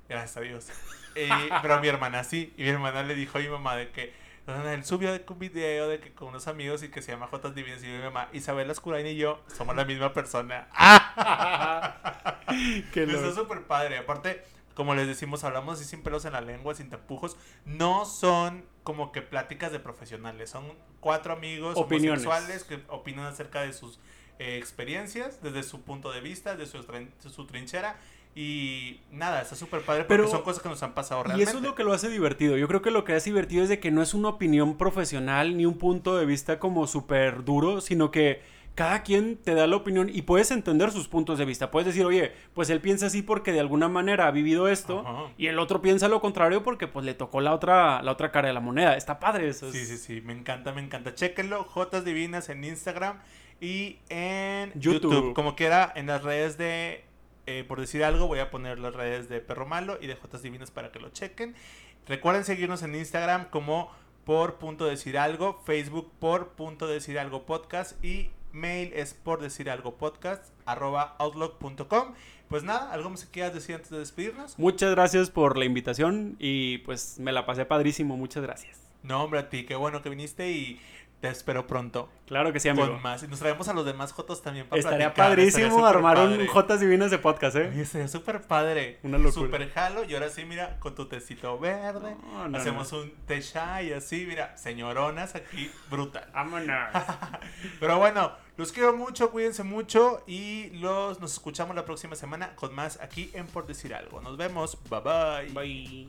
Gracias 0.07 0.37
a 0.37 0.41
Dios. 0.41 0.67
Eh, 1.15 1.29
pero 1.61 1.79
mi 1.79 1.87
hermana 1.87 2.23
sí. 2.23 2.53
Y 2.57 2.63
mi 2.63 2.69
hermana 2.69 3.03
le 3.03 3.15
dijo 3.15 3.37
a 3.37 3.41
mi 3.41 3.47
mamá 3.47 3.75
de 3.75 3.89
que 3.89 4.13
"Ana, 4.47 4.73
él 4.73 4.83
subió 4.85 5.09
un 5.27 5.39
video 5.39 5.87
de 5.87 5.99
que 5.99 6.13
con 6.13 6.27
unos 6.27 6.47
amigos 6.47 6.83
y 6.83 6.89
que 6.89 7.01
se 7.01 7.11
llama 7.11 7.27
Jotas 7.27 7.55
Divinas. 7.55 7.83
Y 7.83 7.87
mi 7.87 7.97
mamá, 7.99 8.29
Isabel 8.33 8.69
Ascurain 8.69 9.07
y 9.07 9.15
yo 9.15 9.41
somos 9.47 9.75
la 9.75 9.85
misma 9.85 10.13
persona. 10.13 10.67
Qué 12.93 13.03
Está 13.03 13.21
loco. 13.21 13.31
súper 13.33 13.61
padre. 13.63 13.97
Aparte, 13.97 14.43
como 14.75 14.93
les 14.93 15.07
decimos, 15.07 15.43
hablamos 15.43 15.79
así 15.79 15.89
sin 15.89 16.03
pelos 16.03 16.25
en 16.25 16.33
la 16.33 16.41
lengua, 16.41 16.75
sin 16.75 16.89
tapujos. 16.89 17.37
No 17.65 18.05
son 18.05 18.63
como 18.83 19.11
que 19.11 19.21
pláticas 19.23 19.71
de 19.71 19.79
profesionales. 19.79 20.51
Son 20.51 20.65
cuatro 20.99 21.33
amigos 21.33 21.75
Opiniones. 21.77 22.23
homosexuales 22.25 22.63
que 22.65 22.79
opinan 22.89 23.25
acerca 23.25 23.61
de 23.61 23.73
sus 23.73 23.99
eh, 24.37 24.57
experiencias, 24.57 25.41
desde 25.41 25.63
su 25.63 25.81
punto 25.81 26.11
de 26.11 26.19
vista, 26.21 26.55
de 26.55 26.65
su, 26.67 26.83
su 27.29 27.47
trinchera. 27.47 27.95
Y 28.37 28.99
nada, 29.11 29.41
está 29.41 29.55
súper 29.55 29.81
padre 29.81 30.03
porque 30.03 30.17
Pero- 30.17 30.29
son 30.29 30.41
cosas 30.41 30.61
que 30.61 30.67
nos 30.67 30.83
han 30.83 30.93
pasado 30.93 31.21
Y 31.21 31.23
realmente. 31.23 31.49
eso 31.51 31.59
es 31.59 31.63
lo 31.63 31.73
que 31.73 31.85
lo 31.85 31.93
hace 31.93 32.09
divertido. 32.09 32.57
Yo 32.57 32.67
creo 32.67 32.81
que 32.81 32.91
lo 32.91 33.05
que 33.05 33.13
hace 33.13 33.29
divertido 33.29 33.63
es 33.63 33.69
de 33.69 33.79
que 33.79 33.91
no 33.91 34.01
es 34.01 34.13
una 34.13 34.27
opinión 34.27 34.77
profesional 34.77 35.55
ni 35.55 35.65
un 35.65 35.77
punto 35.77 36.17
de 36.17 36.25
vista 36.25 36.59
como 36.59 36.85
súper 36.85 37.45
duro, 37.45 37.79
sino 37.79 38.11
que 38.11 38.41
cada 38.75 39.03
quien 39.03 39.37
te 39.37 39.55
da 39.55 39.67
la 39.67 39.77
opinión 39.77 40.09
y 40.13 40.23
puedes 40.23 40.51
entender 40.51 40.91
sus 40.91 41.07
puntos 41.07 41.39
de 41.39 41.45
vista. 41.45 41.71
Puedes 41.71 41.87
decir, 41.87 42.05
oye, 42.05 42.33
pues 42.53 42.69
él 42.69 42.81
piensa 42.81 43.05
así 43.05 43.21
porque 43.21 43.53
de 43.53 43.61
alguna 43.61 43.87
manera 43.87 44.27
ha 44.27 44.31
vivido 44.31 44.67
esto 44.67 44.99
Ajá. 44.99 45.31
y 45.37 45.47
el 45.47 45.59
otro 45.59 45.81
piensa 45.81 46.09
lo 46.09 46.19
contrario 46.19 46.61
porque 46.61 46.87
pues 46.87 47.05
le 47.05 47.13
tocó 47.13 47.39
la 47.39 47.53
otra, 47.53 48.03
la 48.03 48.11
otra 48.11 48.31
cara 48.31 48.49
de 48.49 48.53
la 48.53 48.59
moneda. 48.59 48.97
Está 48.97 49.17
padre 49.17 49.47
eso. 49.47 49.71
Sí, 49.71 49.85
sí, 49.85 49.97
sí, 49.97 50.21
me 50.21 50.33
encanta, 50.33 50.73
me 50.73 50.81
encanta. 50.81 51.15
Chéquenlo, 51.15 51.63
Jotas 51.63 52.03
Divinas 52.03 52.49
en 52.49 52.65
Instagram 52.65 53.21
y 53.61 53.99
en 54.09 54.73
YouTube. 54.75 55.13
YouTube. 55.13 55.33
Como 55.33 55.55
quiera, 55.55 55.93
en 55.95 56.07
las 56.07 56.21
redes 56.21 56.57
de, 56.57 57.05
eh, 57.45 57.63
por 57.65 57.79
decir 57.79 58.03
algo, 58.03 58.27
voy 58.27 58.39
a 58.39 58.51
poner 58.51 58.79
las 58.79 58.93
redes 58.93 59.29
de 59.29 59.39
Perro 59.39 59.65
Malo 59.65 59.97
y 60.01 60.07
de 60.07 60.15
Jotas 60.15 60.41
Divinas 60.41 60.69
para 60.69 60.91
que 60.91 60.99
lo 60.99 61.09
chequen. 61.09 61.55
Recuerden 62.07 62.43
seguirnos 62.43 62.83
en 62.83 62.93
Instagram 62.93 63.49
como 63.49 63.89
por 64.25 64.55
punto 64.55 64.85
decir 64.85 65.17
algo, 65.17 65.61
Facebook 65.65 66.11
por 66.19 66.49
punto 66.49 66.87
decir 66.87 67.17
algo 67.19 67.45
podcast 67.45 68.03
y 68.03 68.31
mail 68.55 68.91
es 68.93 69.13
por 69.13 69.41
decir 69.41 69.69
algo 69.69 69.95
podcast 69.95 70.43
arroba 70.65 71.15
outlook.com. 71.19 72.13
Pues 72.47 72.63
nada, 72.63 72.91
¿algo 72.91 73.09
más 73.09 73.25
que 73.25 73.31
quieras 73.31 73.53
decir 73.53 73.75
antes 73.75 73.89
de 73.89 73.99
despedirnos? 73.99 74.57
Muchas 74.57 74.91
gracias 74.91 75.29
por 75.29 75.57
la 75.57 75.65
invitación 75.65 76.35
y 76.39 76.79
pues 76.79 77.19
me 77.19 77.31
la 77.31 77.45
pasé 77.45 77.65
padrísimo. 77.65 78.17
Muchas 78.17 78.43
gracias. 78.43 78.79
No, 79.03 79.23
hombre, 79.23 79.39
a 79.39 79.49
ti, 79.49 79.65
qué 79.65 79.75
bueno 79.75 80.01
que 80.01 80.09
viniste 80.09 80.51
y 80.51 80.79
te 81.25 81.31
espero 81.31 81.65
pronto. 81.65 82.07
Claro 82.27 82.53
que 82.53 82.59
sí, 82.59 82.69
amigo. 82.69 82.87
Con 82.87 83.01
más. 83.01 83.23
Y 83.23 83.27
nos 83.27 83.39
traemos 83.39 83.67
a 83.67 83.73
los 83.73 83.83
demás 83.83 84.11
Jotos 84.11 84.43
también 84.43 84.67
para 84.67 84.79
Estaría 84.79 85.13
platicar, 85.13 85.29
padrísimo 85.29 85.67
estaría 85.67 85.87
armar 85.87 86.19
un. 86.19 86.45
Jotas 86.45 86.79
Divinas 86.79 87.09
de 87.09 87.17
podcast, 87.17 87.55
¿eh? 87.55 87.69
Oye, 87.71 87.81
estaría 87.81 88.07
súper 88.07 88.41
padre. 88.41 88.99
Una 89.01 89.17
locura. 89.17 89.45
Súper 89.47 89.71
jalo. 89.71 90.03
Y 90.03 90.13
ahora 90.13 90.29
sí, 90.29 90.45
mira, 90.45 90.77
con 90.79 90.93
tu 90.93 91.07
tecito 91.07 91.57
verde. 91.57 92.15
No, 92.31 92.47
no, 92.47 92.57
hacemos 92.57 92.91
un 92.93 93.11
té 93.25 93.41
chai 93.41 93.91
así, 93.93 94.25
mira, 94.27 94.55
señoronas 94.55 95.33
aquí, 95.33 95.71
brutal. 95.89 96.29
Vámonos. 96.31 96.89
Pero 97.79 97.97
bueno, 97.97 98.33
los 98.57 98.71
quiero 98.71 98.95
mucho, 98.95 99.31
cuídense 99.31 99.63
mucho 99.63 100.23
y 100.27 100.69
los 100.73 101.19
nos 101.19 101.33
escuchamos 101.33 101.75
la 101.75 101.85
próxima 101.85 102.15
semana 102.15 102.55
con 102.55 102.73
más 102.75 102.99
aquí 103.01 103.31
en 103.33 103.47
Por 103.47 103.65
Decir 103.65 103.95
Algo. 103.95 104.21
Nos 104.21 104.37
vemos. 104.37 104.77
Bye 104.89 105.01
bye. 105.01 105.53
Bye. 105.53 106.07